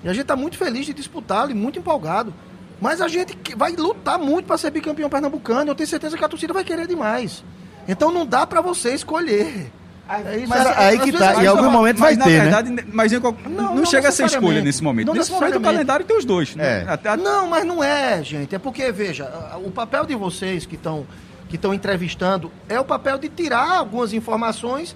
E 0.04 0.10
a 0.10 0.14
gente 0.14 0.24
está 0.24 0.36
muito 0.36 0.58
feliz 0.58 0.86
de 0.86 0.94
disputá-lo 0.94 1.52
e 1.52 1.54
muito 1.54 1.80
empolgado. 1.80 2.34
Mas 2.80 3.02
a 3.02 3.08
gente 3.08 3.36
vai 3.56 3.72
lutar 3.72 4.20
muito 4.20 4.46
para 4.46 4.58
ser 4.58 4.70
bicampeão 4.70 5.10
pernambucano. 5.10 5.72
Eu 5.72 5.76
tenho 5.76 5.90
certeza 5.90 6.18
que 6.18 6.24
a 6.24 6.30
torcida 6.30 6.54
vai 6.54 6.64
querer 6.64 6.88
demais. 6.88 7.44
Então 7.88 8.12
não 8.12 8.26
dá 8.26 8.46
para 8.46 8.62
você 8.62 8.94
escolher. 8.94 9.72
É 10.10 10.38
isso, 10.38 10.48
mas 10.48 10.66
é, 10.66 10.74
aí 10.78 11.00
que 11.00 11.12
tá, 11.12 11.44
em 11.44 11.48
algum 11.48 11.70
momento 11.70 11.98
vai 11.98 12.16
ter, 12.16 12.42
verdade, 12.42 12.70
né? 12.70 12.82
Mas 12.94 13.12
não, 13.12 13.36
não, 13.50 13.76
não 13.76 13.86
chega 13.86 14.08
a 14.08 14.12
ser 14.12 14.26
escolha 14.26 14.62
nesse 14.62 14.82
momento. 14.82 15.14
Nesse 15.14 15.32
momento 15.32 15.58
o 15.58 15.62
calendário 15.62 16.06
tem 16.06 16.18
os 16.18 16.24
dois. 16.24 16.56
Né? 16.56 16.86
É. 16.88 16.90
Até, 16.90 17.18
Não, 17.18 17.48
mas 17.48 17.66
não 17.66 17.84
é, 17.84 18.24
gente. 18.24 18.56
É 18.56 18.60
porque, 18.60 18.90
veja, 18.92 19.30
o 19.66 19.70
papel 19.70 20.06
de 20.06 20.16
vocês 20.16 20.66
que 20.66 20.76
estão 20.76 21.06
que 21.48 21.56
estão 21.56 21.74
entrevistando 21.74 22.52
é 22.68 22.80
o 22.80 22.86
papel 22.86 23.18
de 23.18 23.30
tirar 23.30 23.78
algumas 23.78 24.14
informações 24.14 24.96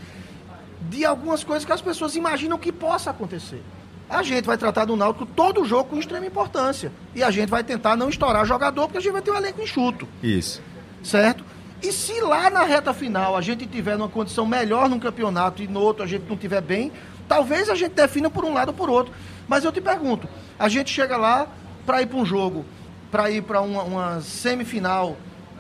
de 0.90 1.06
algumas 1.06 1.44
coisas 1.44 1.64
que 1.64 1.72
as 1.72 1.82
pessoas 1.82 2.16
imaginam 2.16 2.58
que 2.58 2.72
possa 2.72 3.12
acontecer. 3.12 3.62
A 4.10 4.24
gente 4.24 4.46
vai 4.46 4.58
tratar 4.58 4.86
do 4.86 4.96
Náutico 4.96 5.26
todo 5.26 5.62
o 5.62 5.66
jogo 5.66 5.92
com 5.92 5.98
extrema 5.98 6.26
importância. 6.26 6.92
E 7.16 7.24
a 7.24 7.32
gente 7.32 7.50
vai 7.50 7.64
tentar 7.64 7.96
não 7.96 8.10
estourar 8.10 8.46
jogador, 8.46 8.88
porque 8.88 8.98
a 8.98 9.02
gente 9.02 9.14
vai 9.14 9.22
ter 9.22 9.32
um 9.32 9.38
elenco 9.38 9.62
enxuto. 9.62 10.08
Isso. 10.22 10.62
Certo? 11.02 11.46
E 11.82 11.92
se 11.92 12.20
lá 12.22 12.50
na 12.50 12.64
reta 12.64 12.94
final 12.94 13.36
a 13.36 13.42
gente 13.42 13.66
tiver 13.66 13.98
numa 13.98 14.10
condição 14.10 14.46
melhor 14.46 14.90
num 14.90 15.00
campeonato 15.00 15.64
e 15.64 15.68
no 15.68 15.80
outro 15.80 16.04
a 16.04 16.08
gente 16.08 16.26
não 16.30 16.38
tiver 16.38 16.62
bem, 16.62 16.92
talvez 17.28 17.70
a 17.70 17.76
gente 17.76 17.94
defina 17.94 18.30
por 18.30 18.44
um 18.44 18.54
lado 18.54 18.70
ou 18.70 18.74
por 18.74 18.90
outro. 18.90 19.14
Mas 19.48 19.64
eu 19.64 19.72
te 19.72 19.82
pergunto, 19.82 20.28
a 20.60 20.70
gente 20.70 20.92
chega 20.92 21.18
lá 21.18 21.48
para 21.86 22.02
ir 22.02 22.06
para 22.06 22.18
um 22.18 22.26
jogo, 22.26 22.66
para 23.10 23.32
ir 23.32 23.42
para 23.42 23.62
uma, 23.62 23.84
uma, 23.84 24.22
semifinal 24.22 25.18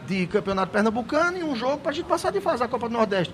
de 0.07 0.27
campeonato 0.27 0.71
pernambucano 0.71 1.37
e 1.37 1.43
um 1.43 1.55
jogo 1.55 1.77
para 1.77 1.91
a 1.91 1.93
gente 1.93 2.05
passar 2.05 2.31
de 2.31 2.41
fase 2.41 2.59
da 2.59 2.67
Copa 2.67 2.87
do 2.87 2.93
Nordeste. 2.93 3.33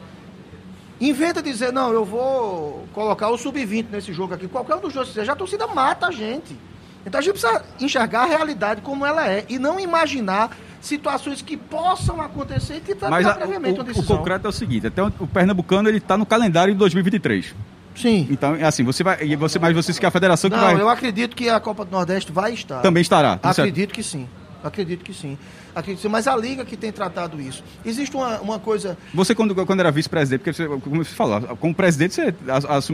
Inventa 1.00 1.42
dizer, 1.42 1.72
não, 1.72 1.92
eu 1.92 2.04
vou 2.04 2.88
colocar 2.94 3.30
o 3.30 3.38
sub-20 3.38 3.88
nesse 3.92 4.12
jogo 4.12 4.34
aqui. 4.34 4.48
Qualquer 4.48 4.76
um 4.76 4.82
dos 4.82 4.94
jogos 4.94 5.10
que 5.10 5.16
seja, 5.16 5.34
a 5.34 5.36
torcida 5.36 5.68
mata 5.68 6.08
a 6.08 6.12
gente. 6.12 6.58
Então 7.06 7.20
a 7.20 7.22
gente 7.22 7.40
precisa 7.40 7.64
enxergar 7.80 8.24
a 8.24 8.26
realidade 8.26 8.82
como 8.82 9.06
ela 9.06 9.30
é 9.30 9.46
e 9.48 9.60
não 9.60 9.80
imaginar 9.80 10.58
situações 10.82 11.42
que 11.42 11.56
possam 11.56 12.20
acontecer 12.22 12.78
e 12.78 12.82
tentar 12.82 13.10
Mas 13.10 13.26
a, 13.26 13.36
previamente 13.36 13.80
o, 13.80 13.82
uma 13.82 13.84
decisão. 13.84 14.16
O 14.16 14.18
concreto 14.18 14.48
é 14.48 14.50
o 14.50 14.54
seguinte, 14.54 14.88
até 14.88 15.04
o, 15.04 15.08
o 15.20 15.28
Pernambucano 15.28 15.88
ele 15.88 16.00
está 16.00 16.18
no 16.18 16.26
calendário 16.26 16.74
de 16.74 16.80
2023. 16.80 17.56
Sim. 17.96 18.28
Então, 18.30 18.56
é 18.56 18.64
assim, 18.64 18.84
você 18.84 19.04
vai. 19.04 19.36
Você, 19.38 19.58
mas 19.58 19.74
você 19.74 19.94
que 19.94 20.06
a 20.06 20.12
federação 20.12 20.50
não, 20.50 20.58
que 20.58 20.64
vai. 20.64 20.80
eu 20.80 20.88
acredito 20.88 21.36
que 21.36 21.50
a 21.50 21.60
Copa 21.60 21.84
do 21.84 21.92
Nordeste 21.92 22.32
vai 22.32 22.54
estar. 22.54 22.82
Também 22.82 23.02
estará. 23.02 23.38
Tá 23.38 23.50
acredito 23.50 23.78
certo. 23.78 23.94
que 23.94 24.04
sim. 24.04 24.28
Acredito 24.64 25.04
que 25.04 25.14
sim. 25.14 25.38
Acredito 25.76 25.98
que 25.98 26.02
sim. 26.04 26.12
Mas 26.12 26.28
a 26.28 26.36
Liga 26.36 26.66
que 26.66 26.78
tem 26.78 26.92
tratado 26.92 27.40
isso. 27.40 27.64
Existe 27.86 28.16
uma, 28.16 28.40
uma 28.40 28.60
coisa. 28.60 28.98
Você, 29.14 29.34
quando, 29.34 29.54
quando 29.66 29.80
era 29.80 29.92
vice-presidente, 29.92 30.40
porque 30.40 30.54
você, 30.54 30.68
como 30.68 31.04
você 31.04 31.16
falou, 31.16 31.42
como 31.58 31.74
presidente 31.74 32.16
você 32.16 32.34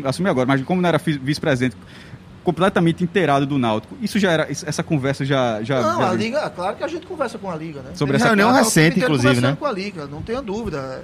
assumiu 0.05 0.32
agora, 0.32 0.47
mas 0.47 0.61
como 0.64 0.82
não 0.82 0.89
era 0.89 0.97
vice-presidente, 0.97 1.76
completamente 2.43 3.03
inteirado 3.03 3.45
do 3.45 3.57
Náutico. 3.57 3.95
Isso 4.01 4.20
já 4.20 4.32
era, 4.32 4.47
essa 4.49 4.84
conversa 4.84 5.26
já... 5.26 5.64
já 5.64 5.82
não, 5.82 5.99
já 5.99 6.09
a 6.09 6.14
Liga, 6.14 6.49
claro 6.49 6.76
que 6.76 6.84
a 6.84 6.88
gente 6.88 7.05
conversa 7.05 7.38
com 7.38 7.49
a 7.49 7.55
Liga, 7.55 7.82
né? 7.82 7.91
Sobre 7.95 8.18
essa 8.18 8.28
reunião 8.28 8.51
recente, 8.51 8.99
inclusive, 8.99 9.39
né? 9.39 9.55
com 9.57 9.66
a 9.66 9.72
Liga, 9.72 10.05
não 10.05 10.22
tenha 10.22 10.41
dúvida. 10.41 11.03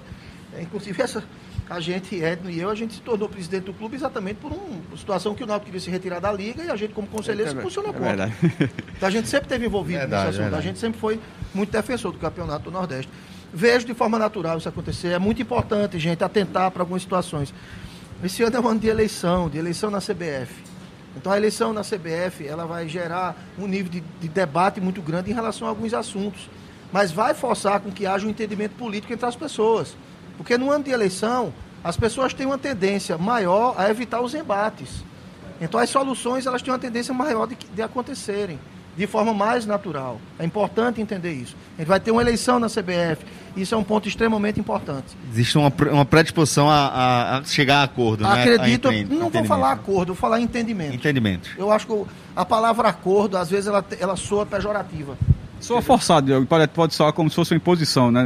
É, 0.53 0.62
inclusive, 0.62 1.01
essa, 1.01 1.24
a 1.70 1.80
gente, 1.80 2.15
Edno 2.15 2.49
e 2.49 2.59
eu, 2.59 2.70
a 2.70 2.76
gente 2.76 2.95
se 2.95 3.01
tornou 3.01 3.30
presidente 3.30 3.65
do 3.65 3.74
clube 3.74 3.95
exatamente 3.95 4.38
por 4.38 4.51
uma 4.51 4.97
situação 4.97 5.36
que 5.36 5.43
o 5.43 5.47
Náutico 5.47 5.67
queria 5.67 5.80
se 5.80 5.91
retirar 5.91 6.20
da 6.20 6.32
Liga 6.32 6.63
e 6.63 6.70
a 6.70 6.76
gente, 6.76 6.93
como 6.93 7.07
conselheiro, 7.07 7.51
é, 7.51 7.53
se 7.53 7.61
funcionou 7.61 7.91
é 7.91 7.93
contra. 7.93 8.34
Então, 8.97 9.07
a 9.07 9.11
gente 9.11 9.28
sempre 9.28 9.47
teve 9.47 9.65
envolvido 9.65 9.99
verdade, 9.99 10.28
nesse 10.28 10.41
assunto. 10.41 10.55
A 10.55 10.61
gente 10.61 10.80
sempre 10.80 10.99
foi 10.99 11.20
muito 11.53 11.72
defensor 11.72 12.11
do 12.11 12.17
Campeonato 12.17 12.65
do 12.65 12.72
Nordeste. 12.72 13.11
Vejo 13.53 13.86
de 13.86 13.93
forma 13.93 14.17
natural 14.17 14.57
isso 14.57 14.67
acontecer. 14.67 15.09
É 15.09 15.20
muito 15.20 15.41
importante, 15.41 15.97
gente, 15.99 16.24
atentar 16.24 16.72
para 16.72 16.82
algumas 16.82 17.01
situações. 17.01 17.53
Esse 18.24 18.43
ano 18.43 18.57
é 18.57 18.59
um 18.59 18.67
ano 18.67 18.80
de 18.80 18.88
eleição, 18.88 19.49
de 19.49 19.57
eleição 19.57 19.89
na 19.89 19.99
CBF. 19.99 20.70
Então 21.15 21.32
a 21.32 21.38
eleição 21.38 21.74
na 21.74 21.82
CBF 21.82 22.47
ela 22.47 22.65
vai 22.65 22.88
gerar 22.88 23.36
um 23.57 23.67
nível 23.67 23.91
de, 23.91 24.03
de, 24.22 24.28
debate 24.28 24.80
muito 24.80 25.01
grande 25.01 25.32
em 25.32 25.34
relação 25.34 25.67
a 25.67 25.70
alguns 25.70 25.93
assuntos, 25.93 26.49
mas 26.91 27.11
vai 27.11 27.34
forçar 27.34 27.80
com 27.80 27.91
que 27.91 28.05
haja 28.05 28.28
um 28.28 28.30
entendimento 28.30 28.76
político 28.76 29.13
entre 29.13 29.26
as 29.26 29.36
pessoas, 29.36 29.95
porque 30.39 30.57
no 30.57 30.71
ano 30.71 30.85
de 30.85 30.91
eleição 30.91 31.53
as 31.83 31.97
pessoas 31.97 32.33
têm 32.33 32.45
uma 32.45 32.57
tendência 32.57 33.17
maior 33.17 33.75
a 33.77 33.89
evitar 33.89 34.21
os 34.21 34.33
embates. 34.33 35.03
Então 35.59 35.77
as 35.77 35.89
soluções 35.89 36.45
elas 36.45 36.61
têm 36.61 36.71
uma 36.71 36.79
tendência 36.79 37.13
maior 37.13 37.45
de, 37.45 37.55
de 37.55 37.81
acontecerem 37.81 38.57
de 38.95 39.05
forma 39.05 39.33
mais 39.33 39.65
natural. 39.65 40.19
É 40.39 40.45
importante 40.45 41.01
entender 41.01 41.33
isso. 41.33 41.57
A 41.77 41.81
gente 41.81 41.89
vai 41.89 41.99
ter 41.99 42.11
uma 42.11 42.21
eleição 42.21 42.57
na 42.57 42.67
CBF. 42.67 43.25
Isso 43.57 43.75
é 43.75 43.77
um 43.77 43.83
ponto 43.83 44.07
extremamente 44.07 44.61
importante. 44.61 45.07
Existe 45.29 45.57
uma, 45.57 45.73
uma 45.91 46.05
predisposição 46.05 46.69
a, 46.69 47.39
a 47.39 47.43
chegar 47.43 47.81
a 47.81 47.83
acordo, 47.83 48.23
né? 48.23 48.41
Acredito, 48.41 48.89
né? 48.89 49.05
não 49.09 49.29
vou 49.29 49.43
falar 49.43 49.73
acordo, 49.73 50.13
vou 50.13 50.15
falar 50.15 50.39
entendimento. 50.39 50.95
Entendimento. 50.95 51.49
Eu 51.57 51.69
acho 51.69 51.85
que 51.85 52.05
a 52.33 52.45
palavra 52.45 52.87
acordo, 52.87 53.37
às 53.37 53.49
vezes, 53.49 53.67
ela, 53.67 53.83
ela 53.99 54.15
soa 54.15 54.45
pejorativa. 54.45 55.17
Soa 55.60 55.82
forçado, 55.82 56.45
pode, 56.47 56.68
pode 56.70 56.93
soar 56.93 57.12
como 57.14 57.30
se 57.30 57.36
fosse 57.36 57.53
uma 57.53 57.57
imposição, 57.57 58.12
né? 58.12 58.24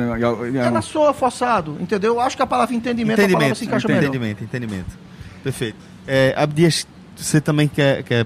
Ela 0.63 0.81
soa 0.81 1.13
forçado, 1.13 1.77
entendeu? 1.79 2.15
Eu 2.15 2.19
acho 2.19 2.35
que 2.35 2.43
a 2.43 2.47
palavra 2.47 2.75
entendimento, 2.75 3.19
entendimento 3.19 3.35
a 3.35 3.39
palavra 3.39 3.55
se 3.55 3.65
encaixa 3.65 3.87
entendimento, 3.87 4.19
melhor. 4.19 4.31
Entendimento, 4.33 4.43
entendimento. 4.43 4.99
Perfeito. 5.43 5.77
É, 6.07 6.33
Abdias, 6.37 6.87
você 7.15 7.41
também 7.41 7.67
quer, 7.67 8.03
quer 8.03 8.25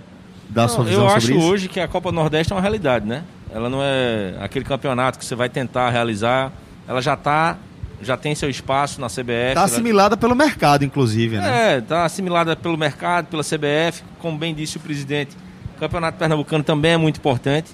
dar 0.49 0.63
não, 0.63 0.69
sua 0.69 0.83
visão 0.83 1.03
eu 1.03 1.19
sobre 1.21 1.37
acho 1.37 1.47
hoje 1.47 1.67
que 1.67 1.79
a 1.79 1.87
Copa 1.87 2.11
Nordeste 2.11 2.51
é 2.51 2.55
uma 2.55 2.61
realidade, 2.61 3.05
né? 3.05 3.23
Ela 3.49 3.69
não 3.69 3.79
é 3.81 4.35
aquele 4.39 4.65
campeonato 4.65 5.17
que 5.17 5.25
você 5.25 5.35
vai 5.35 5.49
tentar 5.49 5.89
realizar. 5.89 6.51
Ela 6.87 7.01
já 7.01 7.13
está 7.13 7.57
já 8.01 8.15
tem 8.15 8.35
seu 8.35 8.49
espaço 8.49 9.01
na 9.01 9.07
CBF. 9.07 9.49
Está 9.49 9.63
assimilada 9.63 10.13
ela... 10.13 10.17
pelo 10.17 10.35
mercado, 10.35 10.85
inclusive, 10.85 11.37
né? 11.37 11.75
É, 11.75 11.77
está 11.79 12.05
assimilada 12.05 12.55
pelo 12.55 12.77
mercado, 12.77 13.27
pela 13.27 13.43
CBF. 13.43 14.03
Como 14.19 14.37
bem 14.37 14.53
disse 14.53 14.77
o 14.77 14.79
presidente, 14.79 15.35
o 15.75 15.79
Campeonato 15.79 16.17
Pernambucano 16.17 16.63
também 16.63 16.91
é 16.91 16.97
muito 16.97 17.17
importante. 17.17 17.71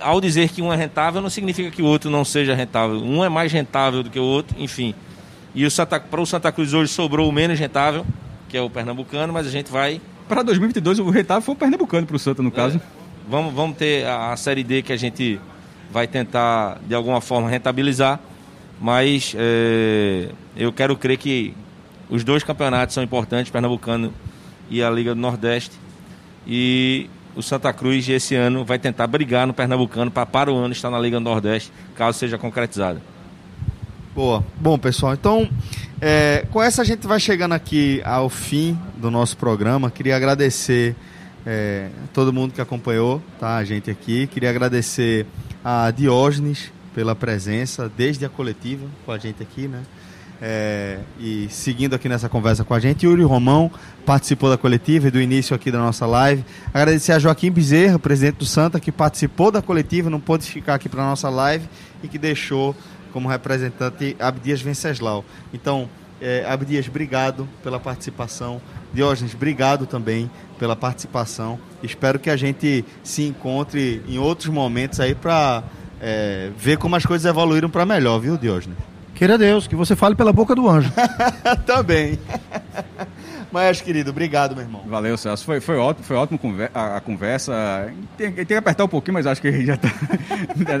Ao 0.00 0.20
dizer 0.20 0.48
que 0.48 0.62
um 0.62 0.72
é 0.72 0.76
rentável, 0.76 1.20
não 1.20 1.28
significa 1.28 1.70
que 1.70 1.82
o 1.82 1.84
outro 1.84 2.10
não 2.10 2.24
seja 2.24 2.54
rentável. 2.54 2.96
Um 3.02 3.22
é 3.22 3.28
mais 3.28 3.52
rentável 3.52 4.02
do 4.02 4.10
que 4.10 4.18
o 4.18 4.24
outro, 4.24 4.56
enfim. 4.58 4.94
E 5.54 5.64
o 5.64 5.70
Santa, 5.70 6.00
para 6.00 6.20
o 6.20 6.26
Santa 6.26 6.50
Cruz 6.50 6.72
hoje 6.72 6.92
sobrou 6.92 7.28
o 7.28 7.32
menos 7.32 7.58
rentável, 7.58 8.06
que 8.48 8.56
é 8.56 8.62
o 8.62 8.70
Pernambucano, 8.70 9.32
mas 9.32 9.46
a 9.46 9.50
gente 9.50 9.70
vai 9.70 10.00
para 10.28 10.42
2022 10.42 10.98
o 10.98 11.08
rentável 11.08 11.40
foi 11.40 11.54
o 11.54 11.56
Pernambucano 11.56 12.06
para 12.06 12.16
o 12.16 12.18
Santa, 12.18 12.42
no 12.42 12.50
caso. 12.50 12.76
É. 12.76 12.80
Vamos, 13.28 13.54
vamos 13.54 13.76
ter 13.76 14.06
a, 14.06 14.32
a 14.32 14.36
Série 14.36 14.62
D 14.62 14.82
que 14.82 14.92
a 14.92 14.96
gente 14.96 15.40
vai 15.90 16.06
tentar, 16.06 16.78
de 16.86 16.94
alguma 16.94 17.20
forma, 17.20 17.48
rentabilizar. 17.48 18.20
Mas 18.80 19.34
é, 19.36 20.28
eu 20.54 20.72
quero 20.72 20.94
crer 20.96 21.16
que 21.16 21.54
os 22.10 22.22
dois 22.22 22.44
campeonatos 22.44 22.94
são 22.94 23.02
importantes, 23.02 23.50
Pernambucano 23.50 24.12
e 24.70 24.82
a 24.82 24.90
Liga 24.90 25.14
do 25.14 25.20
Nordeste. 25.20 25.76
E 26.46 27.08
o 27.36 27.42
Santa 27.42 27.72
Cruz 27.72 28.08
esse 28.08 28.34
ano 28.34 28.64
vai 28.64 28.78
tentar 28.78 29.06
brigar 29.06 29.46
no 29.46 29.54
Pernambucano 29.54 30.10
para 30.10 30.26
para 30.26 30.52
o 30.52 30.56
ano 30.56 30.72
estar 30.72 30.90
na 30.90 30.98
Liga 30.98 31.20
Nordeste, 31.20 31.72
caso 31.94 32.18
seja 32.18 32.36
concretizado. 32.38 33.00
Boa. 34.14 34.44
Bom, 34.56 34.76
pessoal, 34.76 35.14
então 35.14 35.48
é, 36.00 36.44
com 36.50 36.62
essa 36.62 36.82
a 36.82 36.84
gente 36.84 37.06
vai 37.06 37.20
chegando 37.20 37.52
aqui 37.52 38.00
ao 38.04 38.28
fim 38.28 38.78
do 38.96 39.10
nosso 39.10 39.36
programa. 39.36 39.90
Queria 39.90 40.16
agradecer 40.16 40.94
é, 41.46 41.88
todo 42.12 42.32
mundo 42.32 42.52
que 42.52 42.60
acompanhou 42.60 43.22
tá, 43.38 43.56
a 43.56 43.64
gente 43.64 43.90
aqui. 43.90 44.26
Queria 44.26 44.50
agradecer 44.50 45.26
a 45.64 45.90
Diógenes 45.90 46.72
pela 46.94 47.14
presença 47.14 47.90
desde 47.96 48.24
a 48.24 48.28
coletiva 48.28 48.86
com 49.04 49.12
a 49.12 49.18
gente 49.18 49.42
aqui, 49.42 49.68
né? 49.68 49.82
É, 50.40 50.98
e 51.18 51.48
seguindo 51.50 51.94
aqui 51.94 52.08
nessa 52.08 52.28
conversa 52.28 52.64
com 52.64 52.74
a 52.74 52.80
gente. 52.80 53.06
Yuri 53.06 53.22
Romão 53.22 53.70
participou 54.06 54.48
da 54.48 54.56
coletiva 54.56 55.08
e 55.08 55.10
do 55.10 55.20
início 55.20 55.54
aqui 55.54 55.70
da 55.70 55.78
nossa 55.78 56.06
live. 56.06 56.44
Agradecer 56.72 57.12
a 57.12 57.18
Joaquim 57.18 57.50
Bezerra, 57.50 57.98
presidente 57.98 58.36
do 58.36 58.46
Santa, 58.46 58.78
que 58.80 58.92
participou 58.92 59.50
da 59.50 59.60
coletiva, 59.60 60.08
não 60.08 60.20
pôde 60.20 60.44
ficar 60.44 60.74
aqui 60.74 60.88
para 60.88 61.02
a 61.02 61.06
nossa 61.06 61.28
live 61.28 61.68
e 62.02 62.08
que 62.08 62.18
deixou 62.18 62.74
como 63.12 63.28
representante 63.28 64.16
Abdias 64.18 64.60
Venceslau. 64.60 65.24
Então, 65.52 65.88
é, 66.20 66.44
Abdias, 66.48 66.88
obrigado 66.88 67.48
pela 67.62 67.80
participação. 67.80 68.60
Diógenes, 68.92 69.34
obrigado 69.34 69.86
também 69.86 70.30
pela 70.58 70.74
participação. 70.74 71.58
Espero 71.82 72.18
que 72.18 72.30
a 72.30 72.36
gente 72.36 72.84
se 73.02 73.22
encontre 73.24 74.02
em 74.08 74.18
outros 74.18 74.48
momentos 74.48 75.00
aí 75.00 75.14
para 75.14 75.62
é, 76.00 76.50
ver 76.56 76.78
como 76.78 76.96
as 76.96 77.04
coisas 77.04 77.28
evoluíram 77.28 77.70
para 77.70 77.84
melhor, 77.84 78.18
viu, 78.18 78.36
Diógenes? 78.36 78.78
Queira 79.18 79.36
Deus, 79.36 79.66
que 79.66 79.74
você 79.74 79.96
fale 79.96 80.14
pela 80.14 80.32
boca 80.32 80.54
do 80.54 80.68
anjo. 80.68 80.92
Também. 81.66 82.16
Mas, 83.50 83.80
querido, 83.80 84.10
obrigado, 84.10 84.54
meu 84.54 84.64
irmão. 84.64 84.84
Valeu, 84.86 85.16
Celso. 85.16 85.44
Foi, 85.44 85.58
foi 85.58 85.76
ótimo, 85.76 86.04
foi 86.04 86.16
ótimo 86.16 86.38
a, 86.72 86.98
a 86.98 87.00
conversa. 87.00 87.92
Tem, 88.16 88.30
tem, 88.30 88.46
que 88.46 88.54
apertar 88.54 88.84
um 88.84 88.88
pouquinho, 88.88 89.14
mas 89.14 89.26
acho 89.26 89.40
que 89.40 89.50
já 89.64 89.74
está 89.74 89.88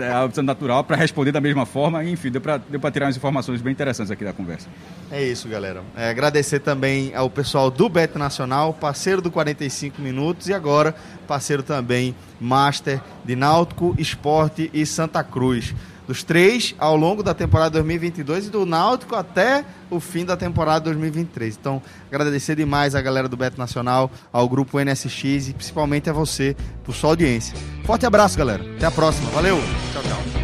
é 0.04 0.12
a 0.12 0.24
opção 0.24 0.44
natural 0.44 0.84
para 0.84 0.94
responder 0.94 1.32
da 1.32 1.40
mesma 1.40 1.66
forma. 1.66 2.04
Enfim, 2.04 2.30
deu 2.30 2.40
para 2.40 2.58
deu 2.58 2.78
tirar 2.92 3.06
umas 3.06 3.16
informações 3.16 3.60
bem 3.60 3.72
interessantes 3.72 4.10
aqui 4.10 4.22
da 4.22 4.32
conversa. 4.32 4.68
É 5.10 5.20
isso, 5.24 5.48
galera. 5.48 5.82
É, 5.96 6.10
agradecer 6.10 6.60
também 6.60 7.12
ao 7.16 7.28
pessoal 7.28 7.70
do 7.72 7.88
Bet 7.88 8.16
Nacional, 8.16 8.72
parceiro 8.72 9.20
do 9.20 9.32
45 9.32 10.00
Minutos 10.00 10.46
e 10.46 10.52
agora 10.52 10.94
parceiro 11.26 11.62
também 11.62 12.14
Master 12.38 13.00
de 13.24 13.34
Náutico, 13.34 13.96
Esporte 13.98 14.70
e 14.72 14.86
Santa 14.86 15.24
Cruz 15.24 15.74
dos 16.08 16.24
três 16.24 16.74
ao 16.78 16.96
longo 16.96 17.22
da 17.22 17.34
temporada 17.34 17.70
2022 17.72 18.46
e 18.46 18.50
do 18.50 18.64
Náutico 18.64 19.14
até 19.14 19.62
o 19.90 20.00
fim 20.00 20.24
da 20.24 20.38
temporada 20.38 20.86
2023. 20.86 21.56
Então, 21.60 21.82
agradecer 22.10 22.56
demais 22.56 22.94
a 22.94 23.02
galera 23.02 23.28
do 23.28 23.36
Beto 23.36 23.58
Nacional, 23.58 24.10
ao 24.32 24.48
grupo 24.48 24.80
NSX 24.80 25.48
e 25.48 25.54
principalmente 25.54 26.08
a 26.08 26.12
você 26.12 26.56
por 26.82 26.94
sua 26.94 27.10
audiência. 27.10 27.54
Forte 27.84 28.06
abraço, 28.06 28.38
galera. 28.38 28.64
Até 28.76 28.86
a 28.86 28.90
próxima. 28.90 29.30
Valeu. 29.30 29.58
Tchau, 29.92 30.02
tchau. 30.02 30.37